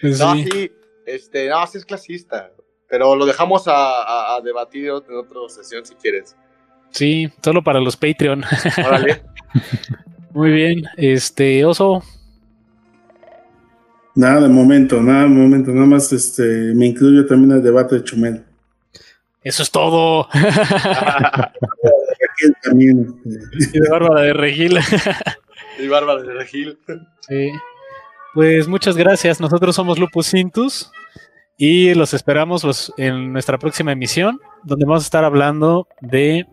[0.00, 0.70] Pues no, sí,
[1.06, 2.52] este, no, sí es clasista.
[2.88, 6.36] Pero lo dejamos a, debatir en otra sesión si quieres.
[6.90, 8.44] Sí, solo para los Patreon.
[8.86, 9.22] Órale.
[10.32, 12.02] Muy bien, este, Oso.
[14.14, 16.42] Nada de momento, nada de momento, nada más este,
[16.74, 18.44] me incluyo también el debate de Chumel.
[19.48, 20.28] Eso es todo.
[22.62, 23.18] también.
[23.74, 24.78] Y de Bárbara de Regil.
[25.78, 26.78] y Bárbara de Regil.
[27.26, 27.50] Sí.
[28.34, 29.40] Pues muchas gracias.
[29.40, 30.92] Nosotros somos Lupus Intus
[31.56, 36.46] y los esperamos en nuestra próxima emisión, donde vamos a estar hablando de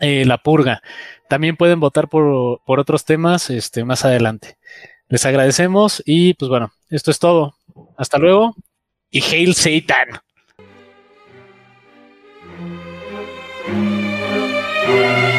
[0.00, 0.82] eh, la purga.
[1.28, 4.56] También pueden votar por, por otros temas este, más adelante.
[5.06, 7.54] Les agradecemos y pues bueno, esto es todo.
[7.96, 8.56] Hasta luego
[9.08, 10.20] y Hail Satan.
[14.92, 15.31] Thank you.